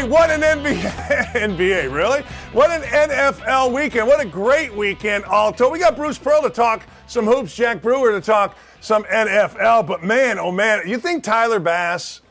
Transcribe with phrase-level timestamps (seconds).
[0.00, 0.80] Hey, what an NBA,
[1.34, 2.22] NBA, really?
[2.54, 4.08] What an NFL weekend.
[4.08, 5.68] What a great weekend, Alto.
[5.68, 9.86] We got Bruce Pearl to talk some hoops, Jack Brewer to talk some NFL.
[9.86, 12.22] But man, oh man, you think Tyler Bass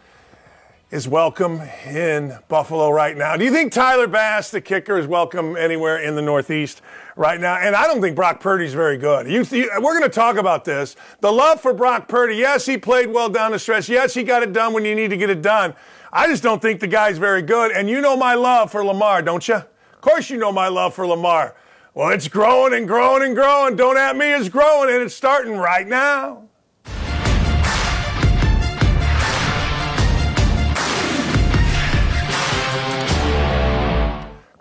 [0.92, 3.38] is welcome in Buffalo right now?
[3.38, 6.82] Do you think Tyler Bass, the kicker, is welcome anywhere in the Northeast
[7.16, 7.58] right now?
[7.58, 9.28] And I don't think Brock Purdy's very good.
[9.28, 10.96] You, you, we're going to talk about this.
[11.20, 12.38] The love for Brock Purdy.
[12.38, 13.88] Yes, he played well down the stretch.
[13.88, 15.76] Yes, he got it done when you need to get it done.
[16.12, 17.72] I just don't think the guy's very good.
[17.72, 19.56] And you know my love for Lamar, don't you?
[19.56, 21.56] Of course, you know my love for Lamar.
[21.94, 23.76] Well, it's growing and growing and growing.
[23.76, 26.49] Don't at me, it's growing, and it's starting right now.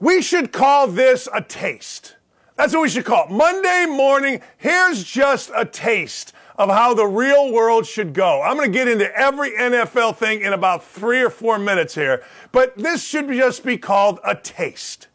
[0.09, 2.17] We should call this a taste.
[2.57, 3.31] That's what we should call it.
[3.31, 8.41] Monday morning, here's just a taste of how the real world should go.
[8.41, 12.25] I'm going to get into every NFL thing in about three or four minutes here,
[12.53, 15.09] but this should just be called a taste.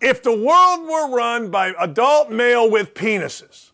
[0.00, 3.72] If the world were run by adult male with penises,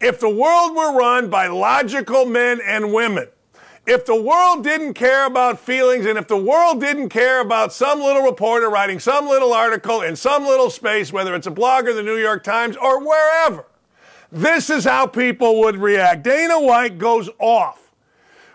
[0.00, 3.28] if the world were run by logical men and women,
[3.86, 8.00] if the world didn't care about feelings and if the world didn't care about some
[8.00, 11.92] little reporter writing some little article in some little space, whether it's a blog or
[11.92, 13.66] the New York Times or wherever,
[14.30, 16.22] this is how people would react.
[16.22, 17.90] Dana White goes off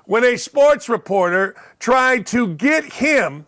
[0.06, 3.46] when a sports reporter tried to get him,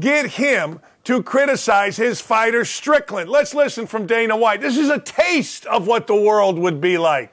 [0.00, 3.30] get him to criticize his fighter Strickland.
[3.30, 4.60] Let's listen from Dana White.
[4.60, 7.32] This is a taste of what the world would be like.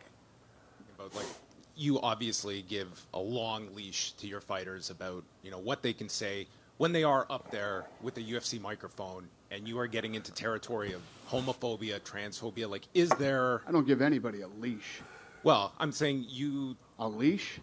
[1.79, 6.09] You obviously give a long leash to your fighters about, you know, what they can
[6.09, 10.33] say when they are up there with the UFC microphone and you are getting into
[10.33, 14.99] territory of homophobia, transphobia, like is there I don't give anybody a leash.
[15.43, 17.61] Well, I'm saying you A leash?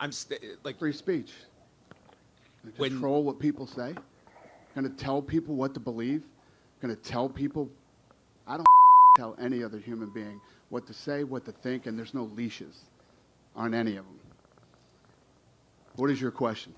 [0.00, 1.32] I'm st- eh, like Free speech.
[2.76, 3.94] When- Control what people say.
[4.74, 6.24] Going to tell people what to believe.
[6.82, 7.70] Going to tell people.
[8.46, 8.66] I don't
[9.16, 12.82] tell any other human being what to say, what to think, and there's no leashes
[13.56, 14.18] on any of them.
[15.96, 16.74] What is your question?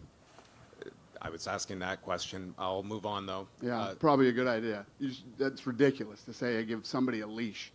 [1.21, 2.55] I was asking that question.
[2.59, 3.49] I'll move on though.
[3.61, 4.87] Yeah, Uh, probably a good idea.
[5.01, 7.73] You s that's ridiculous to say I give somebody a leash.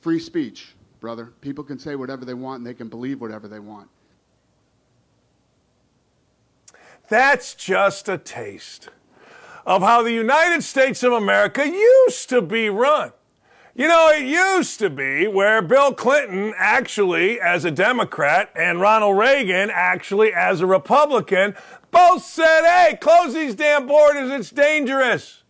[0.00, 1.32] Free speech, brother.
[1.40, 3.88] People can say whatever they want and they can believe whatever they want.
[7.08, 8.88] That's just a taste
[9.66, 13.12] of how the United States of America used to be run.
[13.76, 19.18] You know, it used to be where Bill Clinton actually, as a Democrat, and Ronald
[19.18, 21.56] Reagan actually, as a Republican,
[21.90, 25.42] both said, hey, close these damn borders, it's dangerous.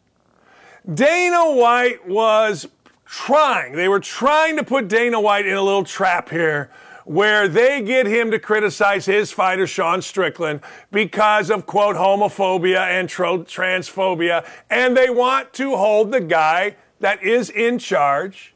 [0.93, 2.67] Dana White was
[3.05, 6.71] trying, they were trying to put Dana White in a little trap here
[7.05, 13.07] where they get him to criticize his fighter, Sean Strickland, because of, quote, homophobia and
[13.07, 14.49] tro- transphobia.
[14.71, 18.55] And they want to hold the guy that is in charge,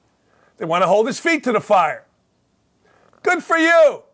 [0.56, 2.06] they want to hold his feet to the fire.
[3.22, 4.04] Good for you.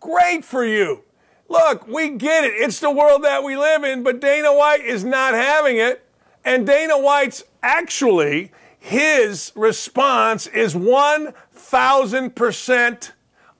[0.00, 1.04] Great for you.
[1.48, 2.54] Look, we get it.
[2.54, 6.04] It's the world that we live in, but Dana White is not having it.
[6.44, 8.50] And Dana White's actually,
[8.80, 13.12] his response is 1,000%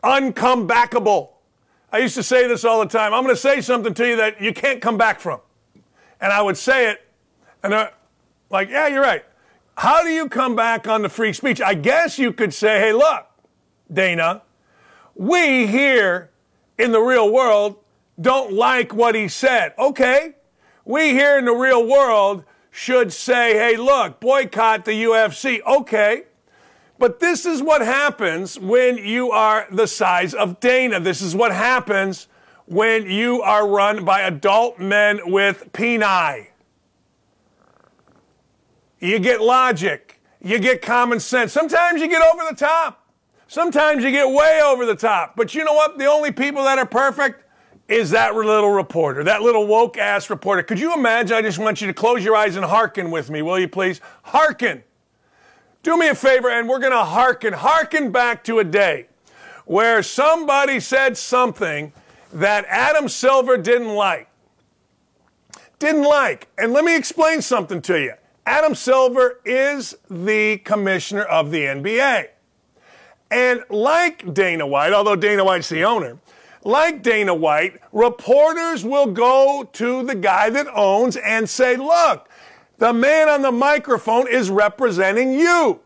[0.02, 1.28] uncomebackable.
[1.92, 3.14] I used to say this all the time.
[3.14, 5.38] I'm going to say something to you that you can't come back from.
[6.20, 7.06] And I would say it,
[7.62, 7.92] and they're
[8.50, 9.24] like, yeah, you're right.
[9.82, 11.60] How do you come back on the free speech?
[11.60, 13.26] I guess you could say, hey, look,
[13.92, 14.42] Dana,
[15.16, 16.30] we here
[16.78, 17.78] in the real world
[18.20, 19.74] don't like what he said.
[19.76, 20.36] Okay,
[20.84, 25.60] we here in the real world should say, hey, look, boycott the UFC.
[25.66, 26.26] Okay.
[26.96, 31.00] But this is what happens when you are the size of Dana.
[31.00, 32.28] This is what happens
[32.66, 36.51] when you are run by adult men with peni.
[39.02, 40.20] You get logic.
[40.40, 41.52] You get common sense.
[41.52, 43.04] Sometimes you get over the top.
[43.48, 45.34] Sometimes you get way over the top.
[45.34, 45.98] But you know what?
[45.98, 47.44] The only people that are perfect
[47.88, 50.62] is that little reporter, that little woke ass reporter.
[50.62, 51.36] Could you imagine?
[51.36, 54.00] I just want you to close your eyes and hearken with me, will you please?
[54.22, 54.84] Hearken.
[55.82, 59.08] Do me a favor, and we're going to hearken, hearken back to a day
[59.66, 61.92] where somebody said something
[62.32, 64.28] that Adam Silver didn't like.
[65.80, 66.46] Didn't like.
[66.56, 68.12] And let me explain something to you.
[68.44, 72.28] Adam Silver is the commissioner of the NBA.
[73.30, 76.18] And like Dana White, although Dana White's the owner,
[76.64, 82.28] like Dana White, reporters will go to the guy that owns and say, look,
[82.78, 85.80] the man on the microphone is representing you.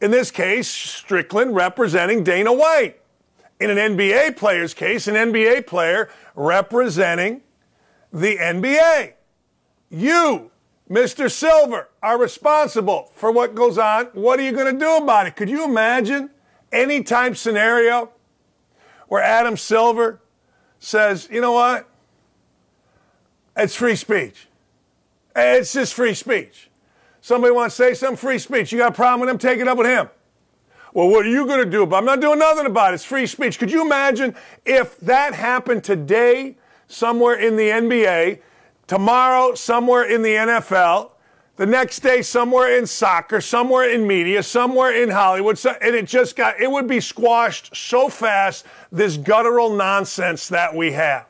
[0.00, 3.00] In this case, Strickland representing Dana White.
[3.60, 7.42] In an NBA player's case, an NBA player representing
[8.12, 9.14] the NBA.
[9.90, 10.51] you,
[10.92, 11.30] Mr.
[11.30, 14.06] Silver, are responsible for what goes on.
[14.12, 15.36] What are you going to do about it?
[15.36, 16.28] Could you imagine
[16.70, 18.10] any type scenario
[19.08, 20.20] where Adam Silver
[20.80, 21.88] says, you know what?
[23.56, 24.48] It's free speech.
[25.34, 26.68] It's just free speech.
[27.22, 28.70] Somebody wants to say some free speech.
[28.70, 29.38] You got a problem with him?
[29.38, 30.10] Take it up with him.
[30.92, 31.98] Well, what are you going to do about it?
[32.00, 32.96] I'm not doing nothing about it.
[32.96, 33.58] It's free speech.
[33.58, 34.34] Could you imagine
[34.66, 38.40] if that happened today somewhere in the NBA,
[38.92, 41.12] tomorrow somewhere in the NFL,
[41.56, 46.36] the next day somewhere in soccer, somewhere in media, somewhere in Hollywood, and it just
[46.36, 51.26] got, it would be squashed so fast, this guttural nonsense that we have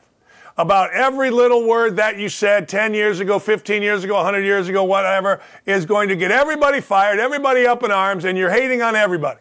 [0.57, 4.67] about every little word that you said 10 years ago, 15 years ago, 100 years
[4.67, 8.81] ago, whatever, is going to get everybody fired, everybody up in arms, and you're hating
[8.81, 9.39] on everybody.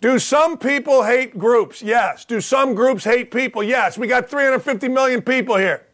[0.00, 1.82] Do some people hate groups?
[1.82, 2.24] Yes.
[2.24, 3.62] Do some groups hate people?
[3.62, 3.98] Yes.
[3.98, 5.84] We got 350 million people here.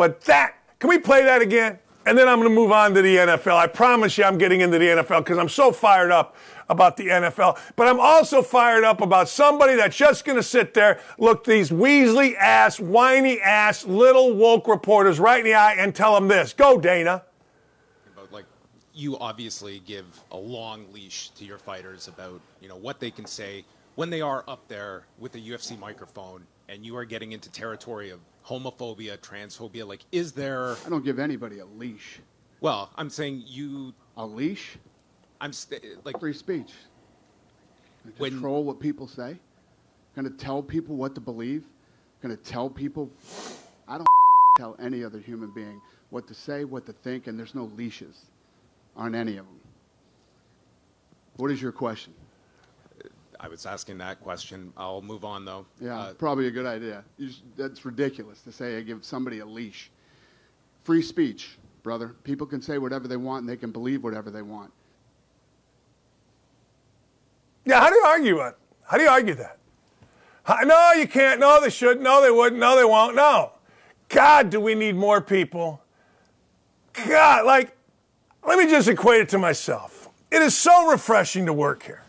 [0.00, 1.78] But that, can we play that again?
[2.06, 3.54] And then I'm going to move on to the NFL.
[3.54, 6.36] I promise you I'm getting into the NFL because I'm so fired up
[6.70, 7.58] about the NFL.
[7.76, 11.68] But I'm also fired up about somebody that's just going to sit there, look these
[11.68, 16.54] Weasley ass, whiny ass, little woke reporters right in the eye and tell them this.
[16.54, 17.24] Go, Dana.
[18.94, 23.26] You obviously give a long leash to your fighters about, you know, what they can
[23.26, 23.66] say
[23.96, 28.10] when they are up there with a UFC microphone and you are getting into territory
[28.10, 29.86] of homophobia, transphobia.
[29.86, 30.76] Like, is there.
[30.86, 32.20] I don't give anybody a leash.
[32.60, 33.94] Well, I'm saying you.
[34.16, 34.76] A leash?
[35.40, 36.72] I'm st- like free speech.
[38.18, 39.36] Control what people say.
[40.14, 41.64] Going to tell people what to believe.
[42.22, 43.10] Going to tell people.
[43.88, 44.06] I don't
[44.56, 48.26] tell any other human being what to say, what to think, and there's no leashes
[48.96, 49.60] on any of them.
[51.36, 52.12] What is your question?
[53.42, 54.70] I was asking that question.
[54.76, 55.64] I'll move on though.
[55.80, 57.02] Yeah, uh, probably a good idea.
[57.18, 59.90] Just, that's ridiculous to say I give somebody a leash.
[60.84, 62.14] Free speech, brother.
[62.22, 64.70] People can say whatever they want and they can believe whatever they want.
[67.64, 68.56] Yeah, how do you argue it?
[68.82, 69.58] How do you argue that?
[70.44, 71.40] How, no, you can't.
[71.40, 72.02] No, they shouldn't.
[72.02, 72.60] No, they wouldn't.
[72.60, 73.14] No, they won't.
[73.14, 73.52] No.
[74.08, 75.82] God, do we need more people?
[77.06, 77.76] God, like,
[78.46, 80.08] let me just equate it to myself.
[80.30, 82.02] It is so refreshing to work here.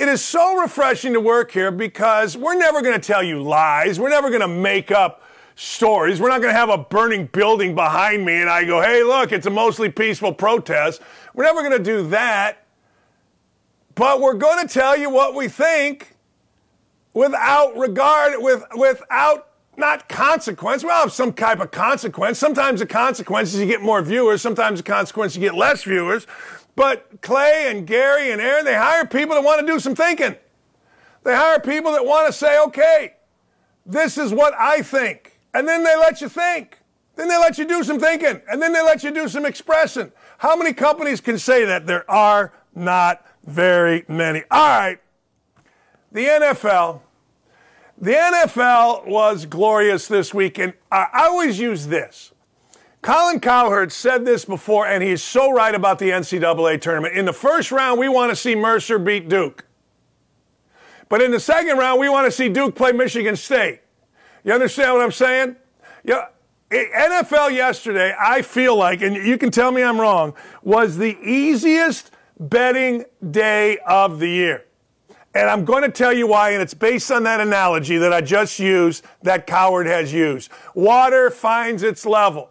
[0.00, 4.00] It is so refreshing to work here because we're never going to tell you lies.
[4.00, 5.22] We're never going to make up
[5.56, 6.22] stories.
[6.22, 9.30] We're not going to have a burning building behind me and I go, hey, look,
[9.30, 11.02] it's a mostly peaceful protest.
[11.34, 12.64] We're never going to do that.
[13.94, 16.16] But we're going to tell you what we think
[17.12, 20.82] without regard, with, without not consequence.
[20.82, 22.38] We'll have some type of consequence.
[22.38, 24.40] Sometimes the consequence is you get more viewers.
[24.40, 26.26] Sometimes the consequence you get less viewers.
[26.76, 30.36] But Clay and Gary and Aaron, they hire people that want to do some thinking.
[31.24, 33.14] They hire people that want to say, okay,
[33.84, 35.38] this is what I think.
[35.52, 36.78] And then they let you think.
[37.16, 38.40] Then they let you do some thinking.
[38.48, 40.12] And then they let you do some expressing.
[40.38, 41.86] How many companies can say that?
[41.86, 44.44] There are not very many.
[44.50, 44.98] All right.
[46.12, 47.00] The NFL.
[47.98, 50.58] The NFL was glorious this week.
[50.58, 52.32] And I always use this.
[53.02, 57.16] Colin Cowherd said this before, and he's so right about the NCAA tournament.
[57.16, 59.64] In the first round, we want to see Mercer beat Duke.
[61.08, 63.80] But in the second round, we want to see Duke play Michigan State.
[64.44, 65.56] You understand what I'm saying?
[66.04, 66.26] Yeah.
[66.70, 72.12] NFL yesterday, I feel like, and you can tell me I'm wrong, was the easiest
[72.38, 74.66] betting day of the year.
[75.34, 78.20] And I'm going to tell you why, and it's based on that analogy that I
[78.20, 80.50] just used that Cowherd has used.
[80.74, 82.49] Water finds its level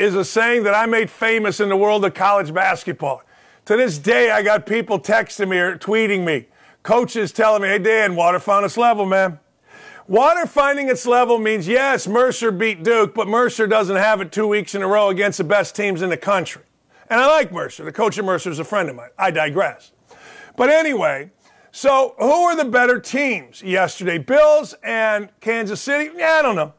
[0.00, 3.22] is a saying that I made famous in the world of college basketball.
[3.66, 6.46] To this day, I got people texting me or tweeting me,
[6.82, 9.38] coaches telling me, hey, Dan, water found its level, man.
[10.08, 14.48] Water finding its level means, yes, Mercer beat Duke, but Mercer doesn't have it two
[14.48, 16.62] weeks in a row against the best teams in the country.
[17.10, 17.84] And I like Mercer.
[17.84, 19.10] The coach of Mercer is a friend of mine.
[19.18, 19.92] I digress.
[20.56, 21.30] But anyway,
[21.72, 24.18] so who are the better teams yesterday?
[24.18, 26.10] Bills and Kansas City?
[26.16, 26.72] Yeah, I don't know.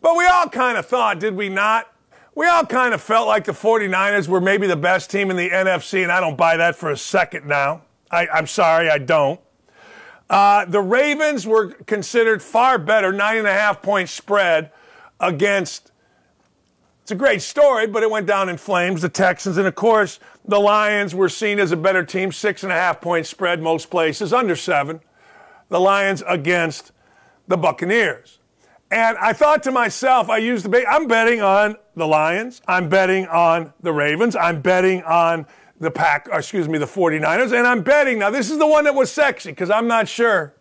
[0.00, 1.92] But we all kind of thought, did we not,
[2.38, 5.50] we all kind of felt like the 49ers were maybe the best team in the
[5.50, 7.82] NFC, and I don't buy that for a second now.
[8.12, 9.40] I, am sorry, I don't.
[10.30, 14.70] Uh, the Ravens were considered far better, nine and a half point spread
[15.18, 15.90] against.
[17.02, 19.02] It's a great story, but it went down in flames.
[19.02, 22.70] The Texans, and of course, the Lions were seen as a better team, six and
[22.70, 25.00] a half point spread most places, under seven.
[25.70, 26.92] The Lions against
[27.48, 28.38] the Buccaneers.
[28.90, 30.88] And I thought to myself, I used the.
[30.88, 32.62] I'm betting on the Lions.
[32.66, 34.34] I'm betting on the Ravens.
[34.34, 35.46] I'm betting on
[35.80, 37.56] the Pack, uh, excuse me, the 49ers.
[37.56, 40.54] And I'm betting, now this is the one that was sexy because I'm not sure.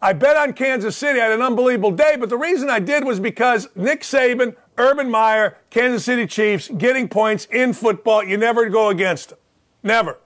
[0.00, 1.20] I bet on Kansas City.
[1.20, 5.10] I had an unbelievable day, but the reason I did was because Nick Saban, Urban
[5.10, 8.22] Meyer, Kansas City Chiefs, getting points in football.
[8.22, 9.38] You never go against them.
[9.82, 10.18] Never.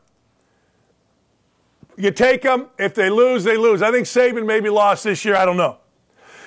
[1.96, 2.68] You take them.
[2.78, 3.80] If they lose, they lose.
[3.80, 5.36] I think Saban maybe lost this year.
[5.36, 5.78] I don't know.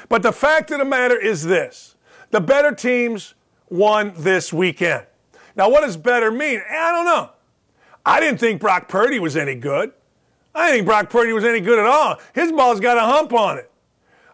[0.09, 1.95] But the fact of the matter is this
[2.31, 3.34] the better teams
[3.69, 5.05] won this weekend.
[5.55, 6.61] Now, what does better mean?
[6.69, 7.29] I don't know.
[8.05, 9.91] I didn't think Brock Purdy was any good.
[10.53, 12.19] I didn't think Brock Purdy was any good at all.
[12.33, 13.71] His ball's got a hump on it.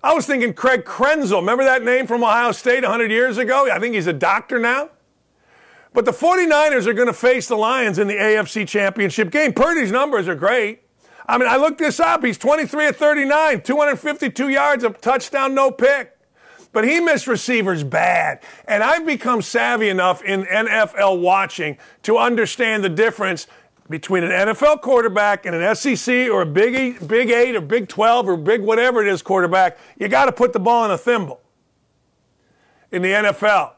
[0.03, 1.39] I was thinking Craig Krenzel.
[1.39, 3.69] Remember that name from Ohio State 100 years ago?
[3.71, 4.89] I think he's a doctor now.
[5.93, 9.53] But the 49ers are going to face the Lions in the AFC Championship game.
[9.53, 10.83] Purdy's numbers are great.
[11.27, 12.23] I mean, I looked this up.
[12.23, 16.17] He's 23 of 39, 252 yards, a touchdown, no pick.
[16.73, 18.39] But he missed receivers bad.
[18.65, 23.47] And I've become savvy enough in NFL watching to understand the difference
[23.89, 27.89] between an NFL quarterback and an SEC or a Big Eight, Big Eight or Big
[27.89, 29.77] 12 or Big whatever it is quarterback.
[29.99, 31.41] You got to put the ball in a thimble
[32.91, 33.73] in the NFL.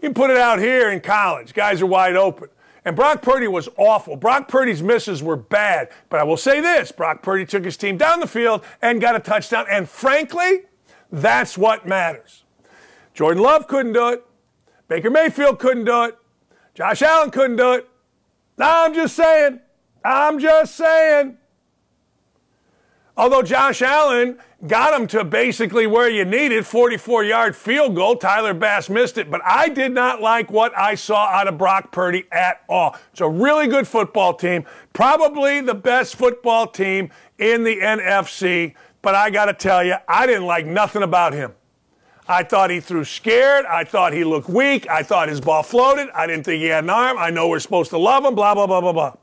[0.00, 1.54] You can put it out here in college.
[1.54, 2.50] Guys are wide open.
[2.84, 4.16] And Brock Purdy was awful.
[4.16, 5.88] Brock Purdy's misses were bad.
[6.10, 9.16] But I will say this Brock Purdy took his team down the field and got
[9.16, 9.64] a touchdown.
[9.70, 10.64] And frankly,
[11.14, 12.44] that's what matters.
[13.14, 14.24] Jordan Love couldn't do it.
[14.88, 16.18] Baker Mayfield couldn't do it.
[16.74, 17.88] Josh Allen couldn't do it.
[18.58, 19.60] I'm just saying.
[20.04, 21.38] I'm just saying.
[23.16, 28.54] Although Josh Allen got him to basically where you needed 44 yard field goal, Tyler
[28.54, 29.30] Bass missed it.
[29.30, 32.96] But I did not like what I saw out of Brock Purdy at all.
[33.12, 38.74] It's a really good football team, probably the best football team in the NFC.
[39.04, 41.52] But I got to tell you, I didn't like nothing about him.
[42.26, 43.66] I thought he threw scared.
[43.66, 44.88] I thought he looked weak.
[44.88, 46.08] I thought his ball floated.
[46.14, 47.18] I didn't think he had an arm.
[47.18, 49.14] I know we're supposed to love him, blah, blah, blah, blah, blah.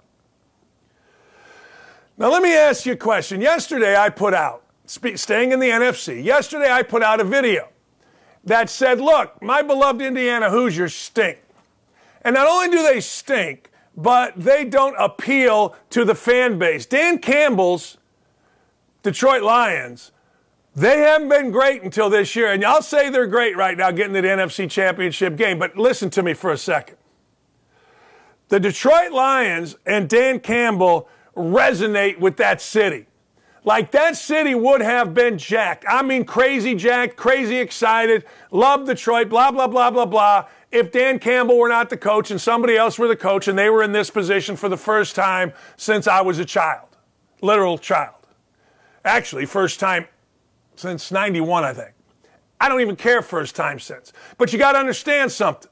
[2.16, 3.42] Now, let me ask you a question.
[3.42, 7.70] Yesterday, I put out, staying in the NFC, yesterday I put out a video
[8.44, 11.40] that said, look, my beloved Indiana Hoosiers stink.
[12.22, 16.86] And not only do they stink, but they don't appeal to the fan base.
[16.86, 17.98] Dan Campbell's
[19.03, 20.12] Detroit Lions,
[20.75, 22.51] they haven't been great until this year.
[22.51, 25.60] And I'll say they're great right now getting to the NFC Championship game.
[25.60, 26.98] But listen to me for a second.
[28.50, 33.08] The Detroit Lions and Dan Campbell resonate with that city.
[33.63, 35.86] Like that city would have been jacked.
[35.88, 40.48] I mean, crazy jacked, crazy excited, love Detroit, blah, blah, blah, blah, blah.
[40.72, 43.70] If Dan Campbell were not the coach and somebody else were the coach and they
[43.70, 46.88] were in this position for the first time since I was a child,
[47.41, 48.21] literal child.
[49.03, 50.08] Actually, first time
[50.75, 51.91] since 91, I think.
[52.60, 54.13] I don't even care first time since.
[54.38, 55.70] But you got to understand something.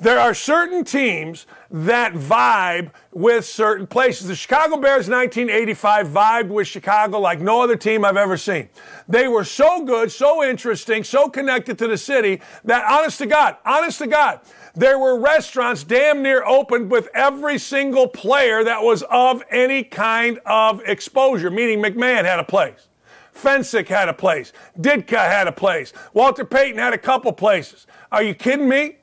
[0.00, 4.26] There are certain teams that vibe with certain places.
[4.26, 8.68] The Chicago Bears 1985 vibed with Chicago like no other team I've ever seen.
[9.08, 13.56] They were so good, so interesting, so connected to the city that honest to God,
[13.64, 14.40] honest to God,
[14.74, 20.40] there were restaurants damn near opened with every single player that was of any kind
[20.46, 22.88] of exposure, meaning McMahon had a place.
[23.34, 24.52] Fencik had a place.
[24.78, 25.92] Ditka had a place.
[26.12, 27.86] Walter Payton had a couple places.
[28.10, 28.96] Are you kidding me?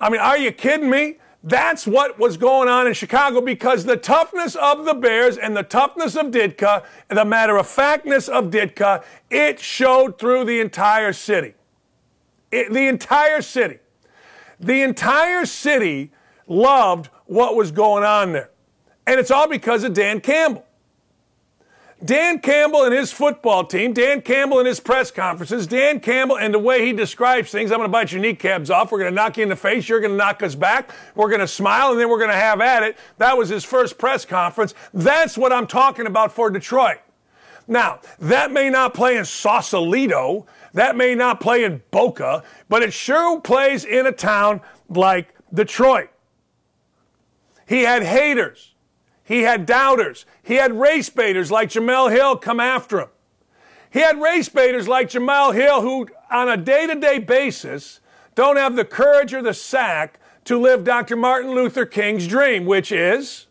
[0.00, 1.18] I mean, are you kidding me?
[1.42, 5.62] That's what was going on in Chicago because the toughness of the Bears and the
[5.62, 11.54] toughness of Ditka, the matter of factness of Ditka, it showed through the entire city.
[12.50, 13.78] It, the entire city.
[14.64, 16.10] The entire city
[16.46, 18.50] loved what was going on there.
[19.06, 20.64] And it's all because of Dan Campbell.
[22.02, 26.52] Dan Campbell and his football team, Dan Campbell and his press conferences, Dan Campbell and
[26.52, 27.70] the way he describes things.
[27.70, 28.90] I'm going to bite your kneecaps off.
[28.90, 29.88] We're going to knock you in the face.
[29.88, 30.90] You're going to knock us back.
[31.14, 32.98] We're going to smile and then we're going to have at it.
[33.18, 34.74] That was his first press conference.
[34.92, 36.98] That's what I'm talking about for Detroit.
[37.66, 40.46] Now, that may not play in Sausalito.
[40.74, 46.10] That may not play in Boca, but it sure plays in a town like Detroit.
[47.66, 48.74] He had haters.
[49.22, 50.26] He had doubters.
[50.42, 53.08] He had race baiters like Jemele Hill come after him.
[53.90, 58.00] He had race baiters like Jemele Hill who, on a day to day basis,
[58.34, 61.16] don't have the courage or the sack to live Dr.
[61.16, 63.43] Martin Luther King's dream, which is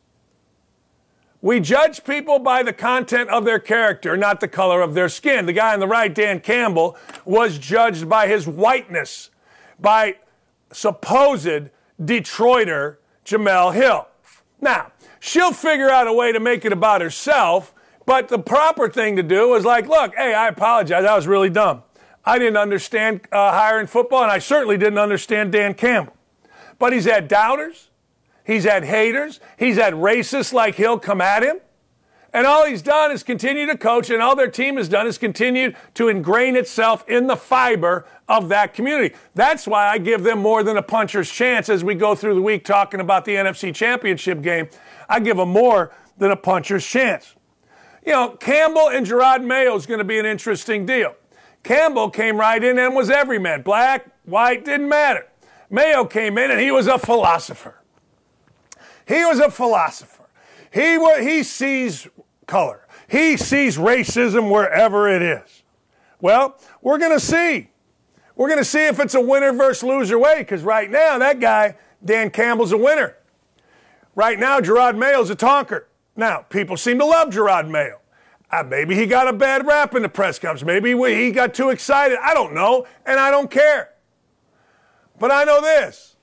[1.43, 5.45] we judge people by the content of their character, not the color of their skin.
[5.45, 6.95] The guy on the right, Dan Campbell,
[7.25, 9.29] was judged by his whiteness,
[9.77, 10.15] by
[10.71, 11.69] supposed
[12.01, 12.95] Detroiter
[13.25, 14.07] Jemele Hill.
[14.61, 17.73] Now, she'll figure out a way to make it about herself.
[18.05, 21.03] But the proper thing to do is like, look, hey, I apologize.
[21.03, 21.83] I was really dumb.
[22.23, 26.15] I didn't understand uh, hiring football, and I certainly didn't understand Dan Campbell.
[26.79, 27.89] But he's had doubters,
[28.43, 31.57] he's had haters, he's had racists like Hill come at him.
[32.35, 35.19] And all he's done is continue to coach, and all their team has done is
[35.19, 39.15] continue to ingrain itself in the fiber of that community.
[39.35, 42.41] That's why I give them more than a puncher's chance as we go through the
[42.41, 44.67] week talking about the NFC Championship game.
[45.07, 47.35] I give them more than a puncher's chance.
[48.03, 51.15] You know, Campbell and Gerard Mayo is going to be an interesting deal.
[51.61, 53.61] Campbell came right in and was every man.
[53.61, 55.27] Black, white, didn't matter.
[55.69, 57.82] Mayo came in and he was a philosopher.
[59.07, 60.29] He was a philosopher.
[60.71, 62.07] He, he sees
[62.47, 62.87] color.
[63.07, 65.63] He sees racism wherever it is.
[66.19, 67.69] Well, we're going to see.
[68.35, 71.39] We're going to see if it's a winner versus loser way because right now, that
[71.39, 73.17] guy, Dan Campbell's a winner.
[74.15, 75.85] Right now, Jerod Mayo's a tonker.
[76.15, 77.99] Now, people seem to love Gerard Mayo.
[78.51, 80.63] Uh, maybe he got a bad rap in the press conference.
[80.63, 82.19] Maybe he got too excited.
[82.21, 83.93] I don't know, and I don't care.
[85.19, 86.15] But I know this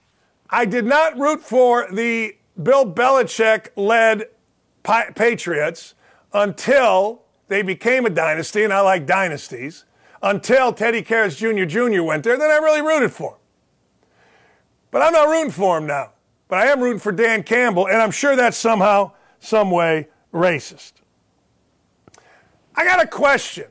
[0.49, 4.29] I did not root for the Bill Belichick led
[4.83, 5.95] Patriots
[6.33, 9.85] until they became a dynasty, and I like dynasties,
[10.23, 11.65] until Teddy Karras Jr.
[11.65, 12.03] Jr.
[12.03, 12.39] went there.
[12.39, 13.39] Then I really rooted for him.
[14.91, 16.13] But I'm not rooting for him now.
[16.49, 20.95] But I am rooting for Dan Campbell, and I'm sure that's somehow, some way racist.
[22.75, 23.67] I got a question,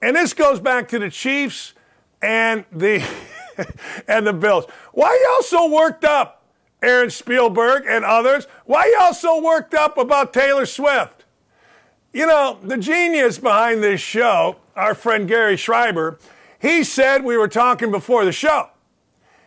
[0.00, 1.74] and this goes back to the Chiefs
[2.22, 3.04] and the
[4.08, 4.66] and the Bills.
[4.92, 6.35] Why y'all so worked up,
[6.86, 8.46] Aaron Spielberg and others?
[8.64, 11.24] Why y'all so worked up about Taylor Swift?
[12.12, 16.18] You know, the genius behind this show, our friend Gary Schreiber,
[16.58, 18.70] he said we were talking before the show.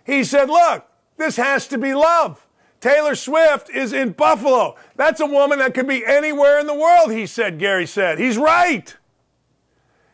[0.03, 0.85] He said, "Look,
[1.17, 2.45] this has to be love."
[2.79, 4.75] Taylor Swift is in Buffalo.
[4.95, 8.19] That's a woman that could be anywhere in the world, he said, Gary said.
[8.19, 8.95] He's right.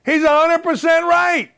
[0.04, 1.52] He's 100% right.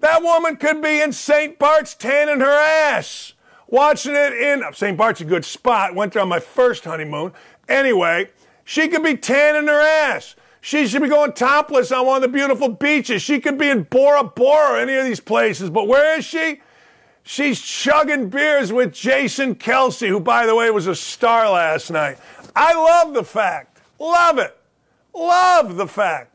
[0.00, 1.58] That woman could be in St.
[1.58, 3.31] Bart's tanning her ass,
[3.72, 4.96] watching it in St.
[4.96, 5.96] Bart's a good spot.
[5.96, 7.32] Went there on my first honeymoon.
[7.68, 8.28] Anyway,
[8.62, 10.36] she could be tanning her ass.
[10.60, 13.22] She should be going topless on one of the beautiful beaches.
[13.22, 15.70] She could be in Bora Bora or any of these places.
[15.70, 16.60] But where is she?
[17.24, 22.18] She's chugging beers with Jason Kelce, who, by the way, was a star last night.
[22.54, 24.56] I love the fact, love it,
[25.14, 26.31] love the fact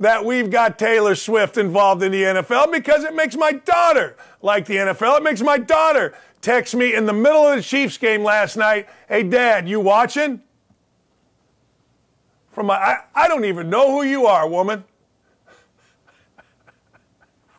[0.00, 4.66] that we've got Taylor Swift involved in the NFL because it makes my daughter like
[4.66, 5.18] the NFL.
[5.18, 8.88] It makes my daughter text me in the middle of the Chiefs game last night,
[9.08, 10.40] Hey, Dad, you watching?
[12.50, 14.82] From my, I, I don't even know who you are, woman.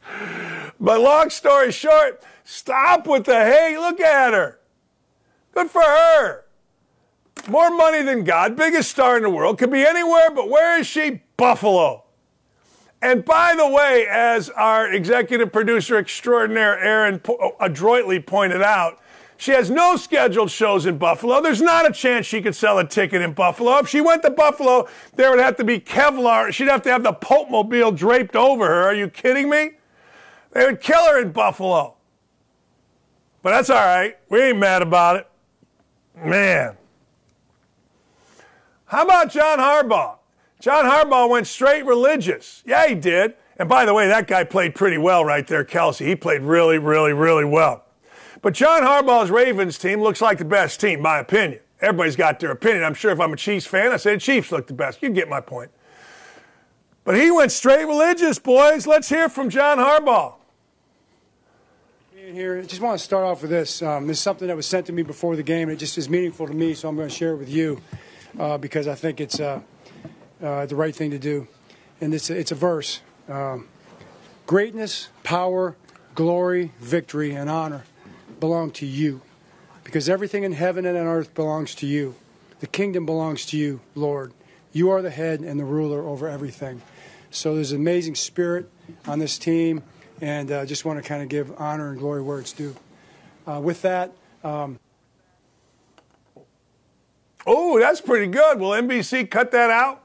[0.80, 4.60] but long story short, Stop with the hey, look at her.
[5.54, 6.44] Good for her.
[7.48, 10.86] More money than God, biggest star in the world, could be anywhere, but where is
[10.86, 11.22] she?
[11.38, 12.04] Buffalo.
[13.02, 19.00] And by the way, as our executive producer extraordinaire Aaron po- adroitly pointed out,
[19.38, 21.42] she has no scheduled shows in Buffalo.
[21.42, 23.80] There's not a chance she could sell a ticket in Buffalo.
[23.80, 26.52] If she went to Buffalo, there would have to be Kevlar.
[26.52, 28.84] She'd have to have the Pope Mobile draped over her.
[28.84, 29.72] Are you kidding me?
[30.52, 31.96] They would kill her in Buffalo.
[33.42, 34.16] But that's all right.
[34.30, 35.28] We ain't mad about it.
[36.16, 36.78] Man.
[38.86, 40.18] How about John Harbaugh?
[40.62, 42.64] John Harbaugh went straight religious.
[42.66, 43.36] Yeah, he did.
[43.58, 46.06] And by the way, that guy played pretty well right there, Kelce.
[46.06, 47.84] He played really, really, really well.
[48.42, 51.60] But John Harbaugh's Ravens team looks like the best team, my opinion.
[51.80, 52.84] Everybody's got their opinion.
[52.84, 55.02] I'm sure if I'm a Chiefs fan, I say the Chiefs look the best.
[55.02, 55.72] You get my point.
[57.04, 58.88] But he went straight religious, boys.
[58.88, 60.36] Let's hear from John Harbaugh
[62.34, 62.60] here.
[62.60, 63.82] I just want to start off with this.
[63.82, 65.70] Um, this is something that was sent to me before the game.
[65.70, 67.82] It just is meaningful to me, so I'm going to share it with you
[68.40, 69.62] uh, because I think it's uh,
[70.42, 71.48] uh, the right thing to do.
[72.00, 73.68] And it's a, it's a verse um,
[74.48, 75.78] Greatness, power,
[76.14, 77.86] glory, victory, and honor
[78.40, 79.22] belong to you
[79.84, 82.16] because everything in heaven and on earth belongs to you.
[82.60, 84.34] The kingdom belongs to you, Lord.
[84.74, 86.82] You are the head and the ruler over everything.
[87.30, 88.70] So there's an amazing spirit
[89.08, 89.84] on this team
[90.20, 92.76] and uh, just want to kind of give honor and glory where it's due.
[93.48, 94.12] Uh, with that.
[94.44, 94.80] Um,
[97.48, 98.60] oh, that's pretty good.
[98.60, 100.04] Will NBC cut that out?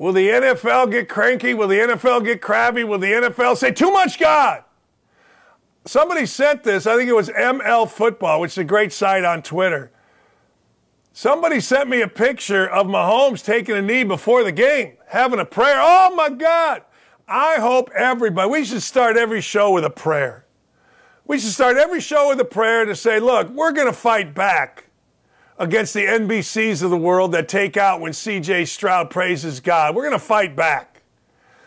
[0.00, 1.52] Will the NFL get cranky?
[1.52, 2.84] Will the NFL get crabby?
[2.84, 4.64] Will the NFL say, too much God?
[5.84, 9.42] Somebody sent this, I think it was ML Football, which is a great site on
[9.42, 9.92] Twitter.
[11.12, 15.44] Somebody sent me a picture of Mahomes taking a knee before the game, having a
[15.44, 15.76] prayer.
[15.78, 16.82] Oh my God.
[17.28, 20.46] I hope everybody, we should start every show with a prayer.
[21.26, 24.34] We should start every show with a prayer to say, look, we're going to fight
[24.34, 24.86] back
[25.60, 29.94] against the NBCs of the world that take out when CJ Stroud praises God.
[29.94, 31.02] We're going to fight back.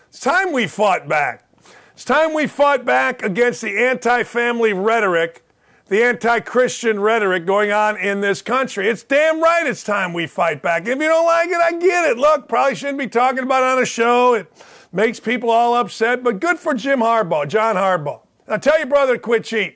[0.09, 1.47] It's time we fought back.
[1.93, 5.45] It's time we fought back against the anti family rhetoric
[5.87, 8.89] the anti Christian rhetoric going on in this country.
[8.89, 10.87] It's damn right it's time we fight back.
[10.87, 12.17] If you don't like it, I get it.
[12.17, 14.33] Look, probably shouldn't be talking about it on a show.
[14.33, 14.51] It
[14.91, 18.21] makes people all upset, but good for Jim Harbaugh, John Harbaugh.
[18.47, 19.75] Now tell your brother to quit cheating.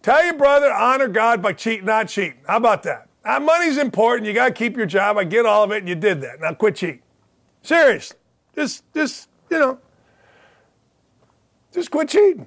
[0.00, 2.38] Tell your brother honor God by cheating, not cheating.
[2.46, 3.08] How about that?
[3.24, 4.26] Now, money's important.
[4.26, 5.16] You got to keep your job.
[5.16, 6.40] I get all of it, and you did that.
[6.40, 7.02] Now quit cheating.
[7.62, 8.16] Seriously.
[8.54, 9.78] Just, just, you know,
[11.72, 12.46] just quit cheating.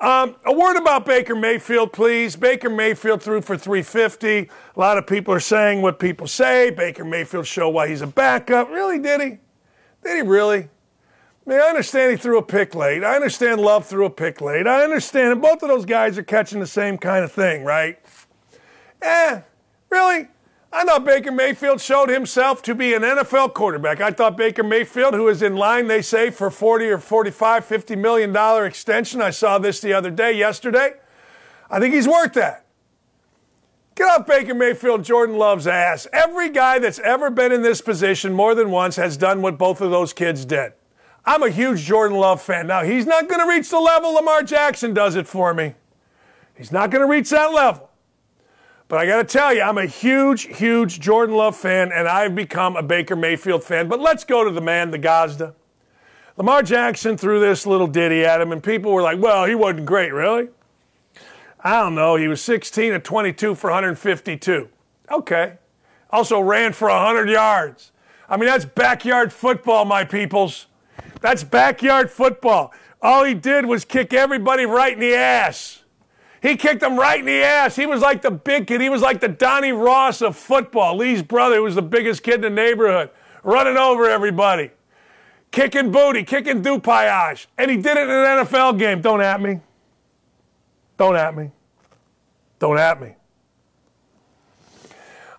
[0.00, 2.36] Um, a word about Baker Mayfield, please.
[2.36, 4.38] Baker Mayfield threw for 350.
[4.38, 6.70] A lot of people are saying what people say.
[6.70, 8.70] Baker Mayfield showed why he's a backup.
[8.70, 9.38] Really, did he?
[10.04, 10.68] Did he really?
[11.48, 13.02] I mean, I understand he threw a pick late.
[13.02, 14.68] I understand Love threw a pick late.
[14.68, 17.98] I understand both of those guys are catching the same kind of thing, right?
[19.02, 19.40] Eh,
[19.90, 20.28] really?
[20.70, 24.02] I thought Baker Mayfield showed himself to be an NFL quarterback.
[24.02, 27.96] I thought Baker Mayfield, who is in line, they say, for 40 or 45, 50
[27.96, 29.22] million dollar extension.
[29.22, 30.94] I saw this the other day, yesterday.
[31.70, 32.66] I think he's worth that.
[33.94, 36.06] Get off Baker Mayfield, Jordan Love's ass.
[36.12, 39.80] Every guy that's ever been in this position more than once has done what both
[39.80, 40.72] of those kids did.
[41.24, 42.66] I'm a huge Jordan Love fan.
[42.66, 45.74] Now, he's not going to reach the level Lamar Jackson does it for me.
[46.56, 47.87] He's not going to reach that level.
[48.88, 52.34] But I got to tell you, I'm a huge, huge Jordan Love fan, and I've
[52.34, 53.86] become a Baker Mayfield fan.
[53.86, 55.54] But let's go to the man, the Gazda.
[56.38, 59.84] Lamar Jackson threw this little ditty at him, and people were like, well, he wasn't
[59.84, 60.48] great, really?
[61.60, 62.16] I don't know.
[62.16, 64.68] He was 16 at 22 for 152.
[65.10, 65.54] Okay.
[66.10, 67.92] Also ran for 100 yards.
[68.28, 70.66] I mean, that's backyard football, my peoples.
[71.20, 72.72] That's backyard football.
[73.02, 75.77] All he did was kick everybody right in the ass.
[76.40, 77.74] He kicked him right in the ass.
[77.76, 78.80] He was like the big kid.
[78.80, 80.96] He was like the Donnie Ross of football.
[80.96, 83.10] Lee's brother, who was the biggest kid in the neighborhood,
[83.42, 84.70] running over everybody,
[85.50, 87.46] kicking booty, kicking dupayage.
[87.56, 89.00] And he did it in an NFL game.
[89.00, 89.60] Don't at me.
[90.96, 91.50] Don't at me.
[92.58, 93.14] Don't at me.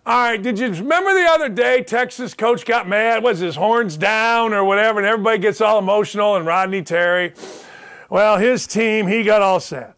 [0.05, 3.21] All right, did you remember the other day Texas coach got mad?
[3.21, 7.33] Was his horns down or whatever, and everybody gets all emotional and Rodney Terry?
[8.09, 9.93] Well, his team, he got all sad.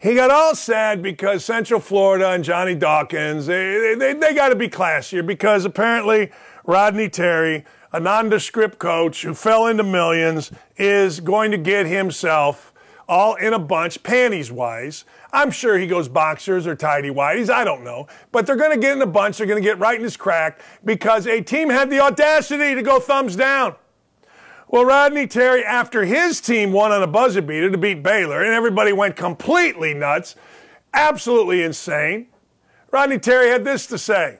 [0.00, 4.56] He got all sad because Central Florida and Johnny Dawkins, they, they, they got to
[4.56, 6.30] be classier because apparently
[6.64, 12.74] Rodney Terry, a nondescript coach who fell into millions, is going to get himself
[13.08, 15.04] all in a bunch, panties wise.
[15.32, 17.48] I'm sure he goes boxers or tidy whities.
[17.48, 18.08] I don't know.
[18.32, 19.38] But they're going to get in a bunch.
[19.38, 22.82] They're going to get right in his crack because a team had the audacity to
[22.82, 23.76] go thumbs down.
[24.68, 28.52] Well, Rodney Terry, after his team won on a buzzer beater to beat Baylor, and
[28.52, 30.34] everybody went completely nuts,
[30.92, 32.26] absolutely insane,
[32.90, 34.38] Rodney Terry had this to say.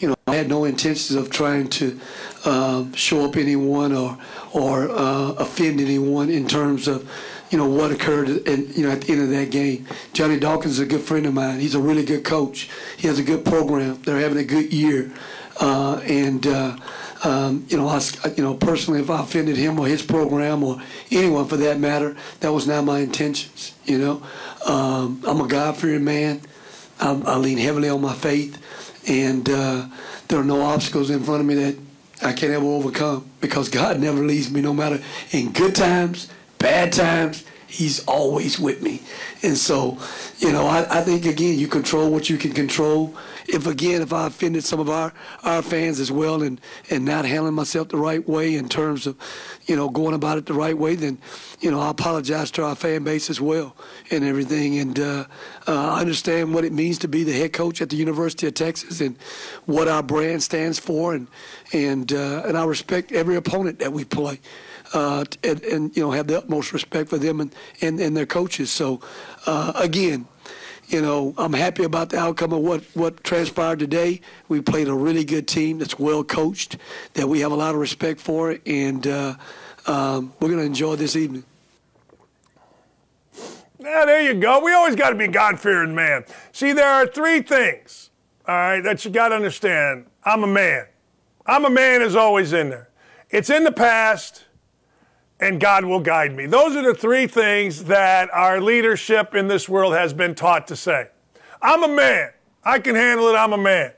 [0.00, 2.00] You know, I had no intentions of trying to
[2.44, 4.16] uh, show up anyone or
[4.52, 7.10] or uh, offend anyone in terms of
[7.50, 9.86] you know what occurred and you know at the end of that game.
[10.12, 11.58] Johnny Dawkins is a good friend of mine.
[11.58, 12.70] He's a really good coach.
[12.96, 14.00] He has a good program.
[14.02, 15.10] They're having a good year,
[15.60, 16.76] uh, and uh,
[17.24, 18.00] um, you know, I,
[18.36, 22.16] you know, personally, if I offended him or his program or anyone for that matter,
[22.40, 23.74] that was not my intentions.
[23.84, 24.22] You know,
[24.66, 26.40] um, I'm a God-fearing man.
[27.00, 28.60] I'm, i lean heavily on my faith,
[29.08, 29.86] and uh,
[30.28, 31.76] there are no obstacles in front of me that
[32.22, 35.00] I can't ever overcome because God never leaves me, no matter
[35.30, 36.28] in good times,
[36.58, 37.44] bad times.
[37.68, 39.02] He's always with me,
[39.42, 39.98] and so,
[40.38, 43.14] you know, I, I think again, you control what you can control
[43.48, 47.24] if again if I offended some of our our fans as well and and not
[47.24, 49.16] handling myself the right way in terms of
[49.66, 51.18] you know going about it the right way, then
[51.60, 53.74] you know I apologize to our fan base as well
[54.10, 54.78] and everything.
[54.78, 55.24] And uh,
[55.66, 58.54] uh, I understand what it means to be the head coach at the University of
[58.54, 59.16] Texas and
[59.64, 61.26] what our brand stands for, and
[61.72, 64.40] and uh, and I respect every opponent that we play.
[64.94, 68.24] Uh, and, and, you know have the utmost respect for them and, and, and their
[68.24, 68.70] coaches.
[68.70, 69.02] So
[69.44, 70.26] uh, again,
[70.88, 74.22] you know, I'm happy about the outcome of what, what transpired today.
[74.48, 76.78] We played a really good team that's well coached,
[77.12, 79.34] that we have a lot of respect for, and uh,
[79.86, 81.44] um, we're going to enjoy this evening.
[83.78, 84.60] Yeah, there you go.
[84.64, 86.24] We always got to be God fearing man.
[86.52, 88.10] See, there are three things,
[88.46, 90.06] all right, that you got to understand.
[90.24, 90.86] I'm a man.
[91.46, 92.88] I'm a man is always in there.
[93.30, 94.44] It's in the past,
[95.40, 96.46] and God will guide me.
[96.46, 100.76] Those are the three things that our leadership in this world has been taught to
[100.76, 101.08] say.
[101.62, 102.30] I'm a man.
[102.64, 103.34] I can handle it.
[103.34, 103.92] I'm a man.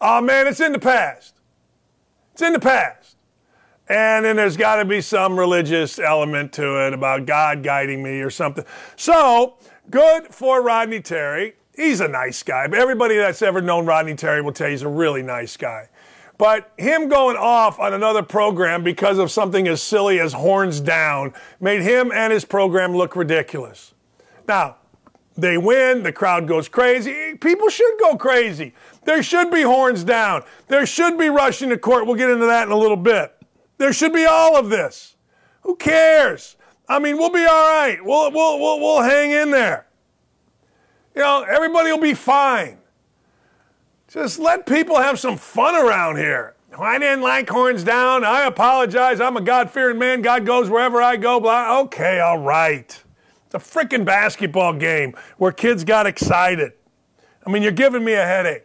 [0.00, 1.34] Oh man, it's in the past.
[2.32, 3.16] It's in the past.
[3.88, 8.20] And then there's got to be some religious element to it about God guiding me
[8.20, 8.64] or something.
[8.96, 9.58] So,
[9.90, 11.54] good for Rodney Terry.
[11.76, 12.68] He's a nice guy.
[12.72, 15.88] Everybody that's ever known Rodney Terry will tell you he's a really nice guy.
[16.42, 21.34] But him going off on another program because of something as silly as horns down
[21.60, 23.94] made him and his program look ridiculous.
[24.48, 24.78] Now,
[25.36, 27.36] they win, the crowd goes crazy.
[27.36, 28.74] People should go crazy.
[29.04, 30.42] There should be horns down.
[30.66, 32.06] There should be rushing to court.
[32.06, 33.32] We'll get into that in a little bit.
[33.78, 35.14] There should be all of this.
[35.60, 36.56] Who cares?
[36.88, 37.98] I mean, we'll be all right.
[38.04, 39.86] We'll, we'll, we'll, we'll hang in there.
[41.14, 42.78] You know, everybody will be fine.
[44.12, 46.54] Just let people have some fun around here.
[46.78, 48.24] I didn't like horns down.
[48.24, 49.22] I apologize.
[49.22, 50.20] I'm a God fearing man.
[50.20, 51.40] God goes wherever I go.
[51.40, 51.80] Blah.
[51.80, 53.02] Okay, all right.
[53.46, 56.72] It's a freaking basketball game where kids got excited.
[57.46, 58.64] I mean, you're giving me a headache.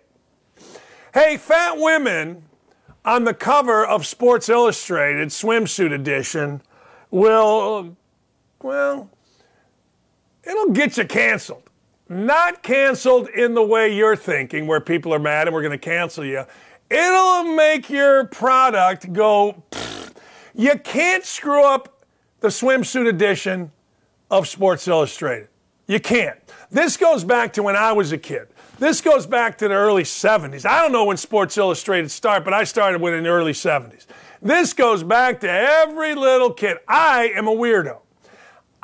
[1.14, 2.44] Hey, fat women
[3.06, 6.62] on the cover of Sports Illustrated swimsuit edition
[7.10, 7.96] will,
[8.62, 9.10] well,
[10.44, 11.67] it'll get you canceled.
[12.10, 15.78] Not canceled in the way you're thinking, where people are mad and we're going to
[15.78, 16.46] cancel you.
[16.90, 20.14] It'll make your product go, pfft.
[20.56, 22.06] you can't screw up
[22.40, 23.72] the swimsuit edition
[24.32, 25.50] of Sports Illustrated.
[25.88, 26.38] You can't.
[26.70, 28.48] This goes back to when I was a kid.
[28.80, 30.66] This goes back to the early 70s.
[30.66, 34.06] I don't know when Sports Illustrated started, but I started with in the early 70s.
[34.42, 36.78] This goes back to every little kid.
[36.88, 38.00] I am a weirdo.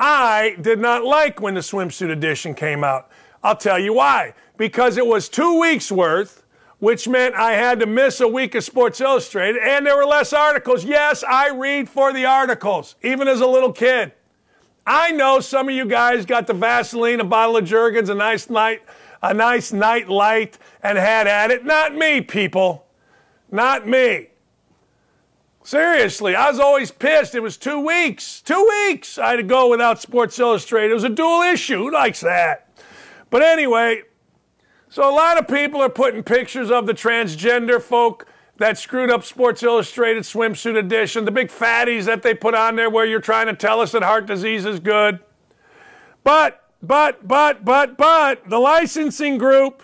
[0.00, 3.08] I did not like when the swimsuit edition came out.
[3.44, 4.32] I'll tell you why.
[4.56, 6.42] Because it was two weeks worth,
[6.78, 10.32] which meant I had to miss a week of Sports Illustrated, and there were less
[10.32, 10.84] articles.
[10.84, 14.12] Yes, I read for the articles, even as a little kid.
[14.86, 18.50] I know some of you guys got the Vaseline, a bottle of Jergens, a nice
[18.50, 18.82] night,
[19.22, 21.64] a nice night light, and had at it.
[21.64, 22.86] Not me, people.
[23.50, 24.28] Not me.
[25.62, 27.34] Seriously, I was always pissed.
[27.34, 28.42] It was two weeks.
[28.42, 30.90] Two weeks I had to go without Sports Illustrated.
[30.90, 31.78] It was a dual issue.
[31.78, 32.63] Who likes that?
[33.34, 34.02] But anyway,
[34.88, 39.24] so a lot of people are putting pictures of the transgender folk that screwed up
[39.24, 43.48] Sports Illustrated swimsuit edition, the big fatties that they put on there where you're trying
[43.48, 45.18] to tell us that heart disease is good.
[46.22, 49.82] But, but, but, but, but, the licensing group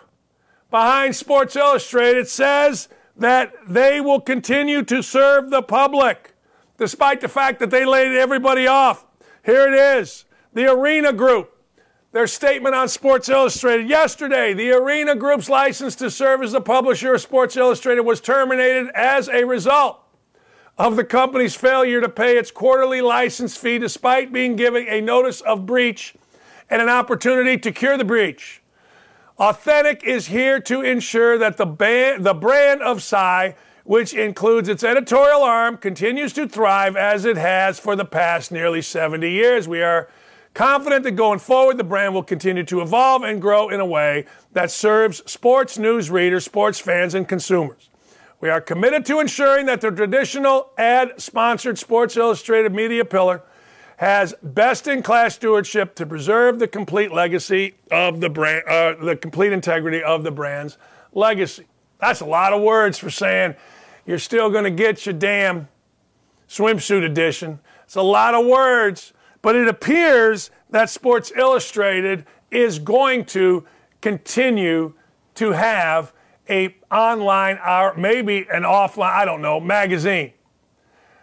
[0.70, 6.34] behind Sports Illustrated says that they will continue to serve the public,
[6.78, 9.06] despite the fact that they laid everybody off.
[9.44, 11.49] Here it is the Arena Group.
[12.12, 17.14] Their statement on Sports Illustrated yesterday the Arena Group's license to serve as the publisher
[17.14, 20.00] of Sports Illustrated was terminated as a result
[20.76, 25.40] of the company's failure to pay its quarterly license fee despite being given a notice
[25.42, 26.16] of breach
[26.68, 28.60] and an opportunity to cure the breach.
[29.38, 33.52] Authentic is here to ensure that the, the brand of Psy,
[33.84, 38.82] which includes its editorial arm, continues to thrive as it has for the past nearly
[38.82, 39.68] 70 years.
[39.68, 40.08] We are
[40.54, 44.26] confident that going forward, the brand will continue to evolve and grow in a way
[44.52, 47.88] that serves sports news readers, sports fans, and consumers.
[48.40, 53.42] We are committed to ensuring that the traditional ad sponsored Sports Illustrated media pillar
[53.98, 59.14] has best in class stewardship to preserve the complete legacy of the brand, uh, the
[59.14, 60.78] complete integrity of the brand's
[61.12, 61.66] legacy.
[61.98, 63.56] That's a lot of words for saying
[64.06, 65.68] you're still going to get your damn
[66.48, 67.60] swimsuit edition.
[67.84, 73.64] It's a lot of words, but it appears that Sports Illustrated is going to
[74.00, 74.94] continue
[75.34, 76.12] to have
[76.48, 80.32] a online or maybe an offline, I don't know, magazine.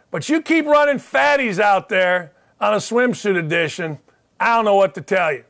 [0.09, 3.99] But you keep running fatties out there on a swimsuit edition,
[4.39, 5.43] I don't know what to tell you.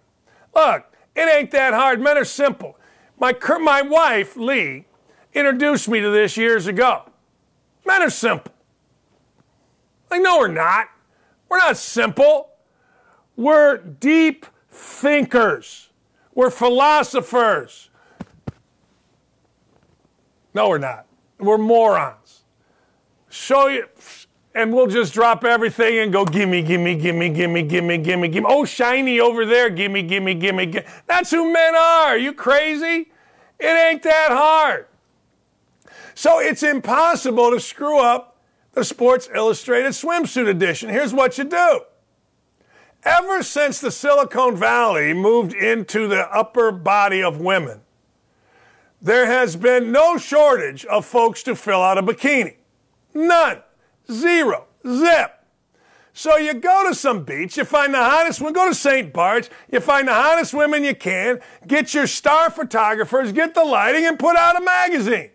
[0.53, 2.01] Look, it ain't that hard.
[2.01, 2.77] Men are simple.
[3.19, 4.85] My, my wife, Lee,
[5.33, 7.03] introduced me to this years ago.
[7.85, 8.51] Men are simple.
[10.09, 10.87] Like, no, we're not.
[11.49, 12.49] We're not simple.
[13.37, 15.89] We're deep thinkers.
[16.35, 17.89] We're philosophers.
[20.53, 21.05] No, we're not.
[21.39, 22.43] We're morons.
[23.29, 23.85] Show you,
[24.55, 28.47] and we'll just drop everything and go, gimme, gimme, gimme, gimme, gimme, gimme, gimme.
[28.49, 30.85] Oh, shiny over there, gimme, gimme, gimme, gimme.
[31.05, 32.07] That's who men are.
[32.07, 33.11] Are you crazy?
[33.59, 34.87] It ain't that hard.
[36.15, 38.37] So it's impossible to screw up
[38.73, 40.89] the Sports Illustrated swimsuit edition.
[40.89, 41.81] Here's what you do.
[43.07, 47.79] Ever since the Silicon Valley moved into the upper body of women,
[49.01, 52.57] there has been no shortage of folks to fill out a bikini.
[53.13, 53.59] None.
[54.11, 54.65] Zero.
[54.85, 55.31] Zip.
[56.11, 59.13] So you go to some beach, you find the hottest one, go to St.
[59.13, 64.05] Bart's, you find the hottest women you can, get your star photographers, get the lighting,
[64.05, 65.29] and put out a magazine.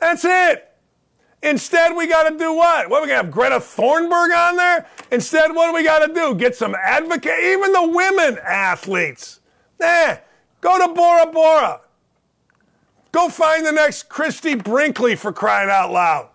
[0.00, 0.67] That's it.
[1.42, 2.90] Instead, we got to do what?
[2.90, 4.86] What, we got to have Greta Thunberg on there?
[5.12, 6.34] Instead, what do we got to do?
[6.34, 9.40] Get some advocate, even the women athletes.
[9.80, 10.16] Eh,
[10.60, 11.80] go to Bora Bora.
[13.12, 16.28] Go find the next Christie Brinkley for crying out loud.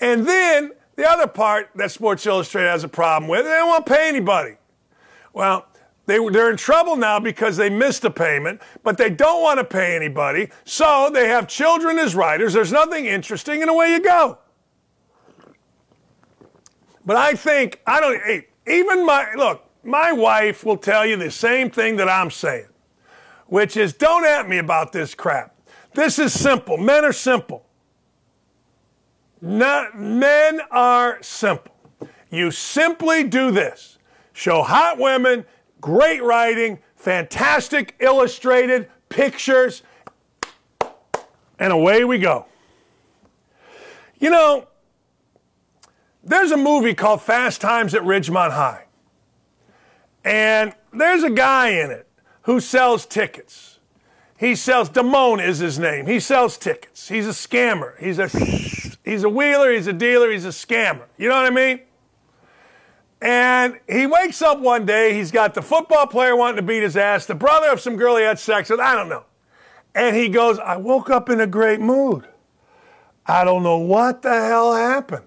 [0.00, 3.86] And then the other part that Sports Illustrated has a problem with, they don't want
[3.86, 4.56] to pay anybody.
[5.32, 5.66] Well,
[6.06, 9.64] they, they're in trouble now because they missed a payment, but they don't want to
[9.64, 10.50] pay anybody.
[10.64, 12.52] So they have children as writers.
[12.52, 14.38] There's nothing interesting, and away you go.
[17.06, 21.30] But I think, I don't, hey, even my, look, my wife will tell you the
[21.30, 22.68] same thing that I'm saying,
[23.46, 25.54] which is don't at me about this crap.
[25.94, 26.76] This is simple.
[26.76, 27.66] Men are simple.
[29.40, 31.74] Not, men are simple.
[32.30, 33.98] You simply do this
[34.32, 35.44] show hot women,
[35.84, 39.82] great writing, fantastic illustrated pictures,
[41.58, 42.46] and away we go.
[44.18, 44.66] You know,
[46.22, 48.86] there's a movie called Fast Times at Ridgemont High.
[50.24, 52.08] And there's a guy in it
[52.44, 53.78] who sells tickets.
[54.38, 56.06] He sells, Damone is his name.
[56.06, 57.08] He sells tickets.
[57.08, 57.98] He's a scammer.
[58.00, 58.28] He's a,
[59.04, 61.04] he's a wheeler, he's a dealer, he's a scammer.
[61.18, 61.80] You know what I mean?
[63.24, 66.94] And he wakes up one day, he's got the football player wanting to beat his
[66.94, 69.24] ass, the brother of some girl he had sex with, I don't know.
[69.94, 72.28] And he goes, I woke up in a great mood.
[73.24, 75.24] I don't know what the hell happened.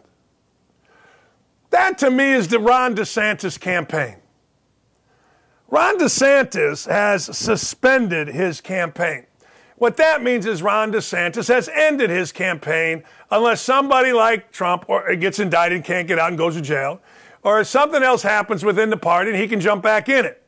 [1.71, 4.17] That to me is the Ron DeSantis campaign.
[5.67, 9.25] Ron DeSantis has suspended his campaign.
[9.77, 15.15] What that means is Ron DeSantis has ended his campaign unless somebody like Trump or
[15.15, 17.01] gets indicted can't get out and goes to jail,
[17.47, 20.43] or if something else happens within the party he can jump back in it.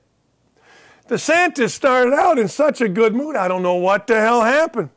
[1.08, 3.38] DeSantis started out in such a good mood.
[3.38, 4.90] I don't know what the hell happened.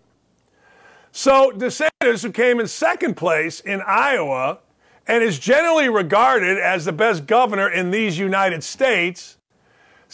[1.13, 4.59] So DeSantis, who came in second place in Iowa
[5.07, 9.37] and is generally regarded as the best governor in these United States,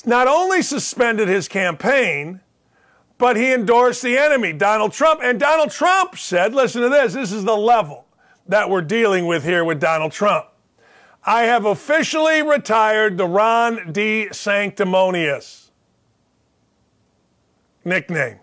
[0.04, 2.40] not only suspended his campaign,
[3.16, 5.22] but he endorsed the enemy, Donald Trump.
[5.22, 8.04] And Donald Trump said, listen to this, this is the level
[8.46, 10.48] that we're dealing with here with Donald Trump.
[11.24, 14.28] I have officially retired the Ron D.
[14.32, 15.70] Sanctimonious
[17.84, 18.38] nickname.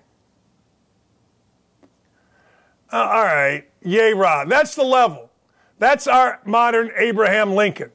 [2.91, 4.49] Uh, all right, yay, Ron.
[4.49, 5.29] That's the level.
[5.79, 7.91] That's our modern Abraham Lincoln.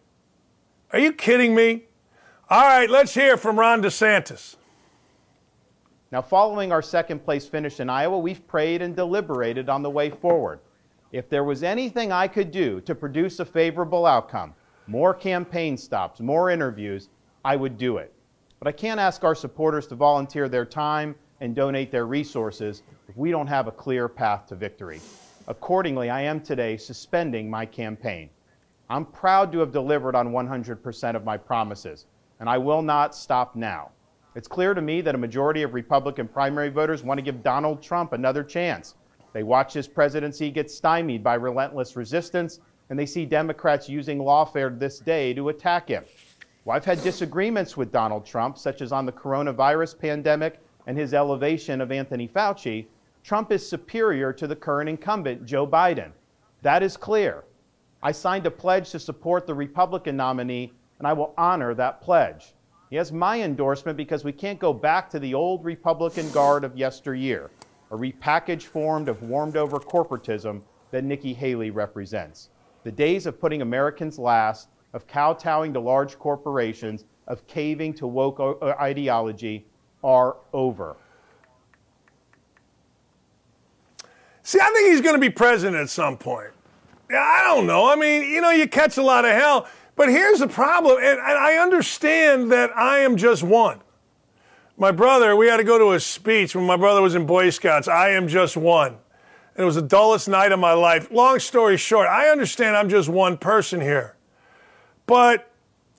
[0.92, 1.84] Are you kidding me?
[2.48, 4.56] All right, let's hear from Ron DeSantis.
[6.12, 10.10] Now, following our second place finish in Iowa, we've prayed and deliberated on the way
[10.10, 10.58] forward.
[11.12, 14.54] If there was anything I could do to produce a favorable outcome,
[14.90, 17.10] more campaign stops, more interviews,
[17.44, 18.12] I would do it.
[18.58, 23.16] But I can't ask our supporters to volunteer their time and donate their resources if
[23.16, 25.00] we don't have a clear path to victory.
[25.46, 28.30] Accordingly, I am today suspending my campaign.
[28.88, 32.06] I'm proud to have delivered on 100% of my promises
[32.40, 33.90] and I will not stop now.
[34.34, 37.80] It's clear to me that a majority of Republican primary voters want to give Donald
[37.80, 38.96] Trump another chance.
[39.32, 42.58] They watch his presidency get stymied by relentless resistance,
[42.90, 46.04] and they see Democrats using lawfare this day to attack him.
[46.64, 51.14] Well, I've had disagreements with Donald Trump, such as on the coronavirus pandemic and his
[51.14, 52.86] elevation of Anthony Fauci.
[53.22, 56.10] Trump is superior to the current incumbent, Joe Biden.
[56.62, 57.44] That is clear.
[58.02, 62.54] I signed a pledge to support the Republican nominee and I will honor that pledge.
[62.90, 66.76] He has my endorsement because we can't go back to the old Republican guard of
[66.76, 67.50] yesteryear,
[67.90, 72.50] a repackaged form of warmed over corporatism that Nikki Haley represents.
[72.84, 78.40] The days of putting Americans last, of kowtowing to large corporations, of caving to woke
[78.40, 79.66] uh, ideology
[80.02, 80.96] are over.
[84.42, 86.50] See, I think he's going to be president at some point.
[87.10, 87.90] I don't know.
[87.90, 89.68] I mean, you know, you catch a lot of hell.
[89.96, 93.80] But here's the problem, and, and I understand that I am just one.
[94.78, 97.50] My brother, we had to go to a speech when my brother was in Boy
[97.50, 97.86] Scouts.
[97.86, 98.96] I am just one.
[99.60, 101.10] It was the dullest night of my life.
[101.10, 104.16] Long story short, I understand I'm just one person here.
[105.04, 105.52] But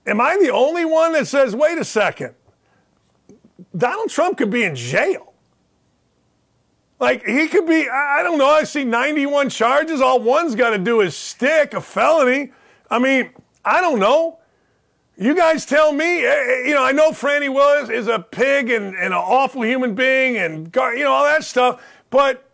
[0.04, 2.34] am I the only one that says, wait a second,
[3.76, 5.32] Donald Trump could be in jail?
[6.98, 10.00] Like, he could be, I don't know, I see 91 charges.
[10.00, 12.50] All one's got to do is stick, a felony.
[12.90, 13.30] I mean,
[13.64, 14.40] I don't know.
[15.16, 16.24] You guys tell me.
[16.24, 19.62] Eh, eh, you know, I know Franny Willis is a pig and, and an awful
[19.62, 21.80] human being and, you know, all that stuff,
[22.10, 22.48] but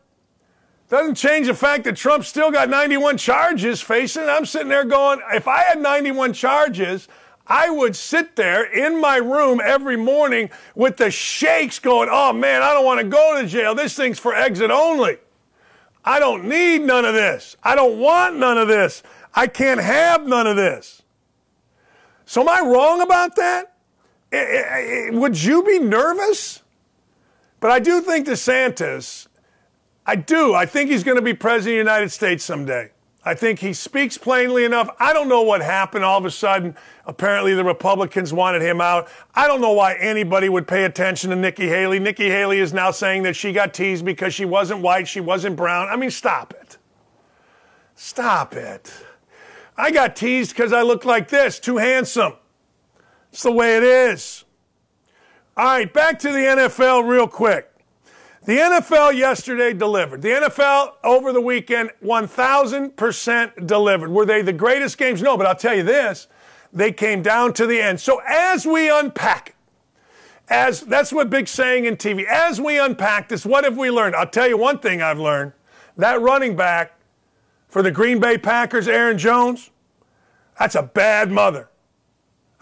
[0.89, 4.25] doesn't change the fact that Trump still got 91 charges facing.
[4.25, 7.09] I'm sitting there going, if I had 91 charges,
[7.47, 12.63] I would sit there in my room every morning with the shakes going, oh man,
[12.63, 13.75] I don't want to go to jail.
[13.75, 15.19] This thing's for exit only.
[16.05, 17.57] I don't need none of this.
[17.63, 19.03] I don't want none of this.
[19.35, 21.03] I can't have none of this.
[22.25, 23.75] So am I wrong about that?
[25.13, 26.63] Would you be nervous?
[27.61, 29.27] But I do think DeSantis,
[30.09, 30.55] I do.
[30.55, 32.93] I think he's going to be president of the United States someday.
[33.27, 34.89] I think he speaks plainly enough.
[34.99, 36.75] I don't know what happened all of a sudden.
[37.05, 39.11] Apparently, the Republicans wanted him out.
[39.35, 41.99] I don't know why anybody would pay attention to Nikki Haley.
[41.99, 45.57] Nikki Haley is now saying that she got teased because she wasn't white, she wasn't
[45.57, 45.89] brown.
[45.91, 46.79] I mean, stop it.
[47.95, 48.91] Stop it.
[49.77, 52.33] I got teased because I look like this, too handsome.
[53.31, 54.47] It's the way it is.
[55.55, 57.68] All right, back to the NFL real quick.
[58.49, 60.23] The NFL yesterday delivered.
[60.23, 64.11] The NFL over the weekend 1,000% delivered.
[64.11, 65.21] Were they the greatest games?
[65.21, 66.29] No, but I'll tell you this
[66.73, 68.01] they came down to the end.
[68.01, 69.55] So as we unpack it,
[70.49, 74.17] as that's what big saying in TV, as we unpack this, what have we learned?
[74.17, 75.53] I'll tell you one thing I've learned.
[75.99, 76.95] That running back
[77.69, 79.69] for the Green Bay Packers, Aaron Jones,
[80.59, 81.69] that's a bad mother.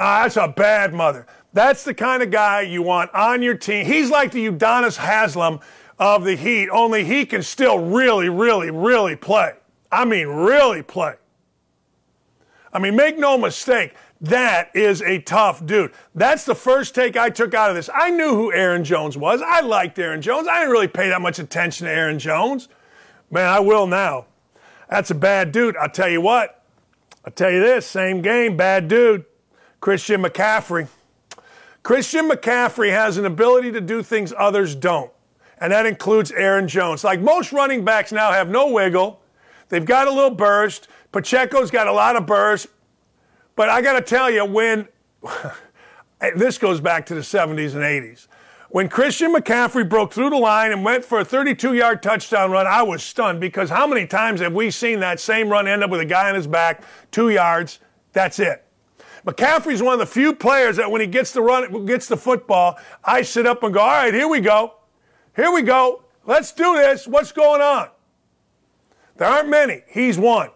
[0.00, 1.28] Uh, that's a bad mother.
[1.56, 3.86] That's the kind of guy you want on your team.
[3.86, 5.60] He's like the Udonis Haslem
[5.98, 9.54] of the Heat, only he can still really, really, really play.
[9.90, 11.14] I mean, really play.
[12.74, 15.92] I mean, make no mistake, that is a tough dude.
[16.14, 17.88] That's the first take I took out of this.
[17.94, 19.40] I knew who Aaron Jones was.
[19.40, 20.46] I liked Aaron Jones.
[20.46, 22.68] I didn't really pay that much attention to Aaron Jones.
[23.30, 24.26] Man, I will now.
[24.90, 25.74] That's a bad dude.
[25.78, 26.62] I'll tell you what.
[27.24, 29.24] I'll tell you this same game, bad dude.
[29.80, 30.88] Christian McCaffrey.
[31.86, 35.12] Christian McCaffrey has an ability to do things others don't,
[35.58, 37.04] and that includes Aaron Jones.
[37.04, 39.22] Like most running backs now have no wiggle,
[39.68, 40.88] they've got a little burst.
[41.12, 42.66] Pacheco's got a lot of burst,
[43.54, 44.88] but I got to tell you, when
[46.34, 48.26] this goes back to the 70s and 80s.
[48.70, 52.66] When Christian McCaffrey broke through the line and went for a 32 yard touchdown run,
[52.66, 55.90] I was stunned because how many times have we seen that same run end up
[55.90, 56.82] with a guy on his back,
[57.12, 57.78] two yards?
[58.12, 58.65] That's it.
[59.26, 62.78] McCaffrey's one of the few players that when he gets the run, gets the football,
[63.04, 64.74] I sit up and go, all right, here we go.
[65.34, 66.04] Here we go.
[66.24, 67.06] Let's do this.
[67.06, 67.88] What's going on?
[69.16, 69.82] There aren't many.
[69.88, 70.50] He's one.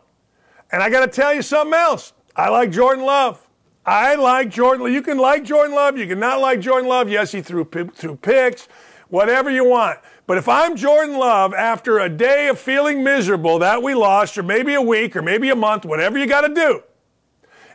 [0.71, 2.12] And I got to tell you something else.
[2.37, 3.45] I like Jordan Love.
[3.85, 4.93] I like Jordan.
[4.93, 5.99] You can like Jordan Love.
[5.99, 7.09] You can not like Jordan Love.
[7.09, 8.68] Yes, he threw threw picks,
[9.09, 9.99] whatever you want.
[10.27, 14.45] But if I'm Jordan Love after a day of feeling miserable that we lost, or
[14.45, 16.83] maybe a week, or maybe a month, whatever you got to do,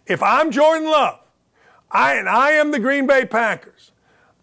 [0.07, 1.19] if I'm Jordan Love,
[1.91, 3.91] I, and I am the Green Bay Packers,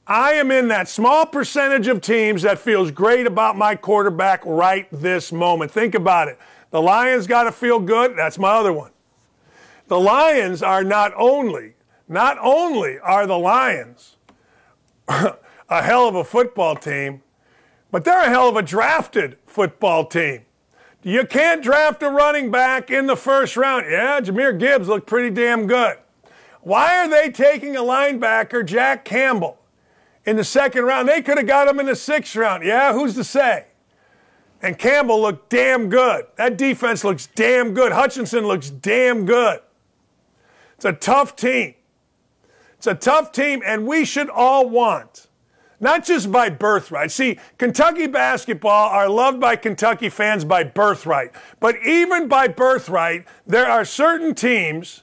[0.06, 4.88] I am in that small percentage of teams that feels great about my quarterback right
[4.90, 5.70] this moment.
[5.70, 6.38] Think about it.
[6.70, 8.16] The Lions got to feel good.
[8.16, 8.90] That's my other one.
[9.86, 11.74] The Lions are not only,
[12.08, 14.16] not only are the Lions
[15.08, 17.22] a hell of a football team,
[17.90, 20.42] but they're a hell of a drafted football team.
[21.02, 23.86] You can't draft a running back in the first round.
[23.90, 25.96] Yeah, Jahmyr Gibbs looked pretty damn good.
[26.60, 29.58] Why are they taking a linebacker, Jack Campbell,
[30.24, 31.08] in the second round?
[31.08, 32.64] They could have got him in the sixth round.
[32.64, 33.66] Yeah, who's to say?
[34.62, 36.26] And Campbell looked damn good.
[36.36, 37.90] That defense looks damn good.
[37.90, 39.60] Hutchinson looks damn good.
[40.76, 41.74] It's a tough team.
[42.76, 45.26] It's a tough team, and we should all want
[45.82, 47.10] not just by birthright.
[47.10, 51.32] See, Kentucky basketball are loved by Kentucky fans by birthright.
[51.58, 55.02] But even by birthright, there are certain teams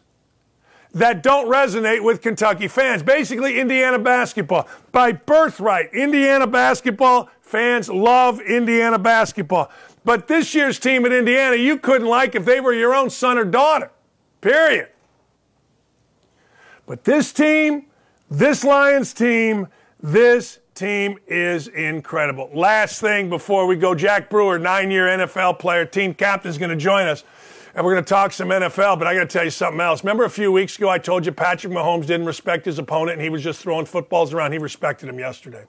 [0.93, 3.03] that don't resonate with Kentucky fans.
[3.03, 4.69] Basically, Indiana basketball.
[4.93, 9.69] By birthright, Indiana basketball fans love Indiana basketball.
[10.05, 13.37] But this year's team at Indiana, you couldn't like if they were your own son
[13.37, 13.91] or daughter.
[14.39, 14.87] Period.
[16.85, 17.87] But this team,
[18.31, 19.67] this Lions team,
[20.01, 22.49] this team is incredible.
[22.53, 26.69] Last thing before we go, Jack Brewer, nine year NFL player, team captain, is going
[26.69, 27.25] to join us.
[27.75, 30.03] And we're going to talk some NFL, but I got to tell you something else.
[30.03, 33.21] Remember a few weeks ago I told you Patrick Mahomes didn't respect his opponent and
[33.21, 34.53] he was just throwing footballs around.
[34.53, 35.65] He respected him yesterday.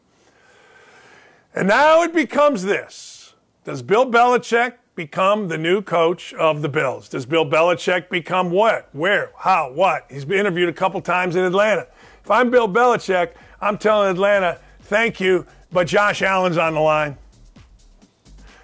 [1.54, 3.34] And now it becomes this
[3.64, 7.08] Does Bill Belichick become the new coach of the Bills?
[7.08, 8.88] Does Bill Belichick become what?
[8.92, 9.32] Where?
[9.38, 9.72] How?
[9.72, 10.06] What?
[10.08, 11.88] He's been interviewed a couple times in Atlanta.
[12.22, 17.16] If I'm Bill Belichick, I'm telling Atlanta, Thank you, but Josh Allen's on the line.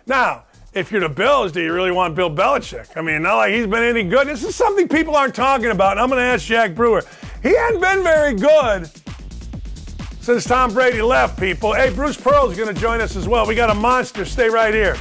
[0.07, 2.97] Now, if you're the Bills, do you really want Bill Belichick?
[2.97, 4.27] I mean, not like he's been any good.
[4.27, 7.05] This is something people aren't talking about, and I'm going to ask Jack Brewer.
[7.45, 8.91] He hadn't been very good
[10.21, 11.73] since Tom Brady left, people.
[11.73, 13.47] Hey, Bruce Pearl is going to join us as well.
[13.47, 14.25] We got a monster.
[14.25, 14.97] Stay right here.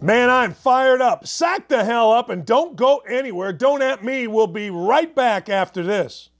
[0.00, 1.26] Man, I'm fired up.
[1.26, 3.52] Sack the hell up and don't go anywhere.
[3.52, 4.26] Don't at me.
[4.26, 6.30] We'll be right back after this.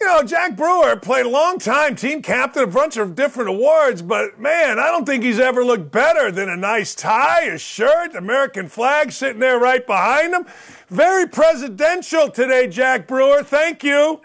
[0.00, 4.02] You know, Jack Brewer played a long time, team captain, a bunch of different awards,
[4.02, 8.16] but man, I don't think he's ever looked better than a nice tie, a shirt,
[8.16, 10.46] American flag sitting there right behind him.
[10.88, 13.44] Very presidential today, Jack Brewer.
[13.44, 14.20] Thank you.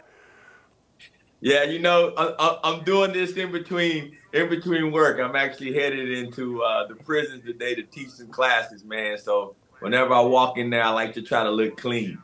[1.42, 5.20] Yeah, you know, I, am doing this in between in between work.
[5.20, 9.18] I'm actually headed into uh, the prison today to teach some classes, man.
[9.20, 12.18] So whenever I walk in there, I like to try to look clean.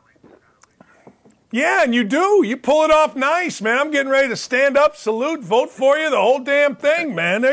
[1.53, 2.41] Yeah, and you do.
[2.43, 3.77] You pull it off nice, man.
[3.77, 7.45] I'm getting ready to stand up, salute, vote for you, the whole damn thing, man.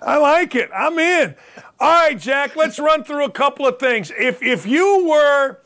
[0.00, 0.70] I like it.
[0.72, 1.34] I'm in.
[1.80, 4.12] All right, Jack, let's run through a couple of things.
[4.16, 5.58] If if you were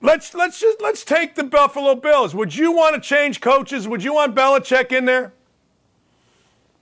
[0.00, 2.34] let's let's just let's take the Buffalo Bills.
[2.34, 3.86] Would you want to change coaches?
[3.86, 5.34] Would you want Belichick in there?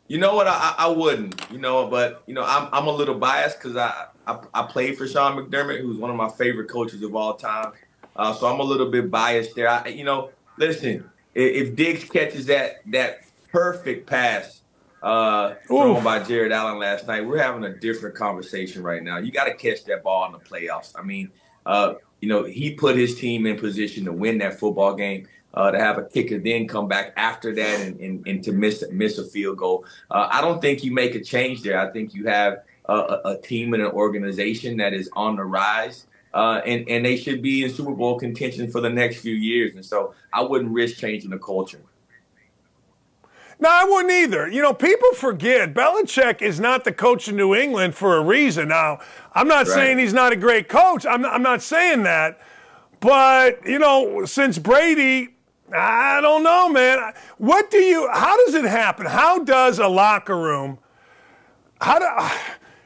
[0.09, 0.47] You know what?
[0.47, 1.47] I, I wouldn't.
[1.51, 4.97] You know, but you know, I'm I'm a little biased because I, I I played
[4.97, 7.73] for Sean McDermott, who's one of my favorite coaches of all time.
[8.17, 9.69] Uh, so I'm a little bit biased there.
[9.69, 14.63] I, you know, listen, if, if Diggs catches that that perfect pass
[15.03, 19.19] uh, thrown by Jared Allen last night, we're having a different conversation right now.
[19.19, 20.93] You got to catch that ball in the playoffs.
[20.97, 21.31] I mean,
[21.67, 25.29] uh, you know, he put his team in position to win that football game.
[25.55, 28.83] Uh, to have a kicker then come back after that and, and, and to miss
[28.91, 29.85] miss a field goal.
[30.11, 31.79] Uh, I don't think you make a change there.
[31.79, 36.07] I think you have a, a, team and an organization that is on the rise
[36.35, 39.75] uh, and and they should be in Super Bowl contention for the next few years.
[39.75, 41.81] And so I wouldn't risk changing the culture.
[43.63, 44.49] No, I wouldn't either.
[44.49, 48.69] You know, people forget Belichick is not the coach of New England for a reason.
[48.69, 48.99] Now,
[49.35, 49.75] I'm not right.
[49.75, 51.07] saying he's not a great coach.
[51.07, 52.41] I'm not, I'm not saying that.
[52.99, 55.37] But, you know, since Brady,
[55.73, 57.13] I don't know, man.
[57.39, 59.07] What do you, how does it happen?
[59.07, 60.79] How does a locker room,
[61.81, 62.35] how do,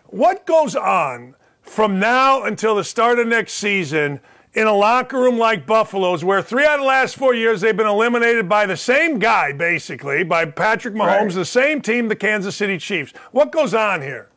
[0.08, 1.35] what goes on
[1.66, 4.20] from now until the start of next season
[4.54, 7.76] in a locker room like Buffalo's, where three out of the last four years they've
[7.76, 11.34] been eliminated by the same guy, basically, by Patrick Mahomes, right.
[11.34, 13.12] the same team, the Kansas City Chiefs.
[13.32, 14.28] What goes on here?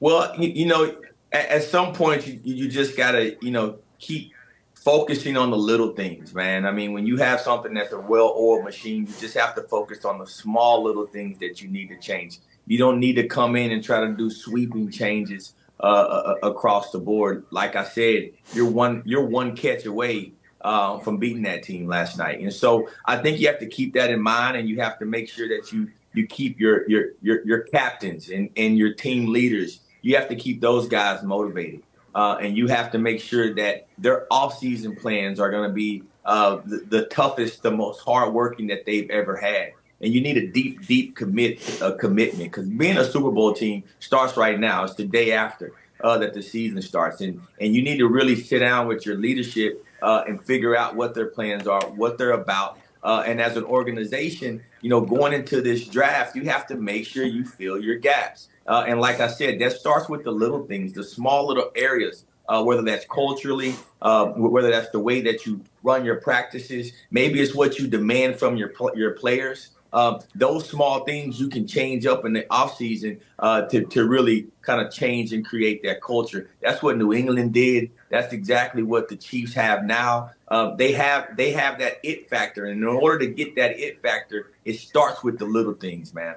[0.00, 0.96] Well, you, you know,
[1.30, 4.32] at, at, some point, you, you just got to, you know, keep
[4.74, 6.66] focusing on the little things, man.
[6.66, 9.62] I mean, when you have something that's a well oiled machine, you just have to
[9.62, 12.40] focus on the small little things that you need to change.
[12.66, 16.48] You don't need to come in and try to do sweeping changes uh, uh, uh,
[16.48, 17.44] across the board.
[17.50, 22.16] Like I said, you're one you're one catch away uh, from beating that team last
[22.16, 24.98] night, and so I think you have to keep that in mind, and you have
[25.00, 28.94] to make sure that you you keep your your your, your captains and, and your
[28.94, 29.80] team leaders.
[30.00, 31.82] You have to keep those guys motivated,
[32.14, 36.04] uh, and you have to make sure that their off-season plans are going to be
[36.24, 40.86] the, the toughest, the most hardworking that they've ever had and you need a deep,
[40.86, 44.84] deep commit uh, commitment because being a Super Bowl team starts right now.
[44.84, 45.72] It's the day after
[46.02, 49.16] uh, that the season starts, and and you need to really sit down with your
[49.16, 52.78] leadership uh, and figure out what their plans are, what they're about.
[53.02, 57.06] Uh, and as an organization, you know, going into this draft, you have to make
[57.06, 58.48] sure you fill your gaps.
[58.66, 62.24] Uh, and like I said, that starts with the little things, the small little areas
[62.48, 66.92] uh, whether that's culturally, uh, whether that's the way that you run your practices.
[67.10, 69.70] Maybe it's what you demand from your your players.
[69.92, 74.48] Um, those small things you can change up in the offseason uh, to, to really
[74.62, 76.50] kind of change and create that culture.
[76.60, 77.90] That's what New England did.
[78.10, 80.30] That's exactly what the Chiefs have now.
[80.48, 84.00] Uh, they have they have that it factor, and in order to get that it
[84.00, 86.36] factor, it starts with the little things, man.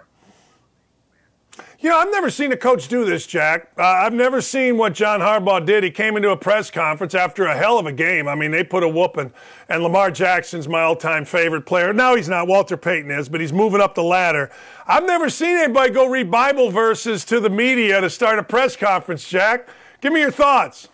[1.81, 3.71] You know, I've never seen a coach do this, Jack.
[3.77, 5.81] Uh, I've never seen what John Harbaugh did.
[5.81, 8.27] He came into a press conference after a hell of a game.
[8.27, 9.31] I mean, they put a whooping,
[9.69, 11.93] and Lamar Jackson's my all-time favorite player.
[11.93, 12.47] Now he's not.
[12.49, 14.51] Walter Payton is, but he's moving up the ladder.
[14.87, 18.75] I've never seen anybody go read Bible verses to the media to start a press
[18.75, 19.69] conference, Jack.
[20.01, 20.89] Give me your thoughts.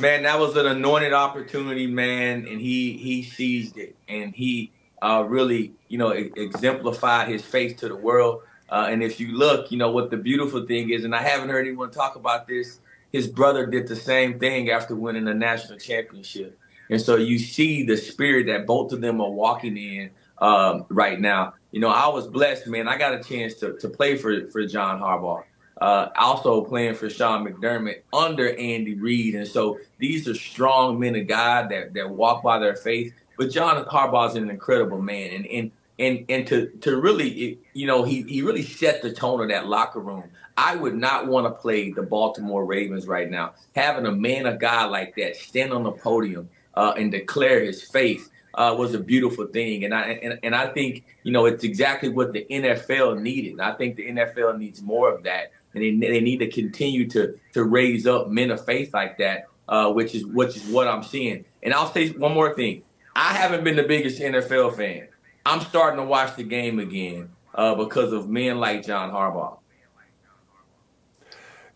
[0.00, 5.24] Man, that was an anointed opportunity, man, and he he seized it, and he uh,
[5.26, 8.42] really, you know, exemplified his faith to the world
[8.74, 11.48] uh, and if you look, you know what the beautiful thing is, and I haven't
[11.48, 12.80] heard anyone talk about this.
[13.12, 16.58] His brother did the same thing after winning the national championship,
[16.90, 21.20] and so you see the spirit that both of them are walking in um, right
[21.20, 21.54] now.
[21.70, 22.88] You know, I was blessed, man.
[22.88, 25.44] I got a chance to to play for for John Harbaugh.
[25.80, 31.14] Uh, also playing for Sean McDermott under Andy Reid, and so these are strong men
[31.14, 33.14] of God that that walk by their faith.
[33.38, 37.86] But John Harbaugh is an incredible man, and and and and to to really you
[37.86, 40.24] know he he really set the tone of that locker room.
[40.56, 43.54] I would not want to play the Baltimore Ravens right now.
[43.74, 47.82] Having a man of God like that stand on the podium uh, and declare his
[47.82, 51.64] faith uh, was a beautiful thing, and I and, and I think you know it's
[51.64, 53.60] exactly what the NFL needed.
[53.60, 57.38] I think the NFL needs more of that, and they, they need to continue to
[57.52, 61.02] to raise up men of faith like that, uh, which is which is what I'm
[61.02, 61.44] seeing.
[61.62, 62.82] And I'll say one more thing:
[63.16, 65.08] I haven't been the biggest NFL fan.
[65.46, 69.58] I'm starting to watch the game again uh, because of men like John Harbaugh.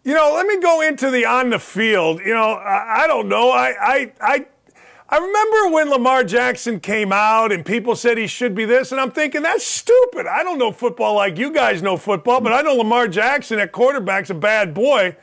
[0.04, 2.20] You know, let me go into the on the field.
[2.20, 3.50] You know, I, I don't know.
[3.50, 4.46] I, I, I,
[5.10, 9.00] I remember when Lamar Jackson came out and people said he should be this, and
[9.00, 10.26] I'm thinking that's stupid.
[10.26, 13.72] I don't know football like you guys know football, but I know Lamar Jackson at
[13.72, 15.16] quarterback's a bad boy.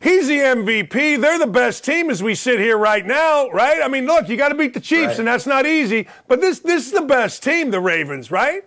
[0.00, 1.20] He's the MVP.
[1.20, 3.82] They're the best team as we sit here right now, right?
[3.82, 5.18] I mean, look, you got to beat the Chiefs, right.
[5.18, 6.08] and that's not easy.
[6.26, 8.64] But this this is the best team, the Ravens, right?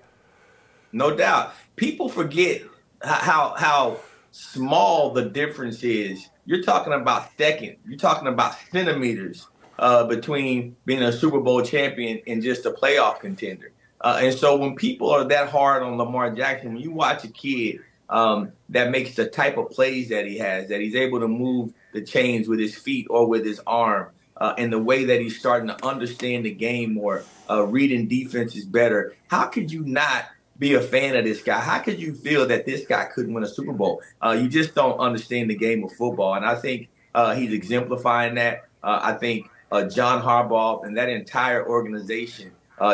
[0.91, 1.53] No doubt.
[1.75, 2.61] People forget
[3.01, 3.97] how how
[4.29, 6.29] small the difference is.
[6.45, 7.77] You're talking about second.
[7.87, 9.47] You're talking about centimeters
[9.79, 13.71] uh, between being a Super Bowl champion and just a playoff contender.
[14.01, 17.29] Uh, and so when people are that hard on Lamar Jackson, when you watch a
[17.29, 17.79] kid
[18.13, 21.73] um, that makes the type of plays that he has, that he's able to move
[21.93, 25.37] the chains with his feet or with his arm, uh, and the way that he's
[25.37, 29.15] starting to understand the game more, uh, reading defenses better.
[29.27, 30.25] How could you not
[30.59, 31.59] be a fan of this guy?
[31.59, 34.01] How could you feel that this guy couldn't win a Super Bowl?
[34.21, 38.35] Uh, you just don't understand the game of football, and I think uh, he's exemplifying
[38.35, 38.65] that.
[38.83, 42.51] Uh, I think uh, John Harbaugh and that entire organization,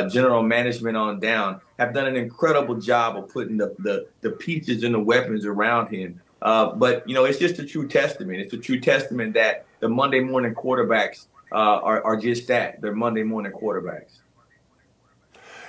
[0.08, 4.84] general management on down, have done an incredible job of putting the, the, the pieces
[4.84, 6.22] and the weapons around him.
[6.42, 8.40] Uh, but, you know, it's just a true testament.
[8.40, 12.82] It's a true testament that the Monday morning quarterbacks uh, are, are just that.
[12.82, 14.20] They're Monday morning quarterbacks.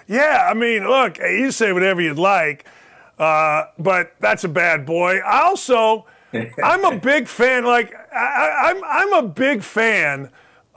[0.07, 2.66] Yeah, I mean, look, you say whatever you'd like,
[3.18, 5.18] uh, but that's a bad boy.
[5.18, 6.07] I also,
[6.62, 7.64] I'm a big fan.
[7.64, 10.31] Like, I, I'm, I'm a big fan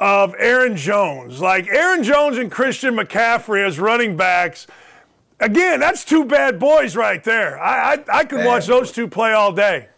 [0.04, 1.40] of Aaron Jones.
[1.40, 4.68] Like Aaron Jones and Christian McCaffrey as running backs–
[5.44, 7.60] Again, that's two bad boys right there.
[7.60, 9.90] I I, I could bad watch those two play all day.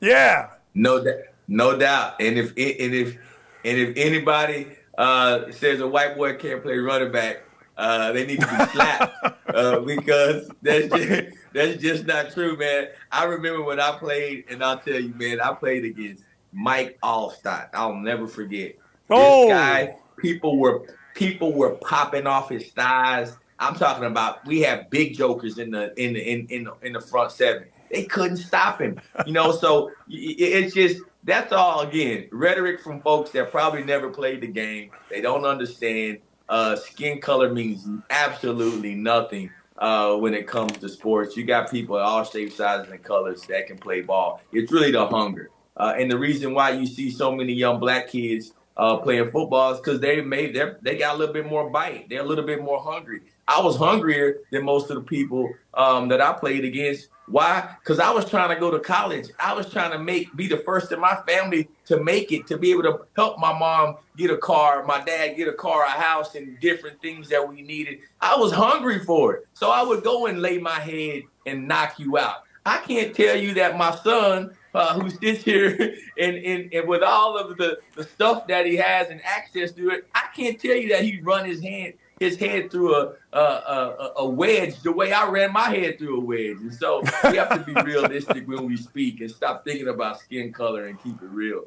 [0.00, 0.50] Yeah.
[0.74, 1.22] No doubt.
[1.46, 2.14] No doubt.
[2.20, 3.16] And if and if
[3.64, 7.44] and if anybody uh, says a white boy can't play running back,
[7.76, 9.14] uh, they need to be slapped
[9.54, 12.88] uh, because that's just, that's just not true, man.
[13.12, 17.68] I remember when I played, and I'll tell you, man, I played against Mike Alstott.
[17.72, 18.74] I'll never forget.
[19.10, 19.42] Oh.
[19.42, 20.82] This guy, people were
[21.14, 23.36] people were popping off his thighs.
[23.58, 26.92] I'm talking about we have big jokers in the in the in in the, in
[26.92, 27.66] the front seven.
[27.90, 29.50] They couldn't stop him, you know.
[29.52, 34.90] So it's just that's all again rhetoric from folks that probably never played the game.
[35.10, 36.18] They don't understand.
[36.48, 41.36] Uh, skin color means absolutely nothing uh, when it comes to sports.
[41.36, 44.40] You got people at all shapes, sizes, and colors that can play ball.
[44.52, 45.50] It's really the hunger.
[45.76, 49.72] Uh, and the reason why you see so many young black kids uh, playing football
[49.72, 52.08] is because they made they they got a little bit more bite.
[52.08, 53.20] They're a little bit more hungry.
[53.46, 57.08] I was hungrier than most of the people um, that I played against.
[57.26, 57.76] Why?
[57.80, 59.28] Because I was trying to go to college.
[59.38, 62.56] I was trying to make be the first in my family to make it, to
[62.56, 65.90] be able to help my mom get a car, my dad get a car, a
[65.90, 67.98] house, and different things that we needed.
[68.20, 69.46] I was hungry for it.
[69.54, 72.44] So I would go and lay my head and knock you out.
[72.64, 77.02] I can't tell you that my son, uh, who sits here and, and, and with
[77.02, 80.76] all of the, the stuff that he has and access to it, I can't tell
[80.76, 84.92] you that he run his hand his head through a, a, a, a wedge the
[84.92, 86.58] way I ran my head through a wedge.
[86.60, 90.52] And so we have to be realistic when we speak and stop thinking about skin
[90.52, 91.64] color and keep it real.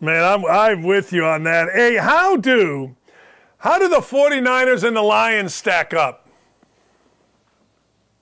[0.00, 1.70] Man, I'm, I'm with you on that.
[1.72, 2.94] Hey, how do
[3.58, 6.28] how do the 49ers and the Lions stack up?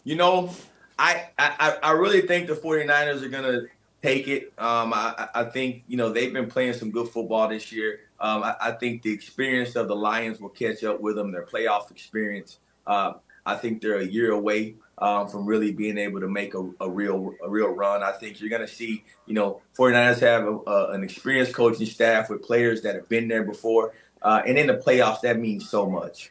[0.05, 0.55] You know,
[0.99, 3.69] I, I, I really think the 49ers are going to
[4.03, 4.53] take it.
[4.59, 8.01] Um, I, I think, you know, they've been playing some good football this year.
[8.21, 11.45] Um, I, I, think the experience of the Lions will catch up with them, their
[11.45, 12.59] playoff experience.
[12.87, 13.15] Uh,
[13.45, 16.89] I think they're a year away um, from really being able to make a, a,
[16.89, 18.03] real a real run.
[18.03, 21.87] I think you're going to see, you know, 49ers have a, a, an experienced coaching
[21.87, 23.95] staff with players that have been there before.
[24.21, 26.31] Uh, and in the playoffs, that means so much.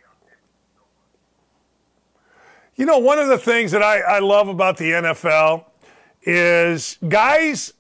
[2.76, 5.66] You know, one of the things that I, I love about the NFL
[6.24, 7.74] is guys,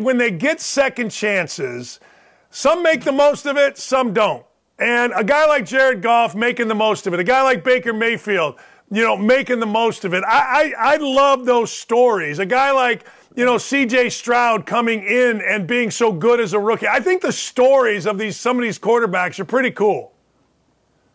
[0.00, 2.00] when they get second chances–
[2.50, 4.44] some make the most of it, some don't.
[4.78, 7.92] And a guy like Jared Goff making the most of it, a guy like Baker
[7.92, 8.56] Mayfield,
[8.90, 10.24] you know, making the most of it.
[10.24, 12.40] I, I, I love those stories.
[12.40, 13.06] A guy like,
[13.36, 16.88] you know, CJ Stroud coming in and being so good as a rookie.
[16.88, 20.12] I think the stories of these some of these quarterbacks are pretty cool.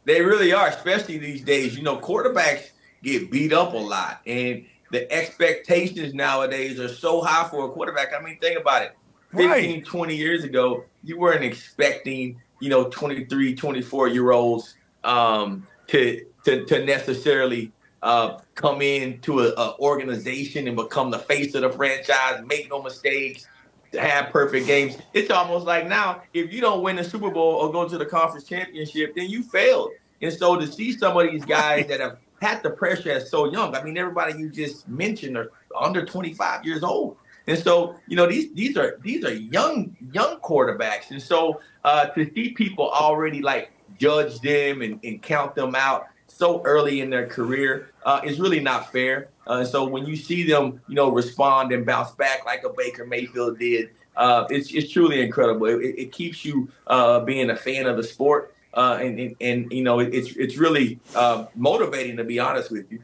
[0.06, 1.76] They really are, especially these days.
[1.76, 2.70] You know, quarterbacks
[3.06, 4.22] get beat up a lot.
[4.26, 8.10] And the expectations nowadays are so high for a quarterback.
[8.18, 8.98] I mean, think about it.
[9.32, 9.86] 15, right.
[9.86, 16.66] 20 years ago, you weren't expecting, you know, 23, 24 year olds um, to, to,
[16.66, 22.70] to necessarily uh, come into an organization and become the face of the franchise, make
[22.70, 23.48] no mistakes,
[23.92, 24.98] to have perfect games.
[25.14, 28.06] It's almost like now, if you don't win the Super Bowl or go to the
[28.06, 29.92] conference championship, then you failed.
[30.22, 33.52] And so to see some of these guys that have had the pressure as so
[33.52, 37.18] young, I mean, everybody you just mentioned are under 25 years old.
[37.48, 41.12] And so, you know, these these are these are young young quarterbacks.
[41.12, 46.08] And so uh, to see people already like judge them and, and count them out
[46.28, 49.30] so early in their career uh, is really not fair.
[49.48, 52.70] Uh, and so when you see them, you know, respond and bounce back like a
[52.76, 55.68] Baker Mayfield did, uh, it's, it's truly incredible.
[55.68, 58.55] It, it keeps you uh, being a fan of the sport.
[58.76, 62.92] Uh, and, and, and, you know, it's, it's really uh, motivating, to be honest with
[62.92, 63.02] you.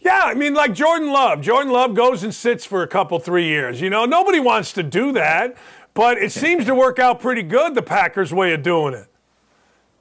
[0.00, 1.40] Yeah, I mean, like Jordan Love.
[1.40, 3.80] Jordan Love goes and sits for a couple, three years.
[3.80, 5.56] You know, nobody wants to do that,
[5.94, 9.06] but it seems to work out pretty good, the Packers' way of doing it.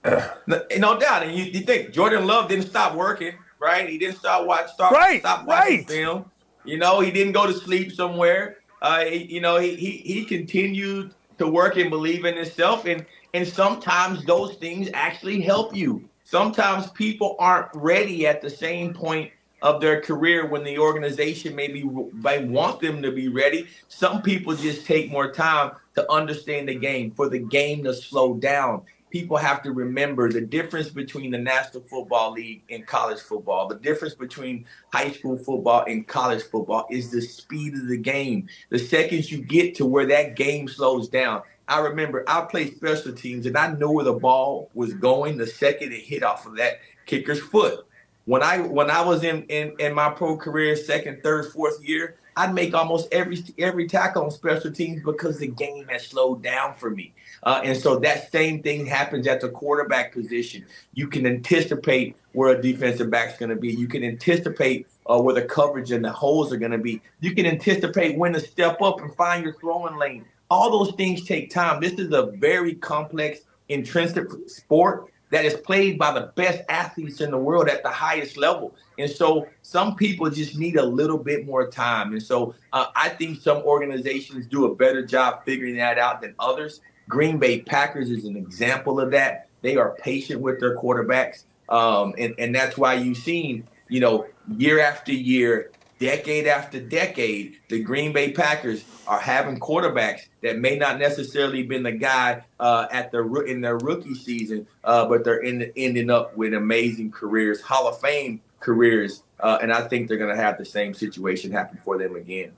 [0.47, 1.23] No, no doubt.
[1.23, 3.89] And you, you think Jordan Love didn't stop working, right?
[3.89, 5.87] He didn't stop watch, stop, right, stop watching right.
[5.87, 6.31] film.
[6.63, 8.59] You know, he didn't go to sleep somewhere.
[8.81, 13.05] Uh, he, you know, he, he he continued to work and believe in himself, and
[13.33, 16.07] and sometimes those things actually help you.
[16.23, 21.83] Sometimes people aren't ready at the same point of their career when the organization maybe
[22.13, 23.67] may want them to be ready.
[23.87, 28.35] Some people just take more time to understand the game, for the game to slow
[28.35, 33.67] down people have to remember the difference between the National Football League and college football.
[33.67, 38.47] The difference between high school football and college football is the speed of the game.
[38.69, 41.41] The seconds you get to where that game slows down.
[41.67, 45.47] I remember I played special teams and I knew where the ball was going the
[45.47, 47.85] second it hit off of that kicker's foot.
[48.25, 52.17] When I when I was in, in, in my pro career, second, third, fourth year,
[52.35, 56.75] I'd make almost every every tackle on special teams because the game has slowed down
[56.75, 57.13] for me.
[57.43, 60.65] Uh, and so that same thing happens at the quarterback position.
[60.93, 63.73] You can anticipate where a defensive back's going to be.
[63.73, 67.01] You can anticipate uh, where the coverage and the holes are going to be.
[67.21, 70.25] You can anticipate when to step up and find your throwing lane.
[70.49, 71.81] All those things take time.
[71.81, 73.39] This is a very complex,
[73.69, 78.37] intrinsic sport that is played by the best athletes in the world at the highest
[78.37, 78.73] level.
[78.97, 82.13] And so some people just need a little bit more time.
[82.13, 86.33] And so uh, I think some organizations do a better job figuring that out than
[86.39, 86.79] others.
[87.09, 89.49] Green Bay Packers is an example of that.
[89.61, 91.43] They are patient with their quarterbacks.
[91.67, 97.57] Um, and, and that's why you've seen, you know, year after year, decade after decade,
[97.69, 102.87] the Green Bay Packers are having quarterbacks that may not necessarily been the guy uh,
[102.91, 107.61] at the in their rookie season, uh, but they're in, ending up with amazing careers,
[107.61, 111.51] Hall of Fame careers, uh, and I think they're going to have the same situation
[111.51, 112.51] happen for them again.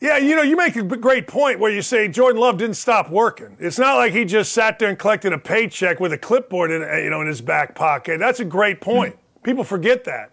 [0.00, 3.10] Yeah, you know, you make a great point where you say Jordan Love didn't stop
[3.10, 3.58] working.
[3.60, 6.80] It's not like he just sat there and collected a paycheck with a clipboard in,
[7.04, 8.18] you know, in his back pocket.
[8.18, 9.18] That's a great point.
[9.42, 10.30] People forget that.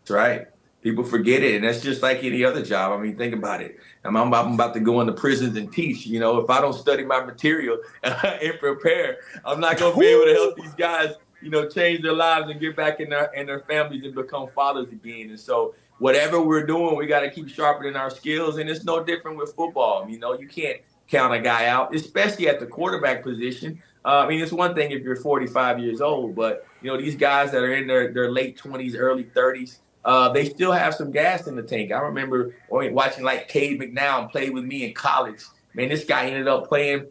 [0.00, 0.46] That's right.
[0.82, 2.92] People forget it, and that's just like any other job.
[2.92, 3.78] I mean, think about it.
[4.04, 6.06] I'm, I'm about to go into prisons and teach.
[6.06, 10.06] You know, if I don't study my material and prepare, I'm not going to be
[10.06, 11.14] able to help these guys.
[11.40, 14.48] You know, change their lives and get back in their in their families and become
[14.48, 15.30] fathers again.
[15.30, 18.58] And so, whatever we're doing, we got to keep sharpening our skills.
[18.58, 20.08] And it's no different with football.
[20.08, 23.80] You know, you can't count a guy out, especially at the quarterback position.
[24.04, 27.14] Uh, I mean, it's one thing if you're 45 years old, but you know, these
[27.14, 31.10] guys that are in their, their late 20s, early 30s, uh, they still have some
[31.10, 31.92] gas in the tank.
[31.92, 35.42] I remember watching like Cade McNown play with me in college.
[35.74, 37.06] Man, this guy ended up playing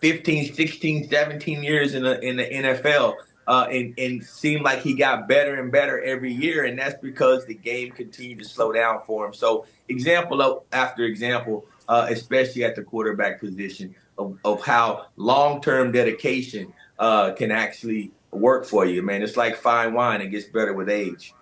[0.00, 3.16] 15, 16, 17 years in the in the NFL
[3.46, 6.64] uh, and, and seemed like he got better and better every year.
[6.64, 9.34] And that's because the game continued to slow down for him.
[9.34, 16.72] So example after example, uh, especially at the quarterback position of, of how long-term dedication
[16.98, 19.22] uh, can actually work for you, man.
[19.22, 20.20] It's like fine wine.
[20.20, 21.34] It gets better with age.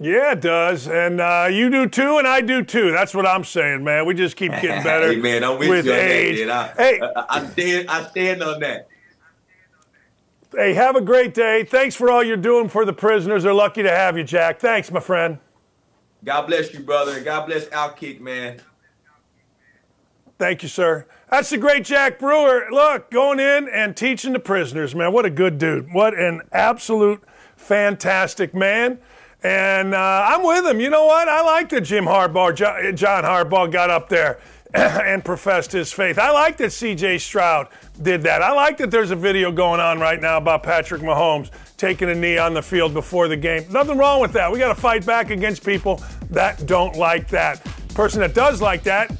[0.00, 2.92] Yeah, it does, and uh, you do too, and I do too.
[2.92, 4.06] That's what I'm saying, man.
[4.06, 6.46] We just keep getting better hey, man, I'm with, with you age.
[6.46, 8.88] That, I, hey, I, I, stand, I stand on that.
[10.54, 11.64] Hey, have a great day.
[11.64, 13.42] Thanks for all you're doing for the prisoners.
[13.42, 14.60] They're lucky to have you, Jack.
[14.60, 15.38] Thanks, my friend.
[16.24, 18.60] God bless you, brother, and God bless Outkick, man.
[20.38, 21.06] Thank you, sir.
[21.28, 22.68] That's the great Jack Brewer.
[22.70, 25.12] Look, going in and teaching the prisoners, man.
[25.12, 25.92] What a good dude.
[25.92, 27.22] What an absolute
[27.56, 29.00] fantastic man.
[29.42, 30.80] And uh, I'm with him.
[30.80, 31.28] You know what?
[31.28, 32.54] I like that Jim Harbaugh,
[32.96, 34.40] John Harbaugh got up there
[34.74, 36.18] and professed his faith.
[36.18, 37.68] I like that CJ Stroud
[38.02, 38.42] did that.
[38.42, 42.14] I like that there's a video going on right now about Patrick Mahomes taking a
[42.14, 43.64] knee on the field before the game.
[43.70, 44.50] Nothing wrong with that.
[44.50, 47.64] We got to fight back against people that don't like that.
[47.94, 49.10] Person that does like that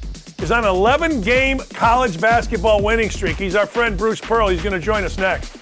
[0.41, 3.37] is on an 11 game college basketball winning streak.
[3.37, 4.49] He's our friend Bruce Pearl.
[4.49, 5.57] He's going to join us next.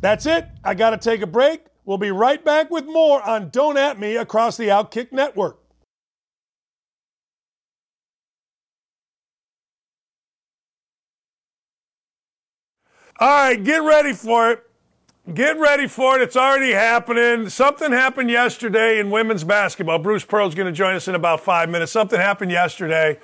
[0.00, 0.46] That's it.
[0.62, 1.64] I got to take a break.
[1.86, 5.60] We'll be right back with more on Don't At Me across the Outkick Network.
[13.18, 14.62] All right, get ready for it.
[15.32, 16.22] Get ready for it.
[16.22, 17.48] It's already happening.
[17.48, 20.00] Something happened yesterday in women's basketball.
[20.00, 21.92] Bruce Pearl's going to join us in about five minutes.
[21.92, 23.18] Something happened yesterday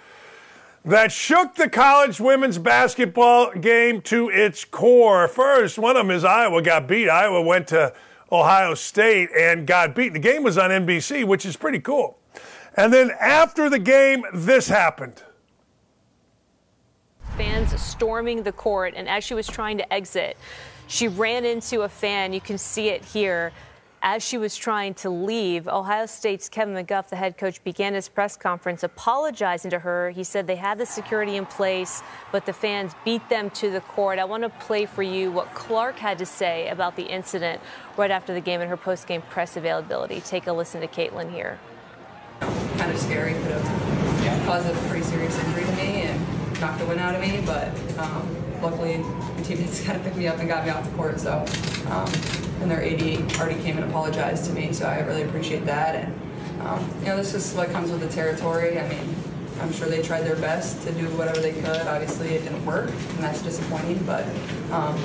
[0.84, 5.28] that shook the college women's basketball game to its core.
[5.28, 7.08] First, one of them is Iowa got beat.
[7.08, 7.92] Iowa went to
[8.32, 10.14] Ohio State and got beat.
[10.14, 12.18] The game was on NBC, which is pretty cool.
[12.74, 15.22] And then after the game, this happened.
[17.36, 20.36] Fans storming the court, and as she was trying to exit,
[20.86, 22.32] she ran into a fan.
[22.32, 23.52] You can see it here.
[24.04, 28.08] As she was trying to leave, Ohio State's Kevin McGuff, the head coach, began his
[28.08, 30.10] press conference apologizing to her.
[30.10, 33.80] He said they had the security in place, but the fans beat them to the
[33.80, 34.18] court.
[34.18, 37.60] I want to play for you what Clark had to say about the incident
[37.96, 40.20] right after the game and her post-game press availability.
[40.20, 41.60] Take a listen to Caitlin here.
[42.40, 43.34] Kind of scary,
[44.44, 47.68] caused a pretty serious injury to me and knocked the wind out of me, but
[47.98, 51.18] um, luckily my teammates kind of picked me up and got me off the court.
[51.20, 51.44] So,
[51.90, 52.10] um,
[52.62, 55.96] and their AD already came and apologized to me, so I really appreciate that.
[55.96, 56.14] And
[56.62, 58.78] um, you know, this is what comes with the territory.
[58.78, 59.14] I mean,
[59.60, 61.86] I'm sure they tried their best to do whatever they could.
[61.86, 64.02] Obviously, it didn't work, and that's disappointing.
[64.04, 64.24] But
[64.70, 64.98] um,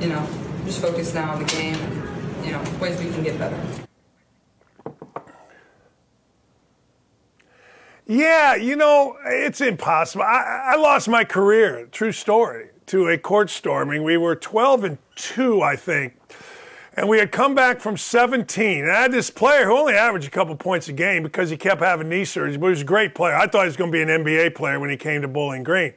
[0.00, 0.26] you know,
[0.64, 3.87] just focus now on the game and you know ways we can get better.
[8.10, 10.24] Yeah, you know, it's impossible.
[10.24, 14.02] I, I, lost my career, true story, to a court storming.
[14.02, 16.14] We were 12 and 2, I think.
[16.94, 18.84] And we had come back from 17.
[18.84, 21.58] And I had this player who only averaged a couple points a game because he
[21.58, 23.34] kept having knee surgery, but he was a great player.
[23.34, 25.62] I thought he was going to be an NBA player when he came to Bowling
[25.62, 25.92] Green.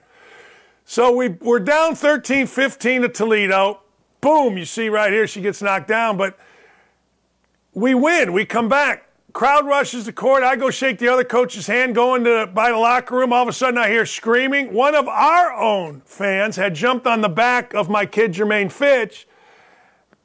[0.83, 3.79] So we, we're down 13 15 to Toledo.
[4.19, 6.37] Boom, you see right here, she gets knocked down, but
[7.73, 8.33] we win.
[8.33, 10.43] We come back crowd rushes the court.
[10.43, 13.33] I go shake the other coach's hand, going to by the locker room.
[13.33, 14.73] All of a sudden, I hear screaming.
[14.73, 19.27] One of our own fans had jumped on the back of my kid Jermaine Fitch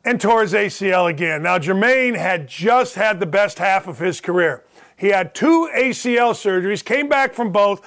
[0.05, 1.43] and tore his ACL again.
[1.43, 4.63] Now, Jermaine had just had the best half of his career.
[4.97, 7.85] He had two ACL surgeries, came back from both.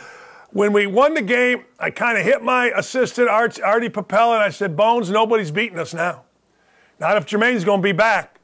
[0.51, 4.49] When we won the game, I kind of hit my assistant, Artie Papel, and I
[4.49, 6.23] said, Bones, nobody's beating us now.
[6.99, 8.38] Not if Jermaine's going to be back.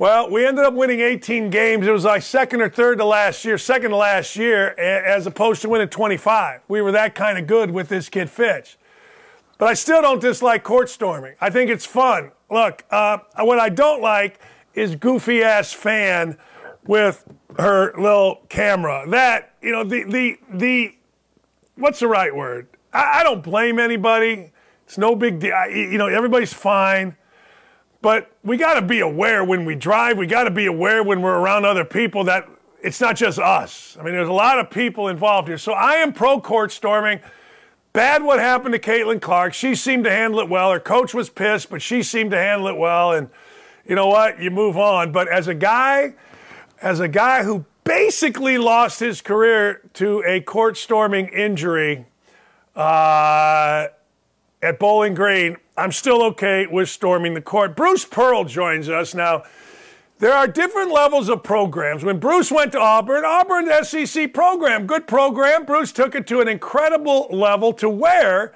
[0.00, 1.86] Well, we ended up winning 18 games.
[1.86, 5.60] It was like second or third to last year, second to last year, as opposed
[5.60, 6.62] to winning 25.
[6.68, 8.78] We were that kind of good with this kid Fitch.
[9.58, 11.34] But I still don't dislike court storming.
[11.38, 12.32] I think it's fun.
[12.50, 14.40] Look, uh, what I don't like
[14.72, 16.38] is goofy ass fan
[16.86, 17.22] with
[17.58, 19.04] her little camera.
[19.06, 20.94] That you know the the the
[21.74, 22.68] what's the right word?
[22.90, 24.50] I, I don't blame anybody.
[24.86, 25.52] It's no big deal.
[25.68, 27.16] You know everybody's fine.
[28.02, 30.16] But we got to be aware when we drive.
[30.16, 32.48] We got to be aware when we're around other people that
[32.82, 33.96] it's not just us.
[34.00, 35.58] I mean, there's a lot of people involved here.
[35.58, 37.20] So I am pro court storming.
[37.92, 39.52] Bad what happened to Caitlin Clark.
[39.52, 40.70] She seemed to handle it well.
[40.70, 43.12] Her coach was pissed, but she seemed to handle it well.
[43.12, 43.28] And
[43.84, 44.40] you know what?
[44.40, 45.12] You move on.
[45.12, 46.14] But as a guy,
[46.80, 52.06] as a guy who basically lost his career to a court storming injury
[52.76, 53.88] uh,
[54.62, 57.74] at Bowling Green, I'm still okay with storming the court.
[57.74, 59.44] Bruce Pearl joins us now.
[60.18, 62.04] There are different levels of programs.
[62.04, 65.64] When Bruce went to Auburn, Auburn's SEC program, good program.
[65.64, 68.54] Bruce took it to an incredible level to where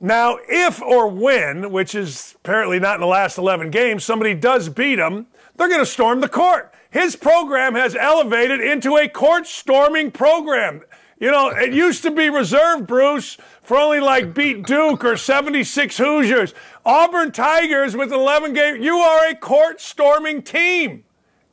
[0.00, 4.68] now, if or when, which is apparently not in the last 11 games, somebody does
[4.68, 6.74] beat them, they're going to storm the court.
[6.90, 10.82] His program has elevated into a court storming program.
[11.20, 15.98] You know, it used to be reserved, Bruce, for only like beat Duke or 76
[15.98, 16.54] Hoosiers.
[16.86, 18.82] Auburn Tigers with 11 games.
[18.82, 21.04] You are a court storming team.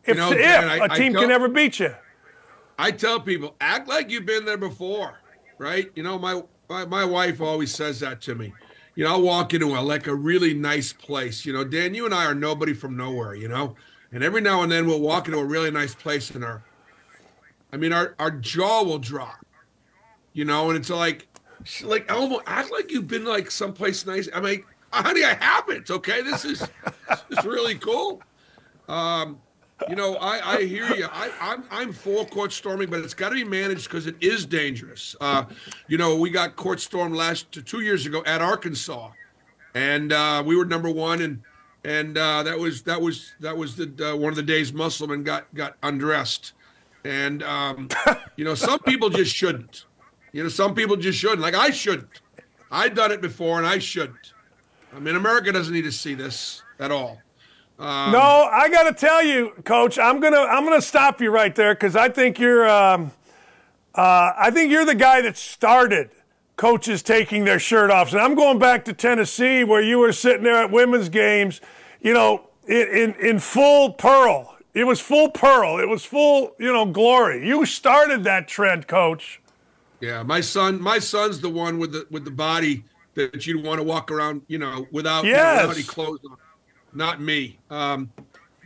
[0.06, 1.94] If, you know, if Dan, a team tell, can ever beat you.
[2.80, 5.20] I tell people, act like you've been there before,
[5.58, 5.92] right?
[5.96, 8.54] You know, my, my, my wife always says that to me.
[8.96, 11.46] You know, I'll walk into a, like a really nice place.
[11.46, 13.76] You know, Dan, you and I are nobody from nowhere, you know?
[14.14, 16.64] And every now and then we'll walk into a really nice place and our,
[17.74, 19.46] I mean, our, our jaw will drop
[20.38, 21.28] you know, and it's like,
[21.84, 24.30] like almost act like you've been like someplace nice.
[24.32, 25.90] I mean, honey, I haven't.
[25.90, 28.22] Okay, this is this is really cool.
[28.88, 29.40] Um,
[29.90, 31.08] you know, I, I hear you.
[31.12, 34.46] I, I'm I'm for court storming, but it's got to be managed because it is
[34.46, 35.16] dangerous.
[35.20, 35.46] Uh,
[35.88, 39.10] you know, we got court stormed last two years ago at Arkansas,
[39.74, 41.42] and uh, we were number one, and
[41.84, 45.24] and uh, that was that was that was the uh, one of the days Musselman
[45.24, 46.54] got got undressed,
[47.04, 47.90] and um,
[48.36, 49.87] you know, some people just shouldn't.
[50.38, 51.40] You know, some people just shouldn't.
[51.40, 52.22] Like I shouldn't.
[52.70, 54.34] I've done it before, and I shouldn't.
[54.96, 57.20] I mean, America doesn't need to see this at all.
[57.80, 59.98] Um, no, I got to tell you, Coach.
[59.98, 63.14] I'm gonna I'm gonna stop you right there because I think you're um,
[63.96, 66.12] uh, I think you're the guy that started
[66.56, 68.12] coaches taking their shirt off.
[68.12, 71.62] And I'm going back to Tennessee where you were sitting there at women's games,
[72.00, 74.56] you know, in, in, in full pearl.
[74.76, 75.80] It was full pearl.
[75.80, 77.48] It was full, you know, glory.
[77.48, 79.42] You started that trend, coach.
[80.00, 82.84] Yeah, my son, my son's the one with the with the body
[83.16, 85.34] that you'd want to walk around, you know, without, yes.
[85.34, 86.38] you know, without any clothes on.
[86.94, 87.58] Not me.
[87.70, 88.12] Um,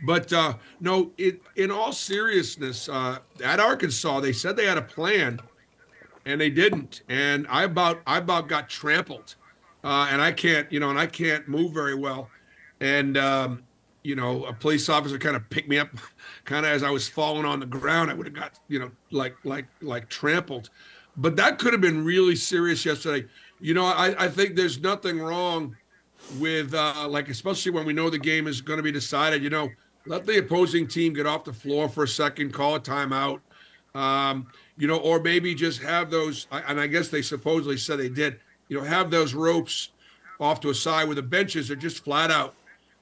[0.04, 4.82] but uh, no, it, in all seriousness, uh, at Arkansas, they said they had a
[4.82, 5.40] plan,
[6.26, 7.02] and they didn't.
[7.08, 9.36] And I about I about got trampled,
[9.84, 12.28] uh, and I can't, you know, and I can't move very well.
[12.80, 13.62] And um,
[14.02, 15.88] you know, a police officer kind of picked me up,
[16.44, 18.10] kind of as I was falling on the ground.
[18.10, 20.70] I would have got, you know, like like like trampled.
[21.16, 23.26] But that could have been really serious yesterday.
[23.60, 25.76] You know, I, I think there's nothing wrong
[26.38, 29.42] with uh, like especially when we know the game is going to be decided.
[29.42, 29.68] You know,
[30.06, 33.40] let the opposing team get off the floor for a second, call a timeout.
[33.94, 34.46] Um,
[34.78, 36.46] you know, or maybe just have those.
[36.50, 38.40] And I guess they supposedly said they did.
[38.68, 39.90] You know, have those ropes
[40.40, 42.54] off to a side where the benches are just flat out.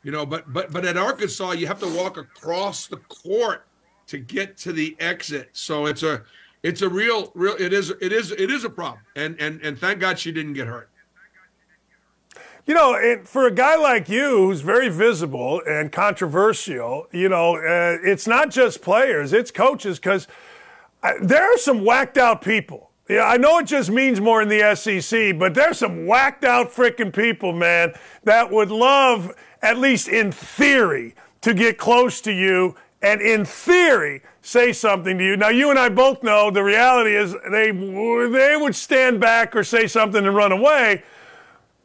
[0.03, 3.67] You know, but but but at Arkansas, you have to walk across the court
[4.09, 5.51] to get to the exit.
[5.53, 6.23] So it's a
[6.63, 9.03] it's a real real it is it is it is a problem.
[9.17, 10.91] And and and thank God she didn't get hurt.
[12.67, 17.57] You know, it, for a guy like you who's very visible and controversial, you know,
[17.57, 20.29] uh, it's not just players, it's coaches because
[21.21, 22.91] there are some whacked out people.
[23.09, 26.71] Yeah, I know it just means more in the SEC, but there's some whacked out
[26.71, 27.93] freaking people, man,
[28.23, 29.33] that would love,
[29.63, 35.25] at least in theory, to get close to you and in theory say something to
[35.25, 35.37] you.
[35.37, 39.65] Now, you and I both know the reality is they they would stand back or
[39.65, 41.03] say something and run away.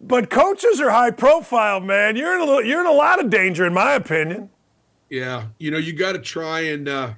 [0.02, 2.16] But coaches are high profile, man.
[2.16, 4.50] You're in a little, you're in a lot of danger, in my opinion.
[5.10, 7.14] Yeah, you know, you got to try and uh,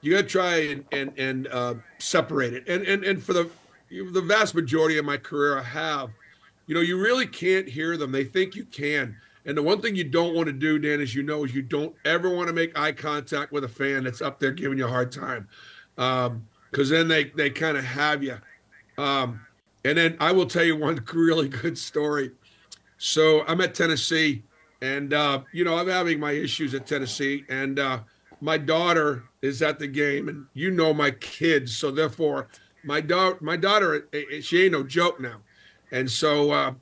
[0.00, 2.68] you got to try and and, and uh, separate it.
[2.68, 3.50] And and and for the
[3.90, 6.10] the vast majority of my career, I have.
[6.66, 8.12] You know, you really can't hear them.
[8.12, 9.16] They think you can.
[9.44, 11.62] And the one thing you don't want to do, Dan, as you know, is you
[11.62, 14.84] don't ever want to make eye contact with a fan that's up there giving you
[14.84, 15.48] a hard time,
[15.96, 18.38] because um, then they they kind of have you.
[18.98, 19.40] Um,
[19.84, 22.30] and then I will tell you one really good story.
[22.98, 24.44] So I'm at Tennessee,
[24.80, 28.00] and uh, you know I'm having my issues at Tennessee, and uh,
[28.40, 32.48] my daughter is at the game, and you know my kids, so therefore
[32.84, 35.38] my daughter, my daughter, eh, eh, she ain't no joke now,
[35.90, 36.74] and so uh,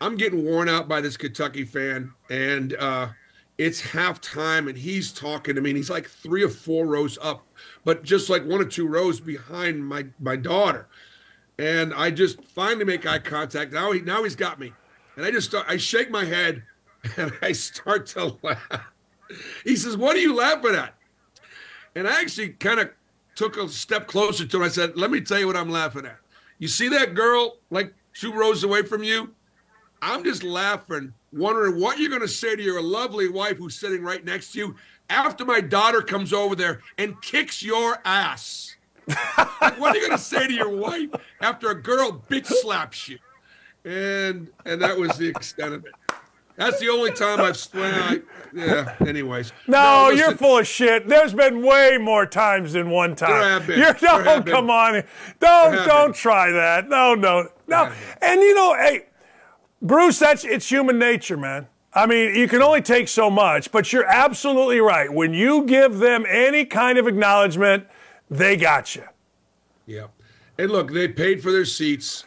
[0.00, 3.08] I'm getting worn out by this Kentucky fan, and uh,
[3.58, 7.46] it's halftime, and he's talking to me, and he's like three or four rows up,
[7.84, 10.88] but just like one or two rows behind my my daughter
[11.60, 13.72] and I just finally make eye contact.
[13.72, 14.72] Now he now he's got me,
[15.16, 16.62] and I just start, I shake my head,
[17.16, 18.92] and I start to laugh.
[19.64, 20.94] He says, "What are you laughing at?"
[21.94, 22.90] And I actually kind of
[23.34, 24.62] took a step closer to him.
[24.62, 26.18] I said, "Let me tell you what I'm laughing at.
[26.58, 29.34] You see that girl like two rows away from you?
[30.02, 34.02] I'm just laughing, wondering what you're going to say to your lovely wife who's sitting
[34.02, 34.76] right next to you
[35.08, 38.76] after my daughter comes over there and kicks your ass."
[39.78, 43.18] what are you going to say to your wife after a girl bitch slaps you?
[43.84, 45.92] And and that was the extent of it.
[46.56, 48.18] That's the only time I've well,
[48.52, 48.94] yeah.
[49.00, 51.08] Anyways, no, no you're full of shit.
[51.08, 53.30] There's been way more times than one time.
[53.30, 53.78] There have been.
[53.78, 55.02] You're, no, come on,
[55.40, 56.88] don't don't try that.
[56.88, 57.90] No, no, no.
[58.20, 59.06] And you know, hey,
[59.82, 61.66] Bruce, that's it's human nature, man.
[61.92, 65.12] I mean, you can only take so much, but you're absolutely right.
[65.12, 67.86] When you give them any kind of acknowledgement
[68.30, 69.04] they got you.
[69.86, 70.06] Yeah,
[70.58, 72.24] and look, they paid for their seats,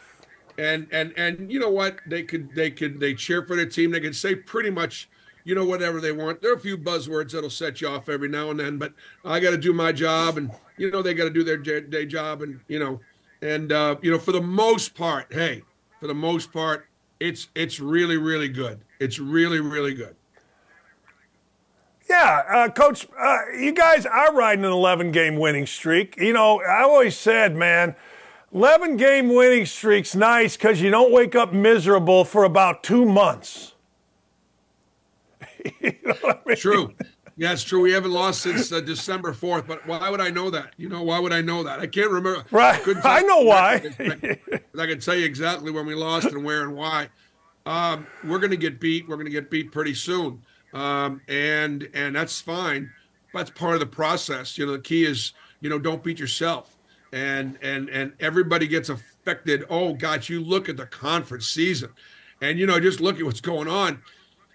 [0.58, 2.00] and and and you know what?
[2.06, 3.90] They could they could they cheer for their team.
[3.92, 5.08] They can say pretty much,
[5.44, 6.42] you know, whatever they want.
[6.42, 8.92] There are a few buzzwords that'll set you off every now and then, but
[9.24, 12.04] I got to do my job, and you know they got to do their day
[12.04, 13.00] job, and you know,
[13.40, 15.62] and uh, you know for the most part, hey,
[16.00, 16.88] for the most part,
[17.24, 18.80] it's it's really really good.
[19.00, 20.14] It's really really good.
[22.08, 26.18] Yeah, uh, Coach, uh, you guys are riding an 11 game winning streak.
[26.18, 27.96] You know, I always said, man,
[28.52, 33.72] 11 game winning streak's nice because you don't wake up miserable for about two months.
[35.80, 36.56] you know I mean?
[36.58, 36.94] True.
[37.36, 37.80] Yeah, it's true.
[37.80, 40.74] We haven't lost since uh, December 4th, but why would I know that?
[40.76, 41.80] You know, why would I know that?
[41.80, 42.44] I can't remember.
[42.50, 42.80] Right.
[43.04, 43.74] I, I know why.
[44.78, 47.08] I can tell you exactly when we lost and where and why.
[47.66, 49.08] Um, we're going to get beat.
[49.08, 50.42] We're going to get beat pretty soon
[50.74, 52.90] um, and and that's fine.
[53.32, 54.58] That's part of the process.
[54.58, 56.76] You know, the key is you know don't beat yourself,
[57.12, 59.64] and and and everybody gets affected.
[59.70, 61.90] Oh God, you look at the conference season,
[62.42, 64.02] and you know just look at what's going on,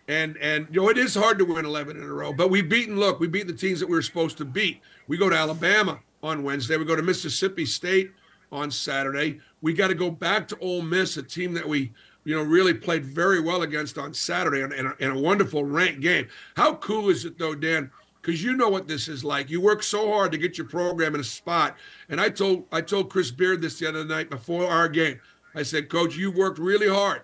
[0.09, 2.33] and and you know it is hard to win 11 in a row.
[2.33, 2.99] But we've beaten.
[2.99, 4.81] Look, we beat the teams that we were supposed to beat.
[5.07, 6.75] We go to Alabama on Wednesday.
[6.75, 8.11] We go to Mississippi State
[8.51, 9.39] on Saturday.
[9.61, 11.93] We got to go back to Ole Miss, a team that we
[12.25, 15.63] you know really played very well against on Saturday in, in, a, in a wonderful
[15.63, 16.27] ranked game.
[16.57, 17.91] How cool is it though, Dan?
[18.21, 19.49] because you know what this is like.
[19.49, 21.77] You work so hard to get your program in a spot.
[22.09, 25.21] And I told I told Chris Beard this the other night before our game.
[25.55, 27.21] I said, Coach, you worked really hard.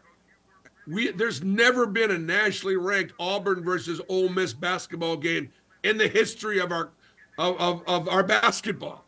[0.88, 5.52] We there's never been a nationally ranked Auburn versus Ole Miss basketball game
[5.84, 6.92] in the history of our
[7.38, 9.04] of, of, of our basketball.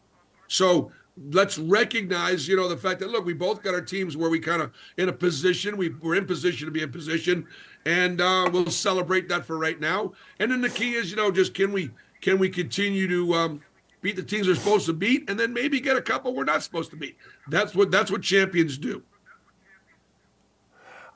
[0.47, 0.91] So
[1.31, 4.39] let's recognize, you know, the fact that look, we both got our teams where we
[4.39, 7.45] kind of in a position, we we're in position to be in position,
[7.85, 10.13] and uh, we'll celebrate that for right now.
[10.39, 13.61] And then the key is, you know, just can we can we continue to um,
[14.01, 16.63] beat the teams we're supposed to beat, and then maybe get a couple we're not
[16.63, 17.17] supposed to beat.
[17.49, 19.03] That's what that's what champions do.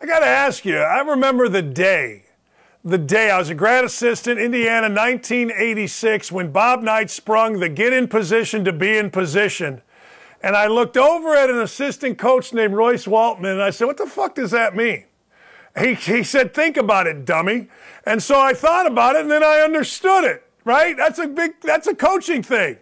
[0.01, 0.77] I got to ask you.
[0.77, 2.23] I remember the day
[2.83, 7.93] the day I was a grad assistant, Indiana, 1986, when Bob Knight sprung the get
[7.93, 9.81] in position to be in position.
[10.41, 13.97] And I looked over at an assistant coach named Royce Waltman and I said, What
[13.97, 15.05] the fuck does that mean?
[15.79, 17.67] He, he said, Think about it, dummy.
[18.07, 20.97] And so I thought about it and then I understood it, right?
[20.97, 22.79] That's a big, that's a coaching thing.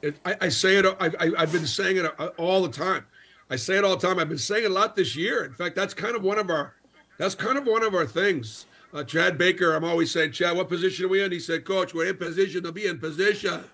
[0.00, 3.04] It, I, I, say it, I, I've been saying it all the time.
[3.50, 4.18] I say it all the time.
[4.18, 5.44] I've been saying a lot this year.
[5.44, 6.74] In fact, that's kind of one of our,
[7.18, 8.66] that's kind of one of our things.
[8.92, 11.32] Uh, Chad Baker, I'm always saying, Chad, what position are we in?
[11.32, 13.64] He said, Coach, we're in position to be in position.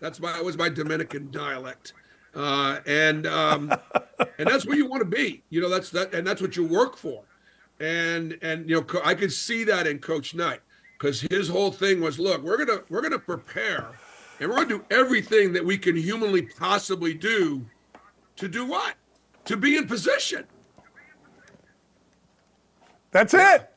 [0.00, 1.92] That's my, that was my Dominican dialect.
[2.34, 3.72] Uh, and um,
[4.38, 5.42] and that's where you want to be.
[5.50, 7.24] You know, that's that, and that's what you work for.
[7.80, 10.60] And and you know, I could see that in Coach Knight
[10.98, 13.88] because his whole thing was, look, we're gonna we're gonna prepare,
[14.40, 17.64] and we're gonna do everything that we can humanly possibly do
[18.36, 18.94] to do what?
[19.48, 20.44] To be in position.
[23.10, 23.70] That's it.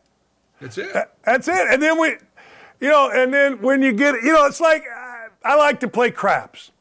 [0.59, 1.11] That's it.
[1.23, 1.67] That's it.
[1.69, 2.09] And then we,
[2.81, 4.83] you know, and then when you get, you know, it's like
[5.45, 6.71] I like to play craps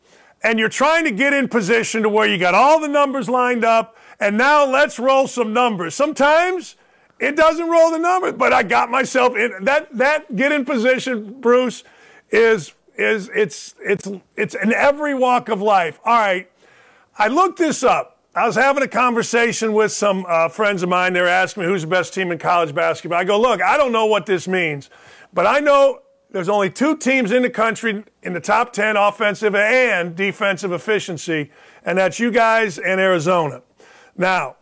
[0.42, 3.64] and you're trying to get in position to where you got all the numbers lined
[3.64, 5.94] up, and now let's roll some numbers.
[5.94, 6.74] Sometimes
[7.20, 11.40] it doesn't roll the numbers, but I got myself in that that get in position,
[11.40, 11.84] Bruce,
[12.30, 16.00] is is it's it's it's in every walk of life.
[16.04, 16.50] All right.
[17.16, 18.09] I looked this up.
[18.32, 21.14] I was having a conversation with some uh, friends of mine.
[21.14, 23.18] They were asking me who's the best team in college basketball.
[23.18, 24.88] I go, look, I don't know what this means,
[25.32, 29.56] but I know there's only two teams in the country in the top 10 offensive
[29.56, 31.50] and defensive efficiency,
[31.84, 33.62] and that's you guys and Arizona.
[34.16, 34.54] Now,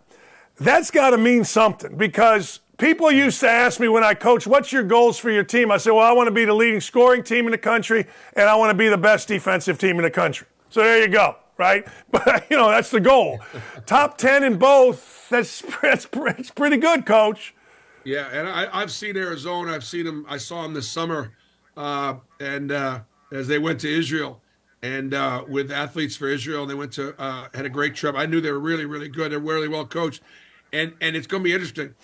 [0.56, 4.72] that's got to mean something because people used to ask me when I coach, what's
[4.72, 5.70] your goals for your team?
[5.70, 8.48] I said, well, I want to be the leading scoring team in the country, and
[8.48, 10.46] I want to be the best defensive team in the country.
[10.70, 11.86] So there you go, right?
[12.10, 13.40] But, you know, that's the goal.
[13.84, 17.54] top 10 in both, that's, that's, that's pretty good, coach.
[18.04, 19.74] Yeah, and I, I've seen Arizona.
[19.74, 20.24] I've seen them.
[20.28, 21.32] I saw them this summer
[21.78, 23.00] uh, and uh,
[23.32, 24.42] as they went to Israel
[24.82, 28.14] and uh, with athletes for Israel, and they went to uh, had a great trip.
[28.16, 29.32] I knew they were really, really good.
[29.32, 30.22] They're really well coached,
[30.72, 31.94] and and it's going to be interesting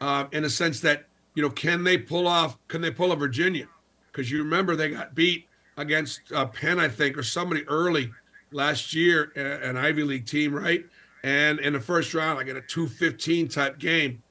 [0.00, 2.56] uh, in a sense that you know can they pull off?
[2.68, 3.66] Can they pull a Virginia?
[4.10, 8.12] Because you remember they got beat against uh, Penn, I think, or somebody early
[8.54, 10.86] last year, an Ivy League team, right?
[11.24, 14.22] And in the first round, like in a 215 type game,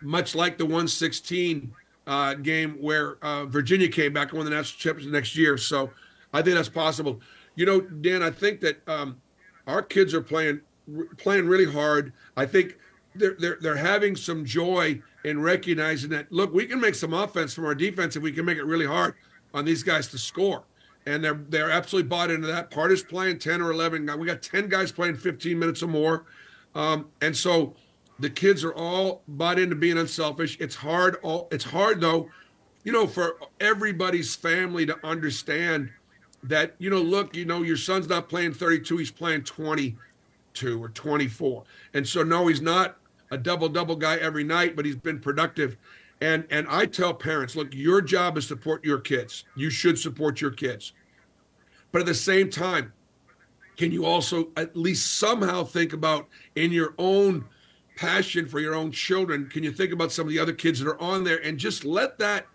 [0.00, 1.72] much like the 116
[2.06, 5.58] uh, game where uh, Virginia came back and won the national championship next year.
[5.58, 5.90] So
[6.32, 7.20] I think that's possible.
[7.56, 9.20] You know, Dan, I think that um,
[9.66, 10.60] our kids are playing
[11.18, 12.12] playing really hard.
[12.36, 12.78] I think
[13.14, 17.52] they're, they're they're having some joy in recognizing that look, we can make some offense
[17.52, 19.14] from our defense if we can make it really hard
[19.52, 20.62] on these guys to score.
[21.08, 22.70] And they're they're absolutely bought into that.
[22.70, 24.18] Part is playing 10 or 11.
[24.18, 26.26] We got 10 guys playing 15 minutes or more.
[26.74, 27.74] Um, and so
[28.18, 30.58] the kids are all bought into being unselfish.
[30.60, 31.16] It's hard.
[31.22, 32.28] All it's hard though,
[32.84, 35.90] you know, for everybody's family to understand
[36.42, 36.74] that.
[36.78, 41.64] You know, look, you know, your son's not playing 32; he's playing 22 or 24,
[41.94, 42.98] and so no, he's not
[43.30, 45.76] a double double guy every night, but he's been productive.
[46.20, 49.44] And and I tell parents, look, your job is to support your kids.
[49.54, 50.92] You should support your kids,
[51.92, 52.92] but at the same time,
[53.76, 57.44] can you also at least somehow think about in your own
[57.98, 60.88] passion for your own children, can you think about some of the other kids that
[60.88, 62.46] are on there and just let that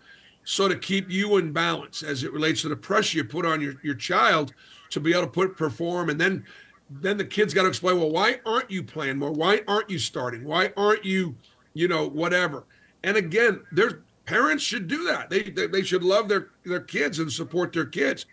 [0.44, 3.60] sort of keep you in balance as it relates to the pressure you put on
[3.60, 4.54] your, your child
[4.88, 6.08] to be able to put perform?
[6.08, 6.44] And then
[6.90, 9.32] then the kids got to explain well why aren't you playing more?
[9.32, 10.44] Why aren't you starting?
[10.44, 11.36] Why aren't you
[11.74, 12.64] you know whatever
[13.04, 13.94] and again there's
[14.26, 17.86] parents should do that they, they they should love their their kids and support their
[17.86, 18.26] kids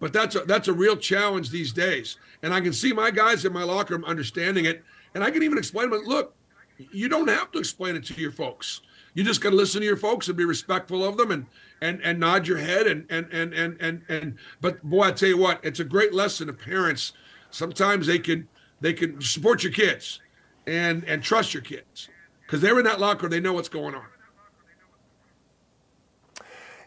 [0.00, 3.44] but that's a that's a real challenge these days and i can see my guys
[3.44, 4.82] in my locker room understanding it
[5.14, 6.34] and i can even explain them look
[6.78, 8.82] you don't have to explain it to your folks.
[9.14, 11.46] You just got to listen to your folks and be respectful of them and
[11.80, 14.36] and and nod your head and and and and and and.
[14.60, 17.12] But boy, I tell you what, it's a great lesson to parents.
[17.50, 18.46] Sometimes they can
[18.80, 20.20] they can support your kids
[20.66, 22.08] and and trust your kids
[22.46, 23.28] because they're in that locker.
[23.28, 24.06] They know what's going on.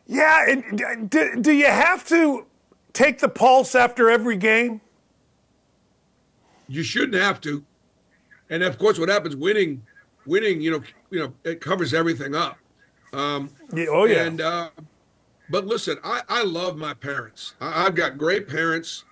[0.07, 2.48] Yeah, and do, do you have to
[2.94, 4.81] take the pulse after every game?
[6.68, 7.64] You shouldn't have to.
[8.49, 9.84] And of course, what happens winning,
[10.26, 10.81] winning, you know,
[11.11, 12.57] you know, it covers everything up.
[13.14, 14.23] Um, yeah, oh yeah.
[14.23, 14.69] And uh,
[15.49, 17.53] but listen, I, I love my parents.
[17.61, 19.03] I, I've got great parents,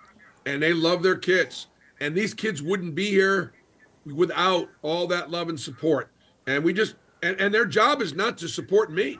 [0.45, 1.67] and they love their kids.
[1.99, 3.53] And these kids wouldn't be here
[4.05, 6.11] without all that love and support.
[6.47, 9.19] And we just and, and their job is not to support me,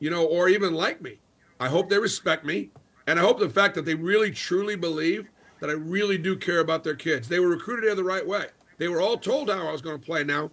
[0.00, 1.18] you know, or even like me.
[1.60, 2.70] I hope they respect me.
[3.06, 5.28] And I hope the fact that they really truly believe
[5.60, 7.28] that I really do care about their kids.
[7.28, 8.46] They were recruited here the right way.
[8.78, 10.50] They were all told how I was going to play now.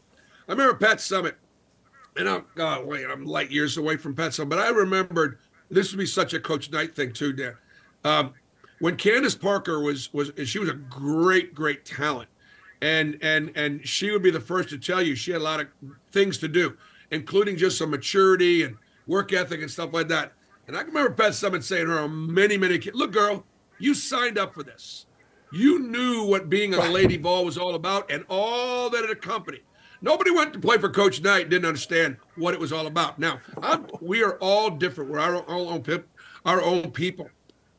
[0.48, 1.35] I remember Pat Summitt,
[2.18, 5.39] and I'm, oh, wait, I'm light years away from Pat Summitt, but I remembered
[5.69, 7.56] this would be such a Coach Knight thing too, Dan.
[8.03, 8.34] Um,
[8.80, 12.30] when Candace Parker was was she was a great great talent,
[12.82, 15.60] and and and she would be the first to tell you she had a lot
[15.60, 15.68] of
[16.12, 16.76] things to do,
[17.12, 18.78] including just some maturity and
[19.08, 20.34] work ethic and stuff like that.
[20.68, 23.45] And I can remember Pat Summitt saying to her many many kids, "Look, girl,
[23.80, 25.06] you signed up for this.
[25.52, 29.64] You knew what being a Lady Vol was all about and all that it accompanied.
[30.02, 33.20] Nobody went to play for Coach Knight didn't understand what it was all about.
[33.20, 35.12] Now, I'm, we are all different.
[35.12, 35.84] We're our, our own
[36.45, 37.30] our own people,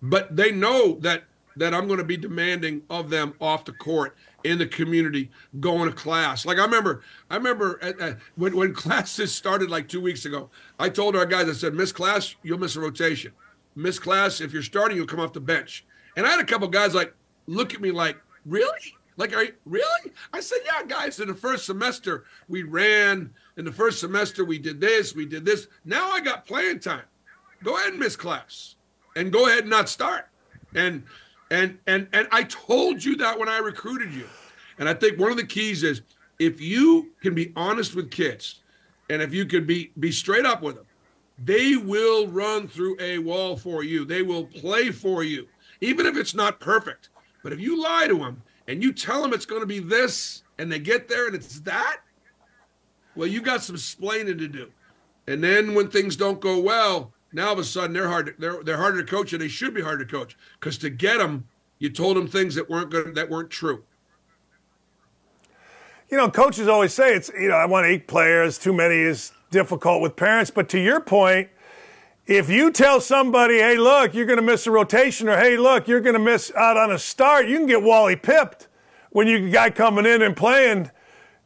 [0.03, 1.25] but they know that
[1.57, 5.89] that I'm going to be demanding of them off the court in the community, going
[5.89, 6.45] to class.
[6.45, 10.51] Like I remember, I remember at, at, when when classes started like two weeks ago.
[10.79, 13.33] I told our guys, I said, "Miss class, you'll miss a rotation.
[13.75, 15.85] Miss class, if you're starting, you'll come off the bench."
[16.17, 17.15] And I had a couple guys like
[17.47, 20.13] look at me like, "Really?" Like, are you, really?
[20.33, 23.31] I said, yeah, guys, in the first semester, we ran.
[23.59, 25.69] In the first semester, we did this, we did this.
[25.85, 27.05] Now I got playing time.
[27.63, 28.77] Go ahead and miss class
[29.17, 30.29] and go ahead and not start.
[30.75, 31.05] And
[31.53, 34.27] and and and I told you that when I recruited you.
[34.79, 36.01] And I think one of the keys is
[36.39, 38.61] if you can be honest with kids
[39.11, 40.87] and if you can be be straight up with them,
[41.45, 44.07] they will run through a wall for you.
[44.07, 45.47] They will play for you,
[45.83, 47.11] even if it's not perfect.
[47.43, 50.45] But if you lie to them and you tell them it's going to be this
[50.59, 51.99] and they get there and it's that,
[53.15, 54.71] well, you got some splaining to do.
[55.27, 58.27] And then when things don't go well, now all of a sudden they're hard.
[58.27, 60.91] To, they're they're harder to coach, and they should be hard to coach because to
[60.91, 61.47] get them,
[61.79, 63.85] you told them things that weren't good, that weren't true.
[66.11, 68.59] You know, coaches always say it's you know I want eight players.
[68.59, 70.51] Too many is difficult with parents.
[70.51, 71.49] But to your point,
[72.27, 75.89] if you tell somebody, hey, look, you're going to miss a rotation, or hey, look,
[75.89, 78.69] you're going to miss out on a start, you can get Wally pipped
[79.11, 80.91] when you guy coming in and playing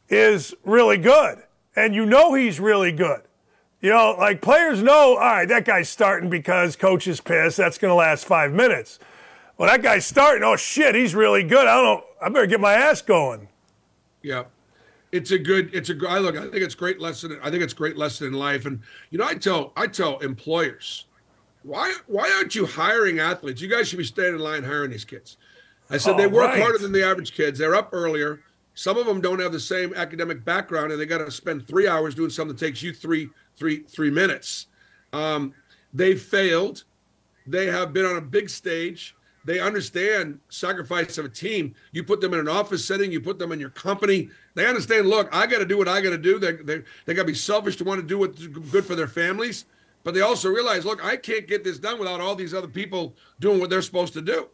[0.09, 1.43] is really good.
[1.75, 3.21] And you know he's really good.
[3.81, 7.57] You know, like players know, all right, that guy's starting because coach is pissed.
[7.57, 8.99] That's going to last five minutes.
[9.57, 10.43] Well, that guy's starting.
[10.43, 11.67] Oh, shit, he's really good.
[11.67, 12.03] I don't know.
[12.21, 13.47] I better get my ass going.
[14.23, 14.45] Yeah
[15.11, 17.73] it's a good it's a i look i think it's great lesson i think it's
[17.73, 21.05] great lesson in life and you know i tell i tell employers
[21.63, 25.05] why why aren't you hiring athletes you guys should be standing in line hiring these
[25.05, 25.37] kids
[25.89, 26.61] i said they work oh, right.
[26.61, 28.41] harder than the average kids they're up earlier
[28.77, 31.87] some of them don't have the same academic background and they got to spend three
[31.87, 34.67] hours doing something that takes you three three three minutes
[35.13, 35.51] um,
[35.93, 36.83] they failed
[37.47, 41.73] they have been on a big stage they understand sacrifice of a team.
[41.93, 44.29] You put them in an office setting, you put them in your company.
[44.55, 46.37] They understand, look, I got to do what I got to do.
[46.37, 49.07] They, they, they got to be selfish to want to do what's good for their
[49.07, 49.63] families.
[50.03, 53.15] But they also realize, look, I can't get this done without all these other people
[53.39, 54.49] doing what they're supposed to do.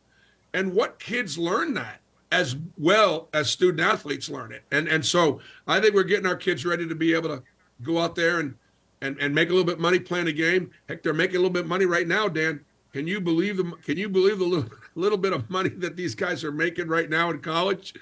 [0.54, 2.00] And what kids learn that
[2.34, 4.64] as well as student athletes learn it.
[4.72, 7.44] And and so I think we're getting our kids ready to be able to
[7.84, 8.56] go out there and
[9.02, 10.72] and, and make a little bit of money playing a game.
[10.90, 12.62] Heck, they're making a little bit of money right now, Dan.
[12.92, 13.76] Can you believe them?
[13.84, 17.10] Can you believe the little, little bit of money that these guys are making right
[17.10, 17.94] now in college?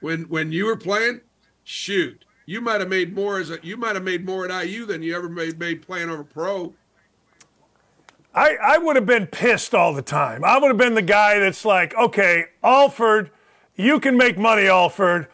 [0.00, 1.20] When when you were playing,
[1.62, 4.86] shoot, you might have made more as a you might have made more at IU
[4.86, 6.74] than you ever made, made playing over pro.
[8.34, 10.44] I, I would have been pissed all the time.
[10.44, 13.30] I would have been the guy that's like, okay, Alford,
[13.76, 15.28] you can make money, Alford,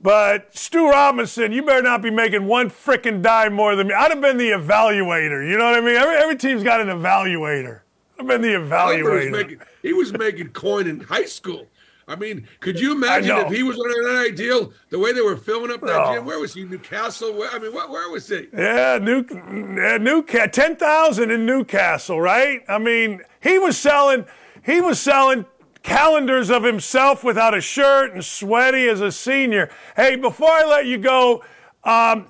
[0.00, 3.94] but Stew Robinson, you better not be making one freaking dime more than me.
[3.94, 5.48] I'd have been the evaluator.
[5.48, 5.96] You know what I mean?
[5.96, 7.80] Every, every team's got an evaluator.
[8.18, 9.24] I've been the evaluator.
[9.24, 11.66] Was making, he was making coin in high school.
[12.06, 15.36] I mean, could you imagine if he was on an NIL, the way they were
[15.36, 16.26] filling up that gym?
[16.26, 16.64] Where was he?
[16.64, 17.32] Newcastle?
[17.32, 18.48] Where, I mean, what, where was he?
[18.52, 22.60] Yeah, New, yeah, Newcastle, ten thousand in Newcastle, right?
[22.68, 24.26] I mean, he was selling,
[24.62, 25.46] he was selling
[25.84, 29.70] calendars of himself without a shirt and sweaty as a senior.
[29.94, 31.44] Hey, before I let you go,
[31.84, 32.26] um,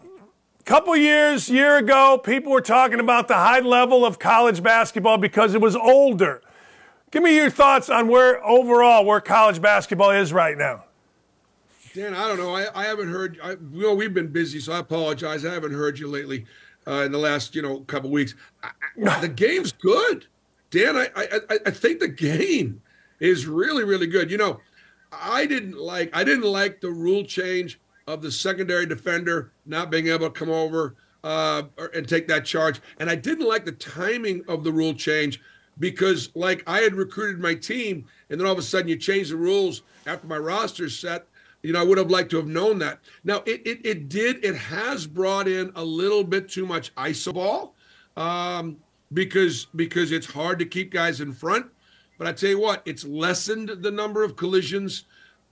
[0.65, 5.55] couple years, year ago, people were talking about the high level of college basketball because
[5.55, 6.43] it was older.
[7.11, 10.85] Give me your thoughts on where overall where college basketball is right now.
[11.95, 12.57] Dan, I don't know.
[12.57, 13.39] I, I haven't heard.
[13.41, 15.45] I, you know, we've been busy, so I apologize.
[15.45, 16.45] I haven't heard you lately
[16.89, 18.35] uh, in the last you know couple weeks.
[18.65, 18.71] I,
[19.21, 20.27] the game's good,
[20.71, 20.97] Dan.
[20.97, 22.83] I, I I think the game
[23.21, 24.31] is really really good.
[24.31, 24.61] You know,
[25.13, 30.09] I didn't like I didn't like the rule change of the secondary defender not being
[30.09, 31.63] able to come over uh,
[31.95, 35.41] and take that charge, and I didn't like the timing of the rule change
[35.79, 39.31] because like I had recruited my team, and then all of a sudden you change
[39.31, 41.27] the rules after my roster set
[41.65, 43.01] you know, I would have liked to have known that.
[43.25, 47.33] Now, it, it, it did, it has brought in a little bit too much iso
[47.33, 47.75] ball
[48.19, 48.77] um,
[49.15, 51.67] because, because it's hard to keep guys in front.
[52.19, 55.05] But I tell you what, it's lessened the number of collisions.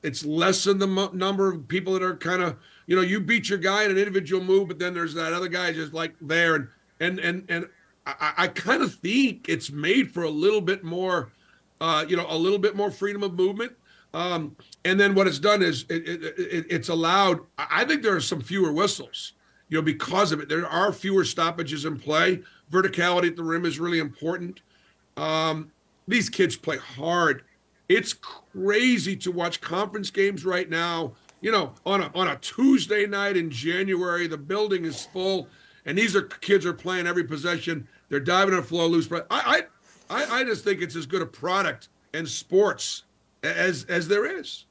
[0.03, 2.57] It's lessened the number of people that are kind of,
[2.87, 5.49] you know, you beat your guy in an individual move, but then there's that other
[5.49, 6.55] guy just like there.
[6.55, 6.69] And,
[7.01, 7.69] and, and, and
[8.07, 11.33] I, I kind of think it's made for a little bit more,
[11.81, 13.73] uh, you know, a little bit more freedom of movement.
[14.15, 17.41] Um, and then what it's done is it, it, it, it's allowed.
[17.59, 19.33] I think there are some fewer whistles,
[19.69, 20.49] you know, because of it.
[20.49, 22.43] There are fewer stoppages in play.
[22.71, 24.61] Verticality at the rim is really important.
[25.17, 25.71] Um,
[26.13, 27.45] these kids play hard.
[27.89, 31.13] It's crazy to watch conference games right now.
[31.41, 35.49] You know, on a on a Tuesday night in January, the building is full,
[35.87, 37.89] and these are kids are playing every possession.
[38.09, 39.09] They're diving on the floor loose.
[39.09, 39.63] But I,
[40.09, 43.05] I, I just think it's as good a product in sports
[43.43, 44.67] as as there is.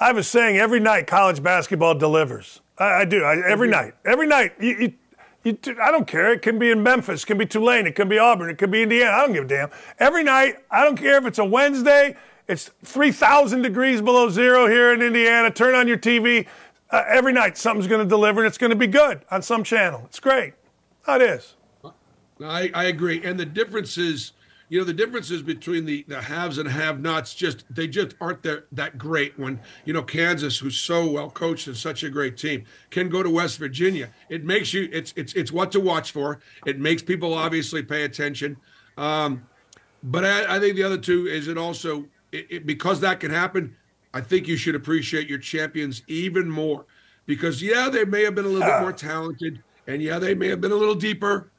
[0.00, 2.60] I have a saying every night college basketball delivers.
[2.78, 3.24] I, I do.
[3.24, 3.84] I, every mm-hmm.
[3.86, 3.94] night.
[4.04, 4.52] Every night.
[4.60, 4.92] You, you,
[5.48, 6.32] you, I don't care.
[6.32, 7.22] It can be in Memphis.
[7.22, 7.86] It can be Tulane.
[7.86, 8.50] It can be Auburn.
[8.50, 9.12] It can be Indiana.
[9.12, 9.70] I don't give a damn.
[9.98, 10.56] Every night.
[10.70, 12.16] I don't care if it's a Wednesday.
[12.46, 15.50] It's 3,000 degrees below zero here in Indiana.
[15.50, 16.46] Turn on your TV.
[16.90, 19.62] Uh, every night something's going to deliver and it's going to be good on some
[19.62, 20.02] channel.
[20.06, 20.54] It's great.
[21.06, 21.54] That is.
[22.42, 23.22] I, I agree.
[23.24, 24.32] And the difference is
[24.68, 28.66] you know the differences between the the haves and have-nots just they just aren't that
[28.72, 32.64] that great when you know Kansas who's so well coached and such a great team
[32.90, 34.10] can go to West Virginia.
[34.28, 36.40] It makes you it's it's it's what to watch for.
[36.66, 38.56] It makes people obviously pay attention.
[38.96, 39.46] Um,
[40.02, 43.30] but I, I, think the other two is it also it, it, because that can
[43.30, 43.76] happen
[44.14, 46.86] I think you should appreciate your champions even more.
[47.26, 50.48] Because yeah they may have been a little bit more talented and yeah they may
[50.48, 51.50] have been a little deeper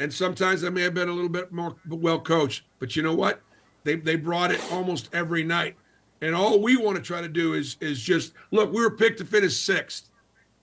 [0.00, 2.64] and sometimes I may have been a little bit more well coached.
[2.78, 3.40] But you know what?
[3.84, 5.76] They they brought it almost every night.
[6.22, 8.72] And all we want to try to do is is just look.
[8.72, 10.10] We were picked to finish sixth,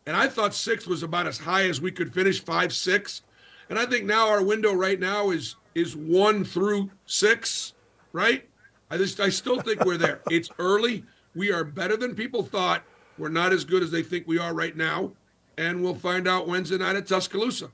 [0.08, 3.22] and I thought sixth was about as high as we could finish five six.
[3.70, 7.74] And I think now our window right now is is one through six,
[8.14, 8.48] right?
[8.90, 10.22] I just I still think we're there.
[10.32, 11.06] It's early.
[11.36, 12.84] We are better than people thought.
[13.20, 15.12] We're not as good as they think we are right now,
[15.58, 17.70] and we'll find out Wednesday night at Tuscaloosa.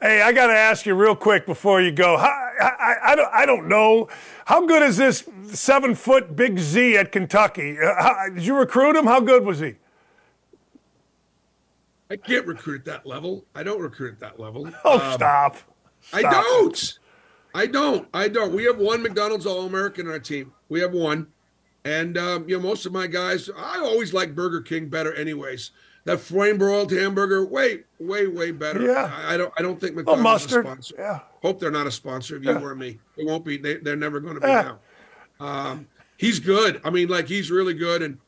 [0.00, 2.16] Hey, I got to ask you real quick before you go.
[2.16, 2.26] How,
[2.60, 4.08] I, I, don't, I don't know.
[4.44, 7.78] How good is this seven foot big Z at Kentucky?
[7.78, 9.06] Uh, how, did you recruit him?
[9.06, 9.76] How good was he?
[12.10, 13.44] I can't recruit at that level.
[13.54, 14.68] I don't recruit at that level.
[14.84, 15.56] Oh, um, stop.
[15.56, 15.64] stop.
[16.12, 16.98] I don't.
[17.54, 18.08] I don't.
[18.12, 18.52] I don't.
[18.52, 20.52] We have one McDonald's All American on our team.
[20.68, 21.28] We have one.
[21.86, 25.70] And, um, you know, most of my guys, I always like Burger King better, anyways
[26.04, 28.82] that flame broiled hamburger, way, way, way better.
[28.82, 29.10] Yeah.
[29.14, 30.66] I, I don't, I don't think McDonald's mustard.
[30.66, 30.94] is a sponsor.
[30.98, 31.20] Yeah.
[31.42, 32.60] Hope they're not a sponsor of you yeah.
[32.60, 32.98] or me.
[33.16, 33.56] They won't be.
[33.56, 34.72] They, they're never going to be yeah.
[35.40, 35.46] now.
[35.46, 35.86] Um,
[36.16, 36.80] he's good.
[36.84, 38.18] I mean, like he's really good, and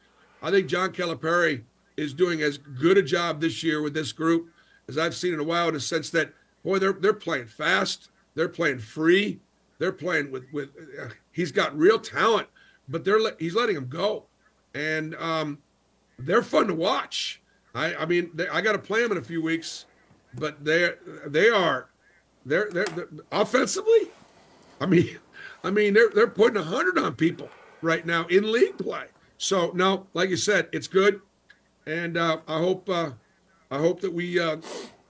[0.43, 1.62] I think John Calipari
[1.97, 4.48] is doing as good a job this year with this group
[4.89, 5.69] as I've seen in a while.
[5.69, 6.32] In the sense that,
[6.65, 8.11] boy, they're they're playing fast.
[8.35, 9.40] They're playing free.
[9.78, 10.70] They're playing with with.
[11.01, 12.48] Uh, he's got real talent,
[12.89, 14.24] but they're he's letting them go,
[14.74, 15.59] and um,
[16.19, 17.40] they're fun to watch.
[17.77, 19.85] I, I mean, they, I got to play them in a few weeks,
[20.35, 20.90] but they
[21.27, 21.89] they are
[22.47, 24.09] they're, they're, they're offensively.
[24.81, 25.19] I mean,
[25.65, 27.51] I mean they're they're putting hundred on people
[27.82, 29.07] right now in league play.
[29.39, 31.20] So no, like you said, it's good,
[31.86, 33.11] and uh, I hope uh,
[33.70, 34.57] I hope that we uh,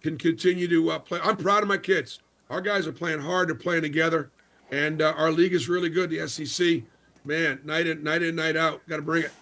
[0.02, 1.20] can continue to uh, play.
[1.22, 2.20] I'm proud of my kids.
[2.50, 3.48] Our guys are playing hard.
[3.48, 4.30] They're playing together,
[4.72, 6.10] and uh, our league is really good.
[6.10, 6.82] The SEC,
[7.24, 9.32] man, night in night in night out, got to bring it.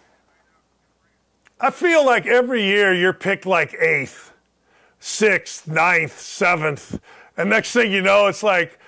[1.65, 4.35] I feel like every year you're picked like eighth,
[5.01, 7.01] sixth, ninth, seventh.
[7.39, 8.79] And next thing you know, it's like,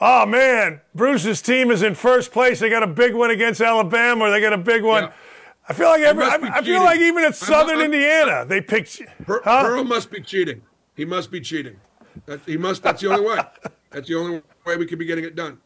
[0.00, 2.58] oh man, Bruce's team is in first place.
[2.58, 5.02] They got a big one against Alabama, or they got a big one.
[5.02, 5.12] Yeah.
[5.68, 8.62] I feel like every, I, I, feel like even at Southern I'm, I'm, Indiana, they
[8.62, 9.02] picked.
[9.26, 9.64] Bur- huh?
[9.64, 10.62] Burrow must be cheating.
[10.94, 11.76] He must be cheating.
[12.24, 12.82] That, he must.
[12.82, 13.40] That's the only way.
[13.90, 15.58] That's the only way we could be getting it done.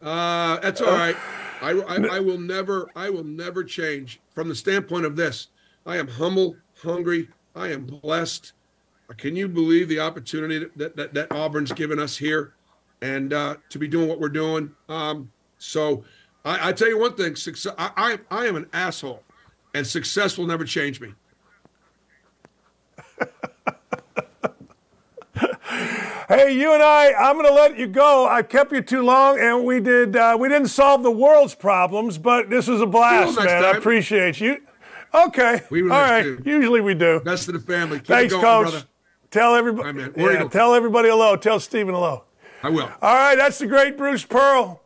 [0.00, 1.16] Uh, that's all right.
[1.60, 2.88] I, I, I will never.
[2.96, 5.48] I will never change from the standpoint of this.
[5.88, 7.30] I am humble, hungry.
[7.56, 8.52] I am blessed.
[9.16, 12.52] Can you believe the opportunity that, that, that Auburn's given us here
[13.00, 14.70] and uh, to be doing what we're doing?
[14.90, 16.04] Um, so
[16.44, 17.74] I, I tell you one thing: success.
[17.78, 19.22] I, I I am an asshole,
[19.74, 21.14] and success will never change me.
[26.28, 28.28] Hey, you and I, I'm going to let you go.
[28.28, 30.14] I kept you too long, and we did.
[30.14, 33.64] Uh, we didn't solve the world's problems, but this was a blast, man.
[33.64, 34.60] I appreciate you.
[35.14, 36.22] Okay, We all right.
[36.22, 36.42] too.
[36.44, 37.20] Usually we do.
[37.20, 37.98] Best of the family.
[37.98, 38.70] Keep Thanks, going, Coach.
[38.70, 38.86] brother.
[39.30, 39.98] Tell everybody.
[39.98, 41.36] Right, yeah, tell everybody hello.
[41.36, 42.24] Tell Stephen hello.
[42.62, 42.90] I will.
[43.02, 44.82] All right, that's the great Bruce Pearl.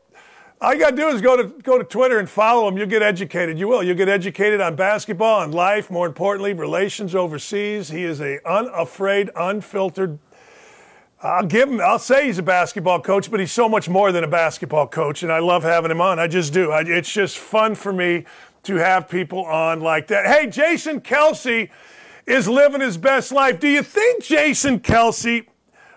[0.61, 2.77] All you got to do is go to go to Twitter and follow him.
[2.77, 3.59] You'll get educated.
[3.59, 3.83] You will.
[3.83, 7.89] You'll get educated on basketball, on life, more importantly, relations overseas.
[7.89, 10.21] He is a unafraid, unfiltered.
[11.21, 11.81] I'll give him.
[11.81, 15.23] I'll say he's a basketball coach, but he's so much more than a basketball coach,
[15.25, 16.19] and I love having him on.
[16.21, 16.71] I just do.
[16.71, 18.25] I, it's just fun for me
[18.65, 20.27] to have people on like that.
[20.27, 21.71] Hey, Jason Kelce
[22.27, 23.59] is living his best life.
[23.59, 25.47] Do you think Jason Kelce?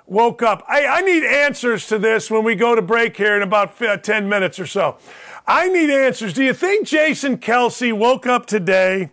[0.08, 0.64] woke up.
[0.68, 4.30] I, I need answers to this when we go to break here in about 10
[4.30, 4.98] minutes or so.
[5.48, 6.34] I need answers.
[6.34, 9.12] Do you think Jason Kelce woke up today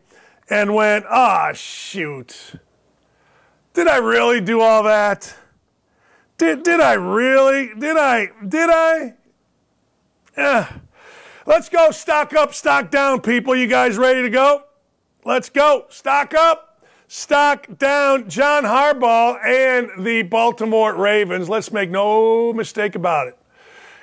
[0.49, 2.55] and went, ah, shoot.
[3.75, 5.35] Did I really do all that?
[6.37, 7.71] Did, did I really?
[7.75, 8.31] Did I?
[8.47, 9.15] Did I?
[10.37, 10.73] Yeah.
[11.45, 11.91] Let's go.
[11.91, 13.57] Stock up, stock down, people.
[13.57, 14.63] You guys ready to go?
[15.25, 15.87] Let's go.
[15.89, 18.29] Stock up, stock down.
[18.29, 21.49] John Harbaugh and the Baltimore Ravens.
[21.49, 23.37] Let's make no mistake about it.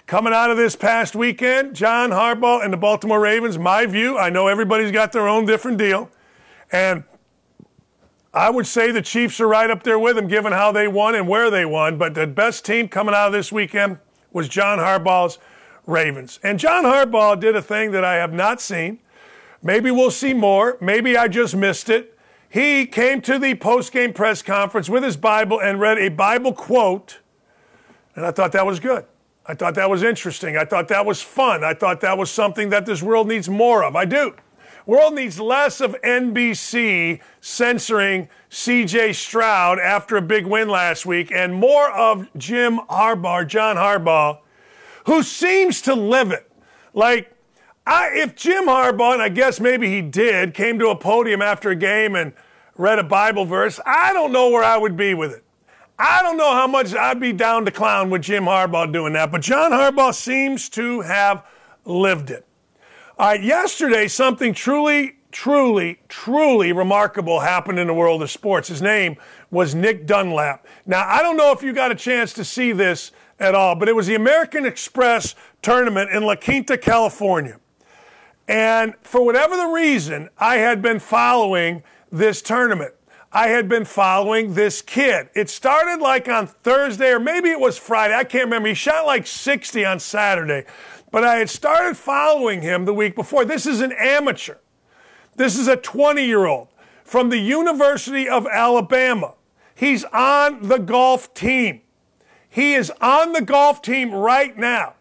[0.06, 4.30] Coming out of this past weekend, John Harbaugh and the Baltimore Ravens, my view, I
[4.30, 6.10] know everybody's got their own different deal.
[6.72, 7.04] And
[8.34, 11.16] I would say the Chiefs are right up there with them, given how they won
[11.16, 11.98] and where they won.
[11.98, 14.00] But the best team coming out of this weekend
[14.34, 15.40] was John Harbaugh's
[15.90, 16.40] Ravens.
[16.44, 19.00] And John Harbaugh did a thing that I have not seen.
[19.62, 20.78] Maybe we'll see more.
[20.80, 22.18] Maybe I just missed it.
[22.50, 27.20] He came to the post-game press conference with his Bible and read a Bible quote,
[28.16, 29.06] and I thought that was good.
[29.46, 30.58] I thought that was interesting.
[30.58, 31.64] I thought that was fun.
[31.64, 33.96] I thought that was something that this world needs more of.
[33.96, 34.36] I do.
[34.86, 41.54] World needs less of NBC censoring CJ Stroud after a big win last week and
[41.54, 44.40] more of Jim Harbaugh, John Harbaugh,
[45.10, 46.48] who seems to live it.
[46.94, 47.36] Like,
[47.88, 51.72] I, if Jim Harbaugh, and I guess maybe he did, came to a podium after
[51.72, 52.32] a game and
[52.78, 55.44] read a Bible verse, I don't know where I would be with it.
[55.98, 59.32] I don't know how much I'd be down to clown with Jim Harbaugh doing that,
[59.32, 61.44] but John Harbaugh seems to have
[61.86, 62.46] lived it.
[63.18, 68.68] All right, yesterday, something truly, truly, truly remarkable happened in the world of sports.
[68.68, 69.18] His name
[69.50, 70.68] was Nick Dunlap.
[70.86, 73.88] Now, I don't know if you got a chance to see this at all, but
[73.88, 77.60] it was the American Express tournament in La Quinta, California.
[78.48, 82.94] And for whatever the reason, I had been following this tournament.
[83.32, 85.30] I had been following this kid.
[85.36, 88.16] It started like on Thursday, or maybe it was Friday.
[88.16, 88.70] I can't remember.
[88.70, 90.66] He shot like 60 on Saturday.
[91.12, 93.46] But I had started following him the week before.
[93.46, 94.58] This is an amateur.
[95.36, 96.70] This is a 20 year old
[97.04, 99.36] from the University of Alabama.
[99.76, 101.82] He's on the golf team.
[102.50, 104.96] He is on the golf team right now.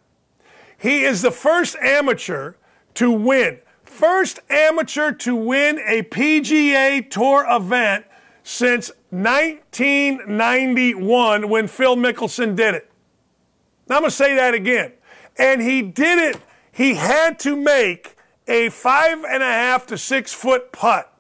[0.77, 2.55] He is the first amateur
[2.95, 3.61] to win.
[3.85, 8.05] First amateur to win a PGA Tour event
[8.43, 12.91] since 1991 when Phil Mickelson did it.
[13.89, 14.93] Now I'm going to say that again.
[15.37, 18.15] And he did it, he had to make
[18.47, 21.13] a five and a half to six foot putt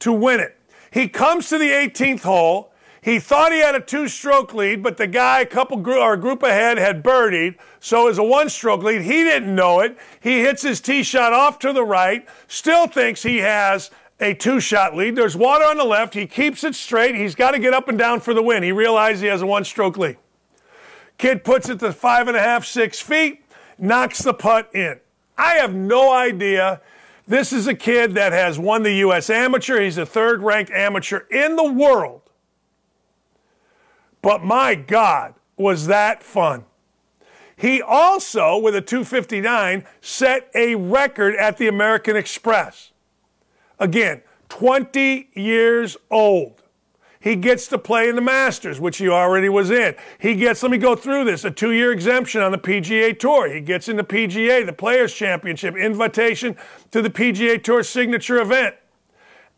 [0.00, 0.56] to win it.
[0.90, 2.69] He comes to the 18th hole.
[3.02, 6.20] He thought he had a two stroke lead, but the guy a couple or a
[6.20, 9.02] group ahead had birdied, so it was a one stroke lead.
[9.02, 9.96] He didn't know it.
[10.20, 13.90] He hits his tee shot off to the right, still thinks he has
[14.20, 15.16] a two shot lead.
[15.16, 16.12] There's water on the left.
[16.12, 17.14] He keeps it straight.
[17.14, 18.62] He's got to get up and down for the win.
[18.62, 20.18] He realizes he has a one stroke lead.
[21.16, 23.44] Kid puts it to five and a half, six feet,
[23.78, 25.00] knocks the putt in.
[25.38, 26.82] I have no idea.
[27.26, 29.30] This is a kid that has won the U.S.
[29.30, 29.80] Amateur.
[29.80, 32.19] He's a third ranked amateur in the world.
[34.22, 36.64] But my God, was that fun.
[37.54, 42.92] He also, with a 259, set a record at the American Express.
[43.78, 46.62] Again, 20 years old.
[47.20, 49.94] He gets to play in the Masters, which he already was in.
[50.18, 53.52] He gets, let me go through this, a two year exemption on the PGA Tour.
[53.52, 56.56] He gets in the PGA, the Players' Championship, invitation
[56.90, 58.76] to the PGA Tour signature event.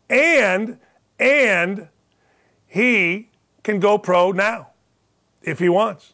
[0.09, 0.77] And,
[1.17, 1.87] and
[2.67, 3.29] he
[3.63, 4.69] can go pro now
[5.41, 6.13] if he wants.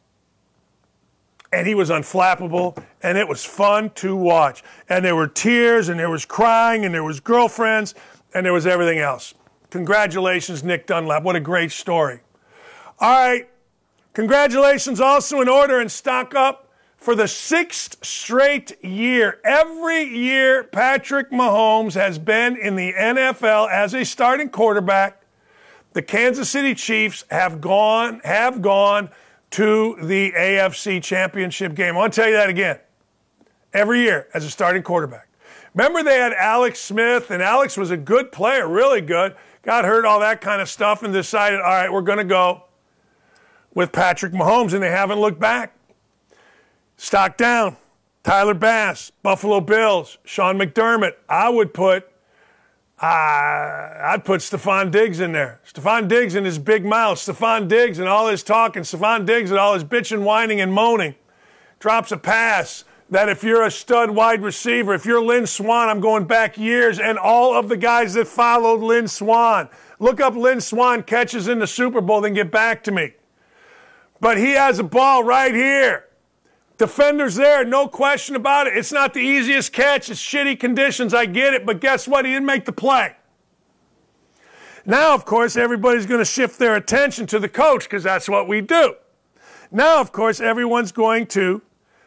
[1.51, 4.63] And he was unflappable, and it was fun to watch.
[4.88, 7.95] And there were tears, and there was crying, and there was girlfriends,
[8.35, 9.34] and there was everything else.
[9.71, 11.23] Congratulations, Nick Dunlap.
[11.23, 12.21] What a great story.
[12.99, 13.49] All right.
[14.13, 19.39] Congratulations also in order and stock up for the sixth straight year.
[19.45, 25.19] Every year, Patrick Mahomes has been in the NFL as a starting quarterback.
[25.94, 29.10] The Kansas City Chiefs have gone have gone
[29.52, 31.95] to the AFC Championship game.
[31.95, 32.80] I want to tell you that again.
[33.74, 35.28] Every year as a starting quarterback.
[35.74, 39.36] Remember they had Alex Smith, and Alex was a good player, really good.
[39.61, 42.64] Got hurt, all that kind of stuff, and decided, all right, we're going to go
[43.74, 45.76] with Patrick Mahomes, and they haven't looked back.
[46.98, 47.78] Stock down.
[48.24, 51.14] Tyler Bass, Buffalo Bills, Sean McDermott.
[51.30, 52.09] I would put
[53.01, 55.61] uh, I'd put Stefon Diggs in there.
[55.65, 57.17] Stefon Diggs and his big mouth.
[57.17, 58.84] Stefon Diggs and all his talking.
[58.84, 61.15] Stefon Diggs and all his bitching, whining, and moaning.
[61.80, 66.01] Drops a pass that if you're a stud wide receiver, if you're Lynn Swann, I'm
[66.01, 69.69] going back years, and all of the guys that followed Lynn Swann.
[69.99, 73.13] Look up Lynn Swann catches in the Super Bowl, then get back to me.
[74.19, 76.09] But he has a ball right here.
[76.80, 78.76] Defender's there, no question about it.
[78.76, 80.10] It's not the easiest catch.
[80.10, 81.14] It's shitty conditions.
[81.14, 81.65] I get it.
[81.65, 82.23] But guess what?
[82.23, 83.18] He didn't make the play.
[84.85, 88.47] Now, of course, everybody's going to shift their attention to the coach because that's what
[88.47, 88.95] we do.
[89.72, 91.61] Now, of course, everyone's going to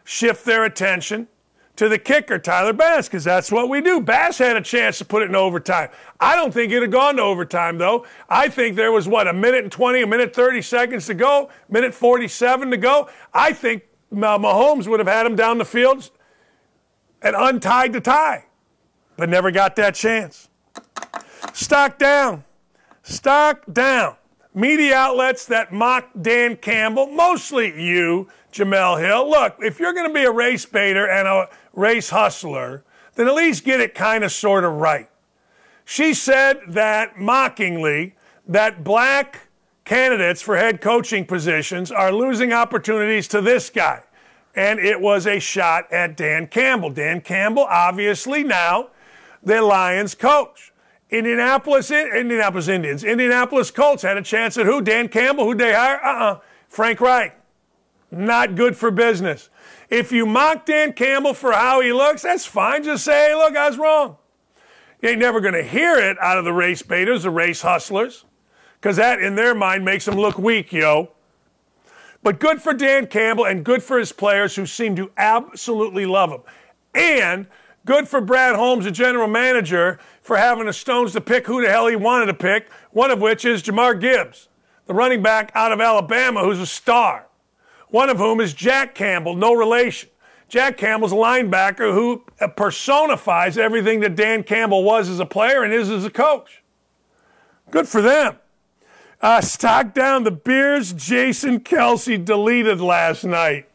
[0.05, 1.28] shift their attention
[1.77, 4.01] to the kicker, Tyler Bass, because that's what we do.
[4.01, 5.90] Bass had a chance to put it in overtime.
[6.19, 8.07] I don't think it'd have gone to overtime, though.
[8.28, 11.51] I think there was, what, a minute and 20, a minute 30 seconds to go,
[11.69, 13.11] minute 47 to go.
[13.35, 13.82] I think
[14.13, 16.11] Mahomes would have had him down the field
[17.23, 18.47] and untied the tie,
[19.17, 20.49] but never got that chance.
[21.53, 22.45] Stock down.
[23.03, 24.17] Stock down.
[24.55, 29.29] Media outlets that mock Dan Campbell, mostly you, Jemele Hill.
[29.31, 32.85] Look, if you're going to be a race baiter and a race hustler,
[33.15, 35.09] then at least get it kind of sort of right.
[35.85, 38.15] She said that mockingly
[38.47, 39.49] that black
[39.85, 44.03] candidates for head coaching positions are losing opportunities to this guy.
[44.55, 46.91] And it was a shot at Dan Campbell.
[46.91, 48.91] Dan Campbell, obviously now
[49.43, 50.73] the Lions coach.
[51.11, 54.81] Indianapolis, Indianapolis Indians, Indianapolis Colts had a chance at who?
[54.81, 55.45] Dan Campbell.
[55.45, 56.03] Who'd they hire?
[56.03, 56.41] Uh-uh.
[56.69, 57.37] Frank Reich.
[58.11, 59.51] Not good for business.
[59.91, 62.83] If you mock Dan Campbell for how he looks, that's fine.
[62.83, 64.17] Just say, hey, look, I was wrong.
[65.03, 68.25] You ain't never going to hear it out of the race baiters, the race hustlers
[68.83, 71.13] because that in their mind makes them look weak, yo.
[72.25, 76.33] But good for Dan Campbell and good for his players who seem to absolutely love
[76.33, 76.41] him.
[76.93, 77.47] And
[77.87, 81.71] good for Brad Holmes, the general manager, for having the stones to pick who the
[81.71, 84.49] hell he wanted to pick, one of which is Jahmyr Gibbs,
[84.87, 87.27] the running back out of Alabama who's a star.
[87.89, 90.09] One of whom is Jack Campbell, no relation.
[90.49, 95.63] Jack Campbell's a linebacker who uh, personifies everything that Dan Campbell was as a player
[95.63, 96.65] and is as a coach.
[97.71, 98.39] Good for them.
[99.23, 103.69] Uh, stock down the beers Jason Kelce deleted last night.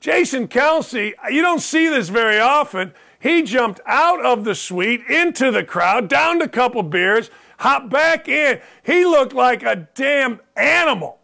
[0.00, 2.92] Jason Kelce, you don't see this very often.
[3.20, 7.30] He jumped out of the suite into the crowd, downed a couple beers,
[7.60, 8.60] hopped back in.
[8.84, 11.18] He looked like a damn animal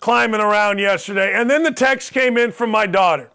[0.00, 1.32] climbing around yesterday.
[1.32, 3.30] And then the text came in from my daughter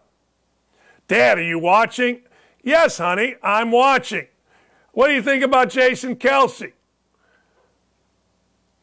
[1.07, 2.21] Dad, are you watching?
[2.61, 4.27] Yes, honey, I'm watching.
[4.91, 6.73] What do you think about Jason Kelce?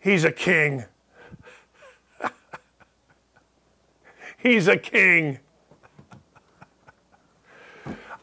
[0.06, 0.84] He's a king.
[4.38, 5.40] He's a king.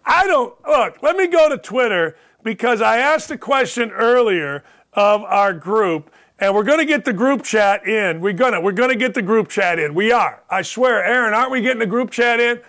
[0.05, 5.23] I don't, look, let me go to Twitter because I asked a question earlier of
[5.23, 8.22] our group and we're going to get the group chat in.
[8.22, 9.93] We're going to, we're going to get the group chat in.
[9.93, 10.41] We are.
[10.49, 12.61] I swear, Aaron, aren't we getting the group chat in?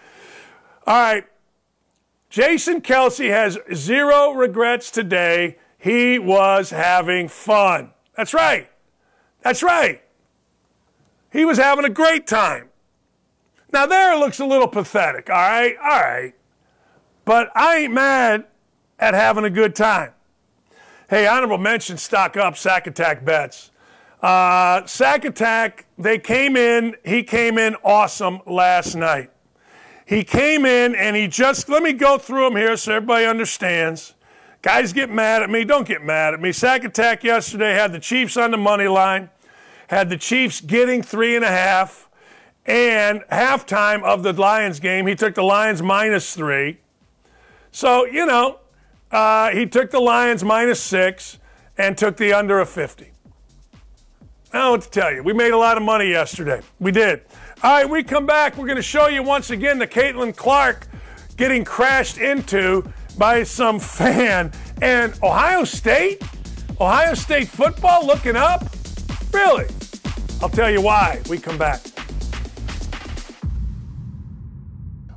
[0.88, 1.24] All right.
[2.30, 5.58] Jason Kelce has zero regrets today.
[5.78, 7.92] He was having fun.
[8.16, 8.70] That's right.
[9.44, 10.02] That's right.
[11.30, 12.70] He was having a great time.
[13.72, 15.76] Now, there it looks a little pathetic, all right?
[15.76, 16.32] All right.
[17.24, 18.46] But I ain't mad
[18.98, 20.12] at having a good time.
[21.10, 23.70] Hey, honorable mention stock up, Sack Attack bets.
[24.22, 29.30] Uh, Sack Attack, they came in, he came in awesome last night.
[30.06, 34.14] He came in and he just, let me go through them here so everybody understands.
[34.62, 35.64] Guys get mad at me.
[35.64, 36.52] Don't get mad at me.
[36.52, 39.28] Sack Attack yesterday had the Chiefs on the money line
[39.94, 42.08] had the Chiefs getting three and a half,
[42.66, 46.78] and halftime of the Lions game, he took the Lions minus three.
[47.70, 48.58] So, you know,
[49.12, 51.38] uh, he took the Lions minus six
[51.78, 53.04] and took the under of 50.
[53.04, 53.08] I
[54.52, 55.22] don't know what to tell you.
[55.22, 56.60] We made a lot of money yesterday.
[56.80, 57.22] We did.
[57.62, 58.56] All right, we come back.
[58.56, 60.88] We're going to show you once again the Caitlin Clark
[61.36, 62.84] getting crashed into
[63.16, 64.50] by some fan.
[64.82, 66.22] And Ohio State,
[66.80, 68.64] Ohio State football looking up.
[69.32, 69.66] Really?
[70.44, 71.22] I'll tell you why.
[71.30, 71.80] We come back.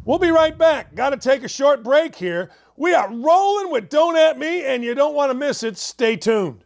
[0.06, 0.96] We'll be right back.
[0.96, 2.50] Got to take a short break here.
[2.78, 5.78] We are rolling with Don't At Me, and you don't want to miss it.
[5.78, 6.64] Stay tuned.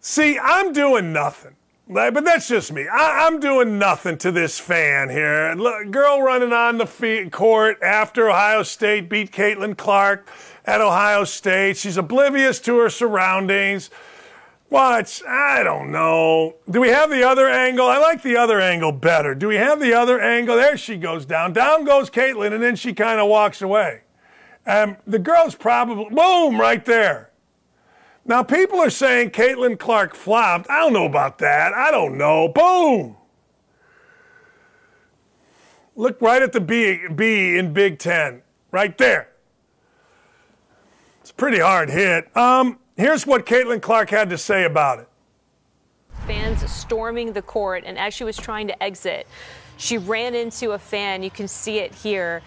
[0.00, 1.54] See, I'm doing nothing.
[1.94, 2.88] But that's just me.
[2.88, 5.54] I, am doing nothing to this fan here.
[5.56, 10.28] Look, girl running on the court after Ohio State beat Caitlin Clark
[10.64, 11.76] at Ohio State.
[11.76, 13.90] She's oblivious to her surroundings.
[14.70, 16.54] Watch, I don't know.
[16.70, 17.86] Do we have the other angle?
[17.86, 19.34] I like the other angle better.
[19.34, 20.56] Do we have the other angle?
[20.56, 21.52] There she goes down.
[21.52, 24.00] Down goes Caitlin, and then she kind of walks away.
[24.66, 27.31] Um, the girl's probably, boom, right there.
[28.24, 30.70] Now, people are saying Caitlin Clark flopped.
[30.70, 31.72] I don't know about that.
[31.72, 32.48] I don't know.
[32.48, 33.16] Boom.
[35.96, 39.28] Look right at the B, B in Big Ten, right there.
[41.20, 42.34] It's a pretty hard hit.
[42.36, 45.08] Um, here's what Caitlin Clark had to say about it.
[46.26, 49.26] Fans storming the court, and as she was trying to exit,
[49.76, 51.22] she ran into a fan.
[51.22, 52.42] You can see it here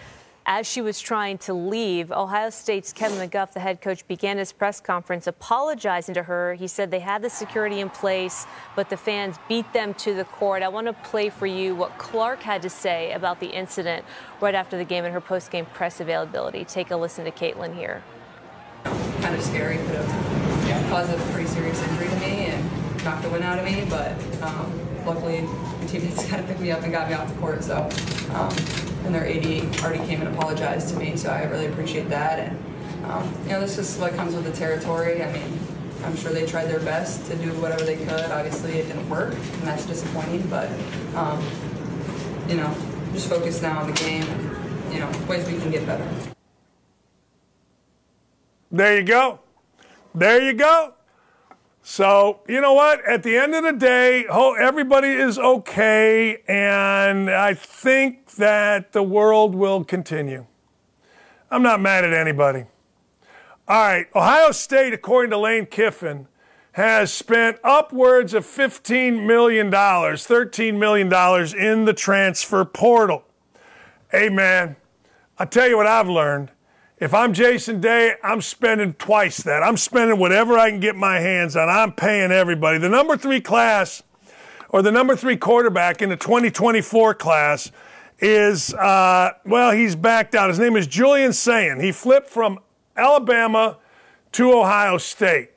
[0.46, 4.52] as she was trying to leave, Ohio State's Kevin McGuff, the head coach, began his
[4.52, 6.54] press conference apologizing to her.
[6.54, 8.46] He said they had the security in place,
[8.76, 10.62] but the fans beat them to the court.
[10.62, 14.04] I want to play for you what Clark had to say about the incident
[14.40, 16.64] right after the game in her post-game press availability.
[16.64, 18.04] Take a listen to Caitlin here.
[18.84, 19.78] Kind of scary,
[20.88, 24.12] caused a pretty serious injury to me and knocked the wind out of me, but
[24.42, 25.46] um, luckily
[25.80, 27.62] the teammates kind of picked me up and got me off the court.
[27.62, 27.88] So.
[28.34, 28.52] Um,
[29.06, 32.40] and their AD already came and apologized to me, so I really appreciate that.
[32.40, 32.58] And
[33.04, 35.22] um, you know, this is what comes with the territory.
[35.22, 35.58] I mean,
[36.04, 38.30] I'm sure they tried their best to do whatever they could.
[38.30, 40.46] Obviously, it didn't work, and that's disappointing.
[40.48, 40.68] But
[41.14, 41.42] um,
[42.48, 42.74] you know,
[43.12, 46.06] just focus now on the game and you know ways we can get better.
[48.72, 49.38] There you go.
[50.14, 50.95] There you go.
[51.88, 53.06] So, you know what?
[53.06, 59.54] At the end of the day, everybody is okay, and I think that the world
[59.54, 60.46] will continue.
[61.48, 62.64] I'm not mad at anybody.
[63.68, 66.26] All right, Ohio State, according to Lane Kiffin,
[66.72, 71.06] has spent upwards of $15 million, $13 million
[71.56, 73.22] in the transfer portal.
[74.10, 74.74] Hey, man,
[75.38, 76.50] I'll tell you what I've learned.
[76.98, 79.62] If I'm Jason Day, I'm spending twice that.
[79.62, 81.68] I'm spending whatever I can get my hands on.
[81.68, 82.78] I'm paying everybody.
[82.78, 84.02] The number three class,
[84.70, 87.70] or the number three quarterback in the 2024 class,
[88.18, 90.48] is, uh, well, he's backed out.
[90.48, 91.80] His name is Julian Sayin.
[91.80, 92.60] He flipped from
[92.96, 93.76] Alabama
[94.32, 95.50] to Ohio State.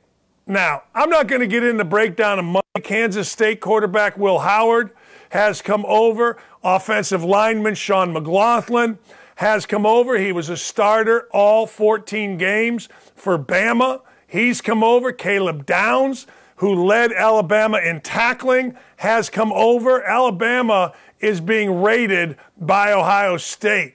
[0.46, 2.60] Now, I'm not going to get into the breakdown of money.
[2.82, 4.90] Kansas State quarterback Will Howard
[5.30, 6.36] has come over.
[6.62, 8.98] Offensive lineman Seth McLaughlin
[9.40, 10.18] has come over.
[10.18, 14.02] He was a starter all 14 games for Bama.
[14.26, 15.12] He's come over.
[15.12, 16.26] Caleb Downs,
[16.56, 20.04] who led Alabama in tackling, has come over.
[20.04, 23.94] Alabama is being rated by Ohio State.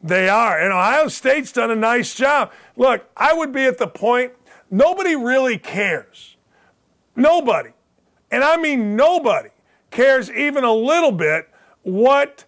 [0.00, 0.60] They are.
[0.60, 2.52] And Ohio State's done a nice job.
[2.76, 4.34] Look, I would be at the point,
[4.70, 6.36] nobody really cares.
[7.16, 7.70] Nobody.
[8.30, 9.48] And I mean nobody
[9.90, 11.48] cares even a little bit
[11.82, 12.44] what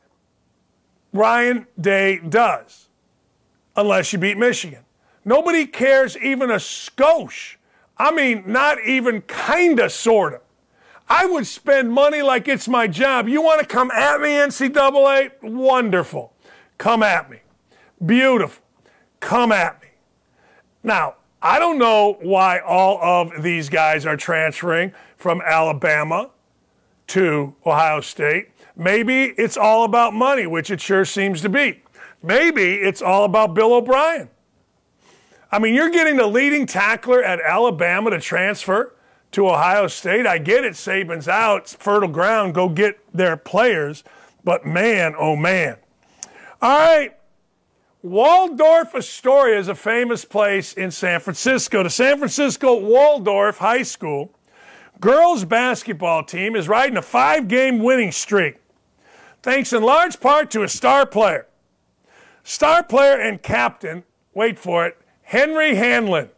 [1.13, 2.89] Ryan Day does,
[3.77, 4.85] unless you beat Michigan.
[5.25, 7.57] Nobody cares even a skosh.
[7.99, 10.41] I mean, not even kinda, sorta.
[11.09, 13.29] I would spend money like it's my job.
[13.29, 15.33] You want to come at me, NCAA?
[15.43, 16.33] Wonderful.
[16.79, 17.41] Come at me.
[18.05, 18.63] Beautiful.
[19.19, 19.89] Come at me.
[20.83, 26.31] Now, I don't know why all of these guys are transferring from Alabama
[27.11, 28.51] to Ohio State.
[28.77, 31.83] Maybe it's all about money, which it sure seems to be.
[32.23, 34.31] Maybe it's all about Bill O'Brien.
[35.53, 38.95] I mean, you're getting the leading tackler at Alabama to transfer
[39.33, 40.27] to Ohio State.
[40.27, 44.05] I get it, Saban's out, it's fertile ground, go get their players.
[44.45, 45.77] But man, oh man.
[46.63, 47.17] All right.
[48.03, 51.83] Waldorf Astoria is a famous place in San Francisco.
[51.83, 54.33] The San Francisco Waldorf High School
[55.01, 58.61] girls basketball team is riding a five game winning streak
[59.43, 61.47] thanks in large part to a star player.
[62.45, 64.05] Star player and captain,
[64.35, 66.31] wait for it, Henry Hamlin.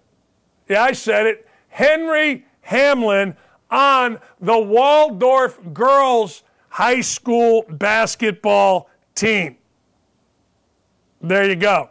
[0.69, 1.49] Yeah, I said it.
[1.69, 3.37] Henry Hamlin
[3.71, 9.57] on the Waldorf girls high school basketball team.
[11.21, 11.91] There you go.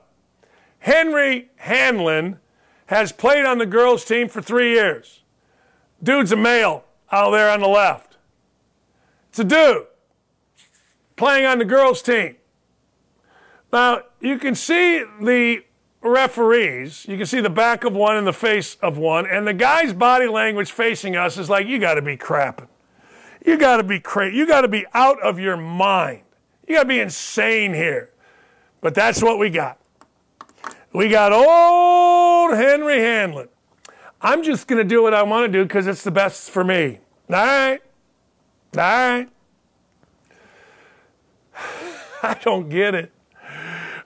[0.80, 2.40] Henry Hamlin
[2.88, 5.21] has played on the girls team for three years.
[6.04, 8.18] Dude's a male out there on the left.
[9.30, 9.86] It's a dude
[11.16, 12.36] playing on the girls' team.
[13.72, 15.64] Now, you can see the
[16.02, 17.06] referees.
[17.08, 19.94] You can see the back of one and the face of one, and the guy's
[19.94, 22.68] body language facing us is like, you got to be crapping.
[23.46, 24.38] You got to be crazy.
[24.38, 26.24] You got to be out of your mind.
[26.68, 28.10] You got to be insane here.
[28.82, 29.80] But that's what we got.
[30.94, 33.48] We got old Henry Hanlon.
[34.22, 36.64] I'm just going to do what I want to do because it's the best for
[36.64, 37.00] me.
[37.30, 37.82] All right.
[38.78, 39.30] All right.
[42.24, 43.12] I don't get it.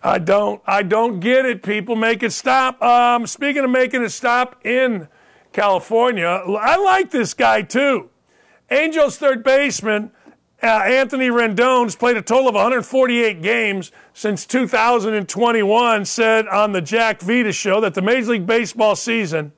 [0.02, 0.62] I don't.
[0.66, 1.64] I don't get it.
[1.64, 2.82] People make it stop.
[2.82, 5.08] Um, speaking of making it stop in
[5.52, 8.10] California, I like this guy too.
[8.70, 10.12] Angels third baseman
[10.64, 16.06] uh, Anthony Rendon's played a total of 148 games since 2021.
[16.06, 19.52] Said on the Jack Vita show that the Major League Baseball season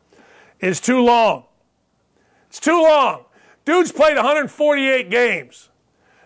[0.59, 1.45] is too long.
[2.49, 3.25] It's too long.
[3.65, 5.69] Dude's played 148 games.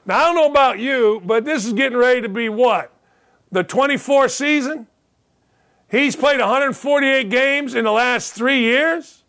[0.05, 2.91] Now I don't know about you, but this is getting ready to be what
[3.51, 4.87] the 24th season.
[5.89, 9.21] He's played 148 games in the last three years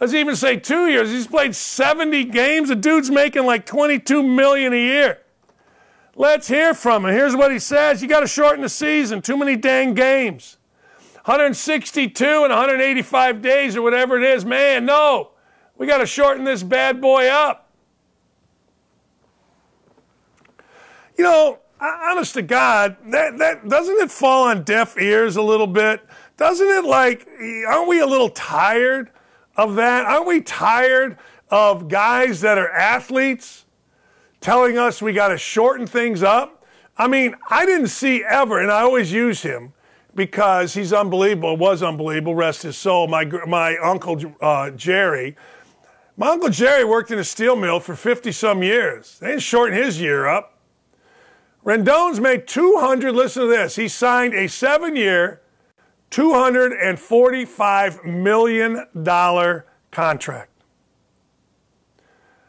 [0.00, 1.10] let's even say two years.
[1.10, 2.68] He's played 70 games.
[2.68, 5.18] The dude's making like 22 million a year.
[6.14, 7.12] Let's hear from him.
[7.12, 9.22] Here's what he says: You got to shorten the season.
[9.22, 10.57] Too many dang games.
[11.28, 14.46] 162 and 185 days or whatever it is.
[14.46, 15.32] Man, no.
[15.76, 17.68] We got to shorten this bad boy up.
[21.18, 25.66] You know, honest to God, that, that doesn't it fall on deaf ears a little
[25.66, 26.00] bit?
[26.38, 27.28] Doesn't it like,
[27.68, 29.10] aren't we a little tired
[29.54, 30.06] of that?
[30.06, 31.18] Aren't we tired
[31.50, 33.66] of guys that are athletes
[34.40, 36.64] telling us we got to shorten things up?
[36.96, 39.74] I mean, I didn't see ever, and I always use him
[40.18, 43.06] because he's unbelievable, was unbelievable, rest his soul.
[43.06, 45.36] My, my uncle uh, Jerry,
[46.16, 49.20] my uncle Jerry worked in a steel mill for 50 some years.
[49.20, 50.58] They didn't shorten his year up.
[51.64, 55.40] Rendon's made 200, listen to this, he signed a seven year,
[56.10, 58.86] $245 million
[59.92, 60.50] contract.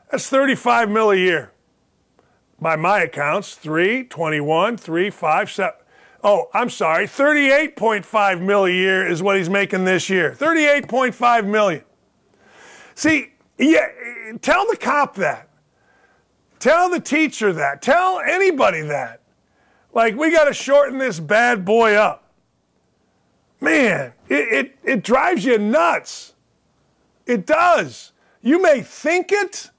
[0.10, 1.52] That's 35 mil a year.
[2.60, 5.74] By my accounts, 3, 21, 3, 5, 7.
[6.24, 10.36] Oh, I'm sorry, 38.5 mil a year is what he's making this year.
[10.38, 11.84] 38.5 million.
[12.96, 13.88] See, yeah,
[14.42, 15.50] tell the cop that.
[16.60, 17.82] Tell the teacher that.
[17.82, 19.22] Tell anybody that.
[19.94, 22.30] Like, we got to shorten this bad boy up
[23.62, 26.34] man, it, it, it drives you nuts.
[27.26, 28.12] It does.
[28.42, 29.70] You may think it,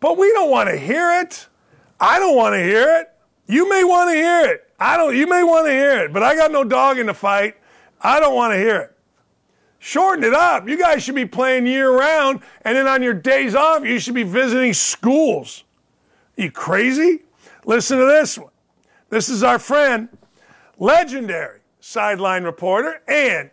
[0.00, 1.46] but we don't want to hear it.
[2.00, 3.12] I don't want to hear it.
[3.46, 4.65] You may want to hear it.
[4.78, 7.14] I don't, you may want to hear it, but I got no dog in the
[7.14, 7.56] fight.
[8.00, 8.96] I don't want to hear it.
[9.78, 10.68] Shorten it up.
[10.68, 14.14] You guys should be playing year round, and then on your days off, you should
[14.14, 15.64] be visiting schools.
[16.36, 17.22] You crazy?
[17.64, 18.50] Listen to this one.
[19.08, 20.08] This is our friend,
[20.78, 23.50] legendary sideline reporter, and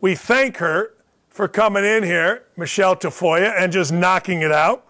[0.00, 0.94] we thank her
[1.28, 4.89] for coming in here, Michelle Tafoya, and just knocking it out.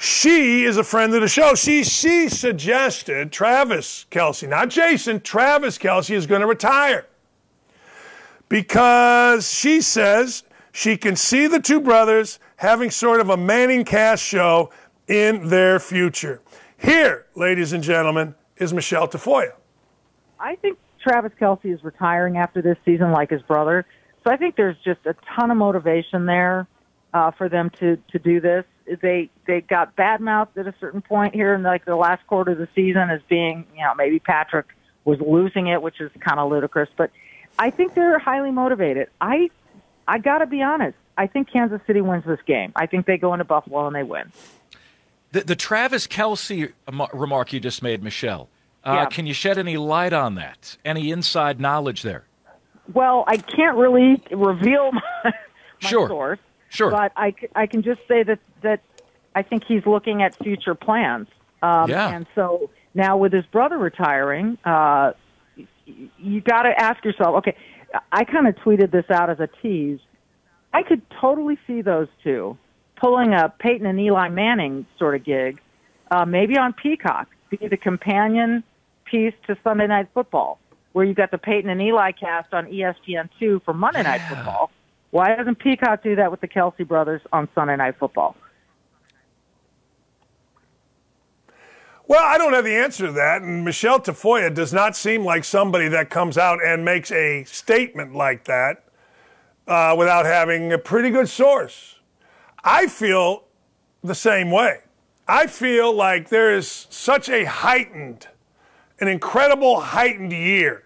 [0.00, 1.56] She is a friend of the show.
[1.56, 7.06] She, she suggested Travis Kelce, not Jason, Travis Kelce is going to retire
[8.48, 14.70] because she says she can see the two brothers having sort of a ManningCast show
[15.08, 16.40] in their future.
[16.76, 19.52] Here, ladies and gentlemen, is Michelle Tafoya.
[20.38, 23.84] I think Travis Kelce is retiring after this season, like his brother.
[24.22, 26.68] So I think there's just a ton of motivation there
[27.14, 28.64] uh, for them to to do this.
[29.00, 32.52] They they got bad mouthed at a certain point here in like the last quarter
[32.52, 34.66] of the season as being you know maybe Patrick
[35.04, 36.88] was losing it, which is kind of ludicrous.
[36.96, 37.10] But
[37.58, 39.08] I think they're highly motivated.
[39.20, 39.50] I
[40.06, 40.96] I got to be honest.
[41.16, 42.72] I think Kansas City wins this game.
[42.76, 44.32] I think they go into Buffalo and they win.
[45.32, 46.72] The, the Travis Kelce
[47.12, 48.48] remark you just made, Michelle.
[48.84, 49.06] Uh, yeah.
[49.06, 50.78] Can you shed any light on that?
[50.84, 52.24] Any inside knowledge there?
[52.94, 55.32] Well, I can't really reveal my, my
[55.88, 56.08] sure.
[56.08, 56.38] source.
[56.68, 56.90] Sure.
[56.90, 58.80] But I, I can just say that, that
[59.34, 61.28] I think he's looking at future plans.
[61.62, 62.10] Um, yeah.
[62.10, 65.12] And so now with his brother retiring, uh,
[66.18, 67.56] you got to ask yourself, okay,
[68.12, 70.00] I kind of tweeted this out as a tease.
[70.72, 72.58] I could totally see those two
[72.96, 75.60] pulling a Peyton and Eli Manning sort of gig,
[76.10, 78.64] uh, maybe on Peacock, be the companion
[79.04, 80.58] piece to Sunday Night Football,
[80.92, 84.70] where you got the Peyton and Eli cast on ESPN2 for Monday Night Football.
[85.10, 88.36] Why doesn't Peacock do that with the Kelce brothers on Sunday Night Football?
[92.06, 93.42] Well, I don't have the answer to that.
[93.42, 98.14] And Michelle Tafoya does not seem like somebody that comes out and makes a statement
[98.14, 98.84] like that
[99.66, 101.96] uh, without having a pretty good source.
[102.64, 103.44] I feel
[104.02, 104.80] the same way.
[105.26, 108.28] I feel like there is such a heightened
[109.00, 110.82] an incredible heightened year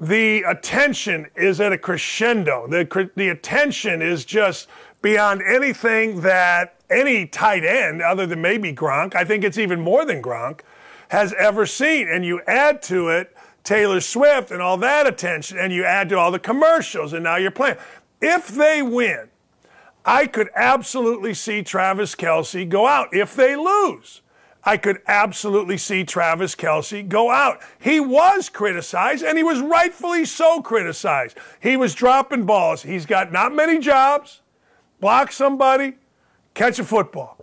[0.00, 2.66] the attention is at a crescendo.
[2.66, 4.66] The, the attention is just
[5.02, 10.06] beyond anything that any tight end, other than maybe Gronk, I think it's even more
[10.06, 10.60] than Gronk,
[11.10, 12.08] has ever seen.
[12.08, 16.18] And you add to it Taylor Swift and all that attention, and you add to
[16.18, 17.76] all the commercials, and now you're playing.
[18.22, 19.28] If they win,
[20.04, 23.08] I could absolutely see Travis Kelce go out.
[23.12, 24.22] If they lose,
[24.62, 27.60] I could absolutely see Travis Kelce go out.
[27.80, 31.38] He was criticized, and he was rightfully so criticized.
[31.60, 32.82] He was dropping balls.
[32.82, 34.42] He's got not many jobs
[35.00, 35.94] block somebody,
[36.54, 37.38] catch a football.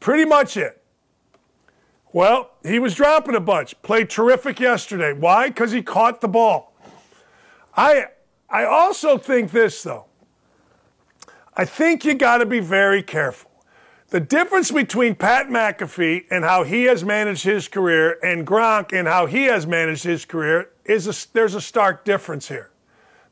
[0.00, 0.82] Pretty much it.
[2.12, 3.80] Well, he was dropping a bunch.
[3.82, 5.12] Played terrific yesterday.
[5.12, 5.48] Why?
[5.48, 6.72] Because he caught the ball.
[7.76, 8.06] I
[8.48, 10.06] I also think this though.
[11.56, 13.50] I think you got to be very careful.
[14.10, 19.08] The difference between Pat McAfee and how he has managed his career and Gronk and
[19.08, 22.70] how he has managed his career is a, there's a stark difference here.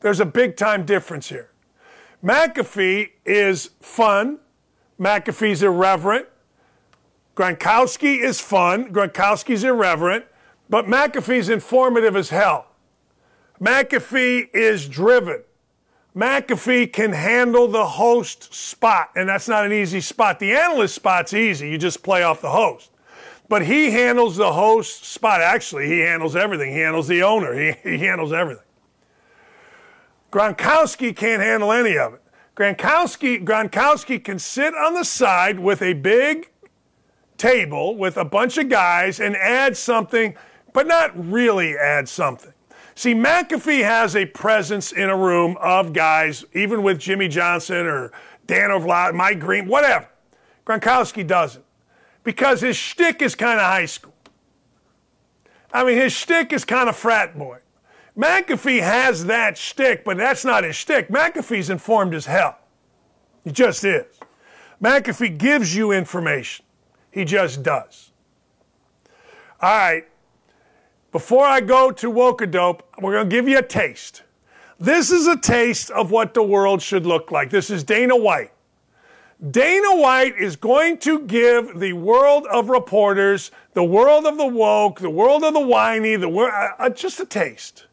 [0.00, 1.50] There's a big time difference here.
[2.24, 4.40] McAfee is fun.
[4.98, 6.26] McAfee's irreverent.
[7.36, 8.92] Gronkowski is fun.
[8.92, 10.24] Gronkowski's irreverent.
[10.68, 12.66] But McAfee's informative as hell.
[13.60, 15.44] McAfee is driven.
[16.16, 20.38] McAfee can handle the host spot, and that's not an easy spot.
[20.38, 21.68] The analyst spot's easy.
[21.70, 22.90] You just play off the host.
[23.48, 25.40] But he handles the host spot.
[25.40, 26.72] Actually, he handles everything.
[26.72, 27.52] He handles the owner.
[27.52, 28.64] He, he handles everything.
[30.32, 32.22] Gronkowski can't handle any of it.
[32.56, 36.50] Gronkowski, Gronkowski can sit on the side with a big
[37.36, 40.36] table with a bunch of guys and add something,
[40.72, 42.53] but not really add something.
[42.94, 48.12] See, McAfee has a presence in a room of guys, even with Jimmy Johnson or
[48.46, 50.08] Dan Orlovsky, Mike Green, whatever.
[50.64, 51.64] Gronkowski doesn't
[52.22, 54.14] because his shtick is kind of high school.
[55.72, 57.58] I mean, his shtick is kind of frat boy.
[58.16, 61.08] McAfee has that shtick, but that's not his shtick.
[61.08, 62.58] McAfee's informed as hell.
[63.42, 64.06] He just is.
[64.80, 66.64] McAfee gives you information.
[67.10, 68.12] He just does.
[69.60, 70.06] All right.
[71.14, 74.24] Before I go to Wokadope, we're going to give you a taste.
[74.80, 77.50] This is a taste of what the world should look like.
[77.50, 78.50] This is Dana White.
[79.52, 84.98] Dana White is going to give the world of reporters, the world of the woke,
[84.98, 87.86] the world of the whiny, the world, uh, uh, just a taste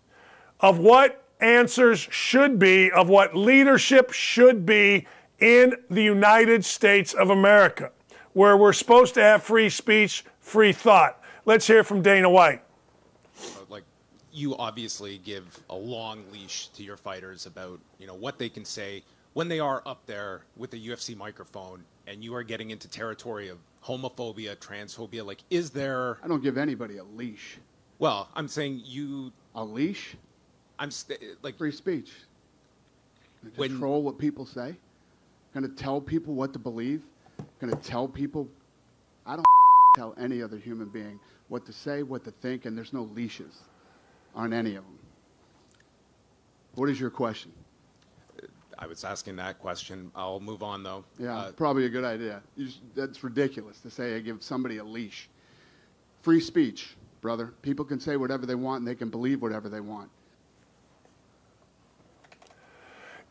[0.60, 5.06] of what answers should be, of what leadership should be
[5.38, 7.92] in the United States of America,
[8.34, 11.22] where we're supposed to have free speech, free thought.
[11.46, 12.64] Let's hear from Dana White.
[14.34, 18.66] You obviously give a long leash to your fighters about, you know, what they can
[18.66, 19.04] say
[19.34, 22.88] when they are up there with a the UFC microphone and you are getting into
[22.88, 27.58] territory of homophobia, transphobia, like is there I don't give anybody a leash.
[28.00, 30.16] Well, I'm saying you a leash?
[30.80, 32.12] I'm st- like free speech.
[33.56, 34.76] Control what people say.
[35.54, 37.02] Going to tell people what to believe.
[37.60, 38.48] Going to tell people.
[39.26, 39.46] I don't
[39.96, 43.62] tell any other human being what to say, what to think, and there's no leashes
[44.36, 45.00] on any of them.
[46.76, 47.52] What is your question?
[48.80, 50.12] I was asking that question.
[50.16, 51.04] I'll move on though.
[51.20, 52.42] Yeah, Uh, probably a good idea.
[52.58, 55.30] Just, that's ridiculous to say I give somebody a leash.
[56.24, 57.54] Free speech, brother.
[57.62, 60.10] People can say whatever they want and they can believe whatever they want.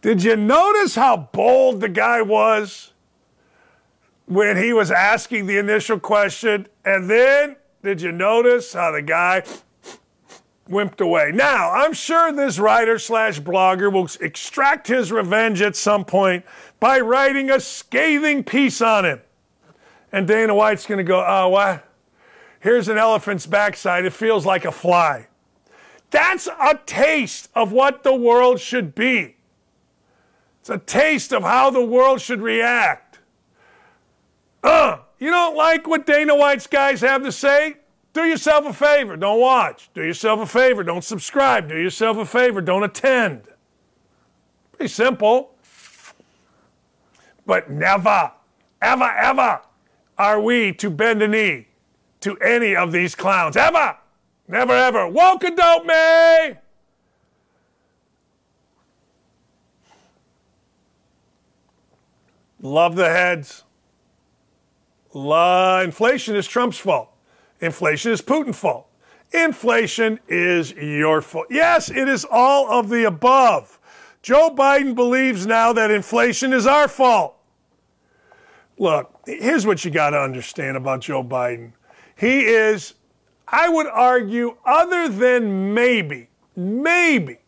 [0.02, 2.92] Did you notice how bold the guy was
[4.26, 6.68] when he was asking the initial question?
[6.84, 9.42] And then did you notice how the guy
[10.70, 11.32] wimped away?
[11.34, 16.44] Now, I'm sure this writer slash blogger will extract his revenge at some point
[16.78, 19.20] by writing a scathing piece on him.
[20.12, 21.86] And Dana White's going to go, oh, what?
[22.60, 24.04] Here's an elephant's backside.
[24.04, 25.28] It feels like a fly.
[26.10, 29.36] That's a taste of what the world should be.
[30.60, 33.20] It's a taste of how the world should react.
[34.62, 37.76] Uh, you don't like what Dana White's guys have to say?
[38.12, 39.90] Do yourself a favor, don't watch.
[39.94, 41.68] Do yourself a favor, don't subscribe.
[41.68, 43.42] Do yourself a favor, don't attend.
[44.72, 45.54] Pretty simple.
[47.46, 48.32] But never,
[48.82, 49.60] ever, ever
[50.18, 51.68] are we to bend a knee
[52.20, 53.56] to any of these clowns.
[53.56, 53.96] Ever!
[54.48, 55.08] Never, ever.
[55.08, 56.56] Woke dope me!
[62.60, 63.64] Love the heads.
[65.14, 67.09] La- inflation is Trump's fault.
[67.60, 68.86] Inflation is Putin's fault.
[69.32, 71.46] Inflation is your fault.
[71.50, 73.78] Yes, it is all of the above.
[74.22, 77.36] Joe Biden believes now that inflation is our fault.
[78.78, 81.72] Look, here's what you got to understand about Joe Biden.
[82.16, 82.94] He is,
[83.46, 86.30] I would argue, other than maybe
[86.60, 87.38] Maybe.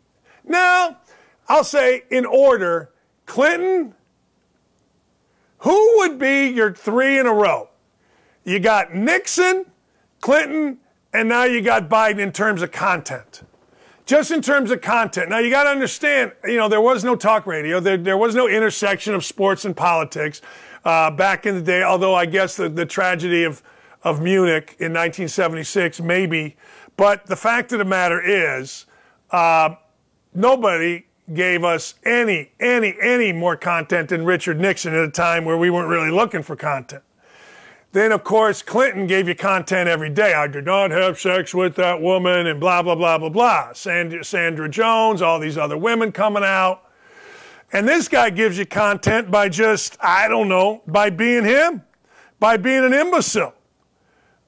[0.45, 0.99] Now,
[1.49, 2.93] I'll say in order
[3.27, 3.95] Clinton,
[5.59, 7.69] who would be your three in a row?
[8.45, 9.67] You got Nixon,
[10.23, 10.79] Clinton,
[11.13, 13.43] and now you got Biden in terms of content.
[14.07, 15.29] Just in terms of content.
[15.29, 17.81] Now you got to understand, you know, there was no talk radio.
[17.81, 20.41] There, there was no intersection of sports and politics
[20.85, 23.63] uh, back in the day, although I guess the, the tragedy of,
[24.03, 26.57] of Munich in 1976, maybe.
[26.97, 28.87] But the fact of the matter is,
[29.31, 29.75] uh,
[30.35, 35.57] nobody gave us any, any, any more content than Richard Nixon at a time where
[35.57, 37.03] we weren't really looking for content.
[37.93, 40.33] Then, of course, Clinton gave you content every day.
[40.33, 43.75] I did not have sex with that woman, and blah, blah, blah, blah, blah.
[43.75, 46.85] Sandra, Sandra Jones, all these other women coming out.
[47.71, 51.83] And this guy gives you content by just, I don't know, by being him,
[52.41, 53.55] by being an imbecile.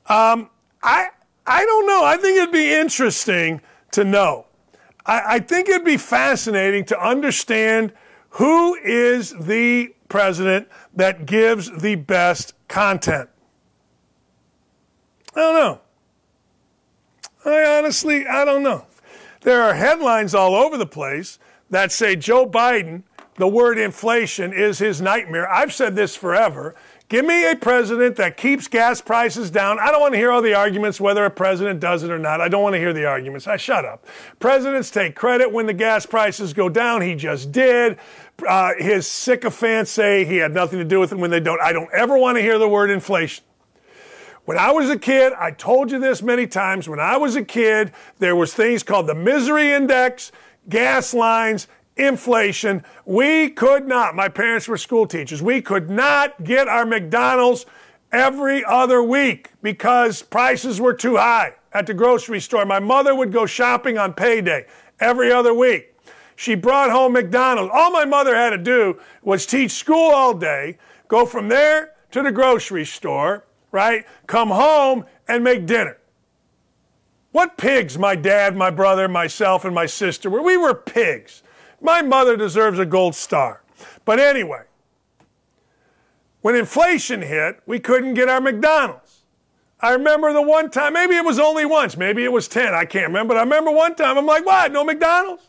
[0.06, 0.48] Um,
[0.82, 1.08] I,
[1.46, 2.02] I don't know.
[2.02, 3.60] I think it'd be interesting
[3.92, 4.46] to know.
[5.04, 7.92] I, I think it'd be fascinating to understand
[8.30, 13.28] who is the president that gives the best content.
[15.34, 15.80] I don't know.
[17.44, 18.86] I honestly, I don't know.
[19.42, 21.38] There are headlines all over the place
[21.70, 23.02] that say Joe Biden,
[23.36, 25.50] the word inflation is his nightmare.
[25.50, 26.74] I've said this forever.
[27.08, 29.78] Give me a president that keeps gas prices down.
[29.78, 32.40] I don't want to hear all the arguments whether a president does it or not.
[32.40, 33.46] I don't want to hear the arguments.
[33.46, 34.06] I shut up.
[34.38, 37.02] Presidents take credit when the gas prices go down.
[37.02, 37.98] He just did.
[38.48, 41.60] Uh, his sycophants say he had nothing to do with it when they don't.
[41.60, 43.44] I don't ever want to hear the word inflation.
[44.44, 46.86] When I was a kid, I told you this many times.
[46.86, 50.32] When I was a kid, there was things called the misery index,
[50.68, 51.66] gas lines,
[51.96, 52.84] inflation.
[53.06, 57.64] We could not, my parents were school teachers, we could not get our McDonald's
[58.12, 62.66] every other week because prices were too high at the grocery store.
[62.66, 64.66] My mother would go shopping on payday
[65.00, 65.94] every other week.
[66.36, 67.72] She brought home McDonald's.
[67.74, 70.76] All my mother had to do was teach school all day,
[71.08, 73.44] go from there to the grocery store,
[73.74, 74.06] right?
[74.28, 75.98] Come home and make dinner.
[77.32, 80.40] What pigs my dad, my brother, myself, and my sister were.
[80.40, 81.42] We were pigs.
[81.80, 83.62] My mother deserves a gold star.
[84.04, 84.62] But anyway,
[86.40, 89.22] when inflation hit, we couldn't get our McDonald's.
[89.80, 92.84] I remember the one time, maybe it was only once, maybe it was 10, I
[92.84, 95.42] can't remember, but I remember one time I'm like, what, no McDonald's?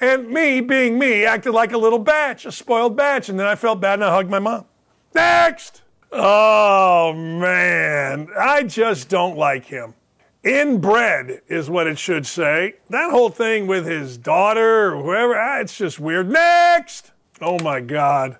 [0.00, 3.54] And me, being me, acted like a little batch, a spoiled batch, and then I
[3.54, 4.66] felt bad and I hugged my mom.
[5.14, 5.82] Next!
[6.12, 8.28] Oh, man.
[8.38, 9.94] I just don't like him.
[10.42, 12.74] Inbred is what it should say.
[12.88, 16.30] That whole thing with his daughter or whoever, ah, it's just weird.
[16.30, 17.12] Next!
[17.40, 18.38] Oh, my God.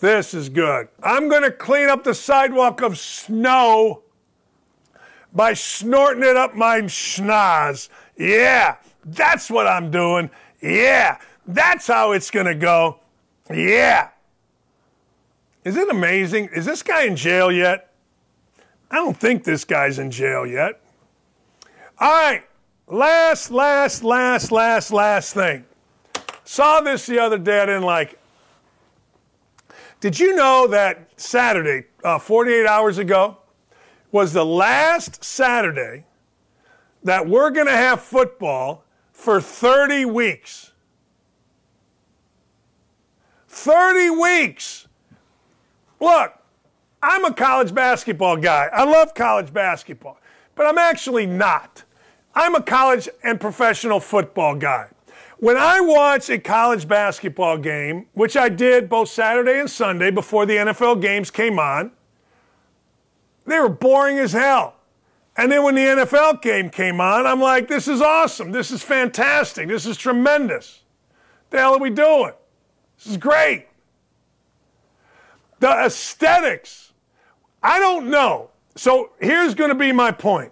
[0.00, 0.88] This is good.
[1.02, 4.02] I'm going to clean up the sidewalk of snow
[5.32, 7.88] by snorting it up my schnoz.
[8.16, 10.30] Yeah, that's what I'm doing.
[10.60, 13.00] Yeah, that's how it's going to go.
[13.50, 14.11] Yeah.
[15.64, 16.50] Is it amazing?
[16.54, 17.92] Is this guy in jail yet?
[18.90, 20.80] I don't think this guy's in jail yet.
[21.98, 22.42] All right,
[22.88, 25.64] last, last, last, last, last thing.
[26.44, 28.18] Saw this the other day, I didn't like it.
[30.00, 33.36] Did you know that Saturday, uh, 48 hours ago,
[34.10, 36.04] was the last Saturday
[37.04, 40.72] that we're going to have football for 30 weeks?
[43.48, 44.88] 30 weeks.
[46.02, 46.32] Look,
[47.00, 48.68] I'm a college basketball guy.
[48.72, 50.18] I love college basketball,
[50.56, 51.84] but I'm actually not.
[52.34, 54.88] I'm a college and professional football guy.
[55.38, 60.44] When I watch a college basketball game, which I did both Saturday and Sunday before
[60.44, 61.92] the NFL games came on,
[63.46, 64.74] they were boring as hell.
[65.36, 68.50] And then when the NFL game came on, I'm like, this is awesome.
[68.50, 69.68] This is fantastic.
[69.68, 70.82] This is tremendous.
[71.50, 72.32] The hell are we doing?
[72.98, 73.66] This is great.
[75.62, 76.92] The aesthetics,
[77.62, 78.50] I don't know.
[78.74, 80.50] So here's going to be my point.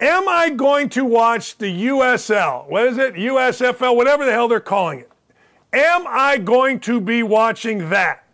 [0.00, 2.68] Am I going to watch the USL?
[2.68, 3.14] What is it?
[3.14, 5.12] USFL, whatever the hell they're calling it.
[5.72, 8.24] Am I going to be watching that?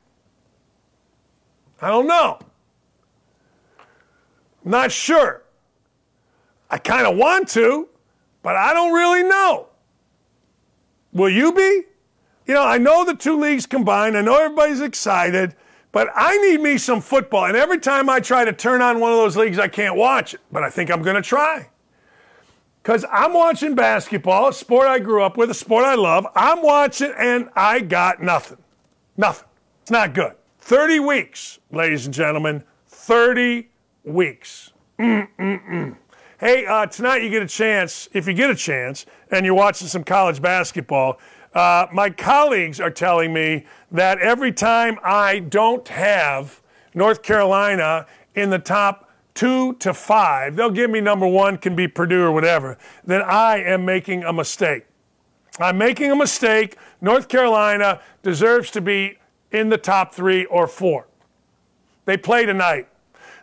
[1.83, 2.39] I don't know.
[4.65, 5.43] Not sure.
[6.71, 7.91] I kind of want to,
[8.43, 9.67] but I don't really know.
[11.13, 11.83] Will you be?
[12.47, 14.17] You know, I know the two leagues combined.
[14.17, 15.55] I know everybody's excited,
[15.93, 17.47] but I need me some football.
[17.47, 20.35] And every time I try to turn on one of those leagues, I can't watch
[20.35, 20.41] it.
[20.53, 21.71] But I think I'm going to try.
[22.83, 26.27] Because I'm watching basketball, a sport I grew up with, a sport I love.
[26.37, 28.59] I'm watching and I got nothing.
[29.17, 29.49] Nothing.
[29.81, 30.35] It's not good.
[30.59, 32.63] 30 weeks, ladies and gentlemen.
[32.89, 33.69] 30
[34.05, 34.73] weeks.
[34.99, 35.97] Mm-mm-mm.
[36.39, 39.89] Hey, uh, tonight you get a chance, if you get a chance, and you're watching
[39.89, 41.19] some college basketball.
[41.55, 46.61] Uh, my colleagues are telling me that every time I don't have
[46.95, 51.87] North Carolina in the top two to five, they'll give me number one, can be
[51.87, 54.87] Purdue or whatever, then I am making a mistake.
[55.61, 56.77] I'm making a mistake.
[57.01, 59.19] North Carolina deserves to be
[59.53, 61.07] in the top three or four.
[62.07, 62.89] They play tonight.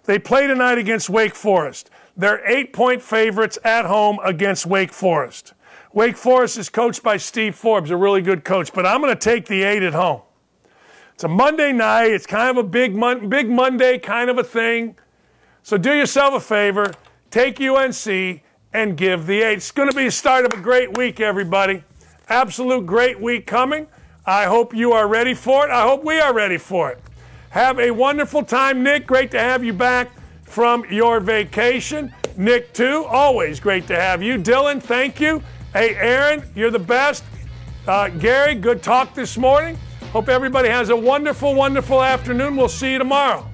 [0.03, 1.89] They play tonight against Wake Forest.
[2.17, 5.53] They're eight point favorites at home against Wake Forest.
[5.93, 9.19] Wake Forest is coached by Steve Forbes, a really good coach, but I'm going to
[9.19, 10.21] take the eight at home.
[11.13, 12.11] It's a Monday night.
[12.11, 14.95] It's kind of a big, mon- big Monday kind of a thing.
[15.63, 16.93] So do yourself a favor,
[17.29, 18.41] take UNC
[18.73, 19.57] and give the eight.
[19.57, 21.83] It's going to be the start of a great week, everybody.
[22.29, 23.85] Absolute great week coming.
[24.25, 25.71] I hope you are ready for it.
[25.71, 26.99] I hope we are ready for it.
[27.49, 29.05] Have a wonderful time, Nick.
[29.05, 30.09] Great to have you back
[30.43, 32.13] from your vacation.
[32.37, 33.03] Nick, too.
[33.09, 34.37] Always great to have you.
[34.37, 35.43] Dylan, thank you.
[35.73, 37.23] Hey, Aaron, you're the best.
[37.87, 39.77] Uh, Gary, good talk this morning.
[40.11, 42.57] Hope everybody has a wonderful, wonderful afternoon.
[42.57, 43.50] We'll see you tomorrow.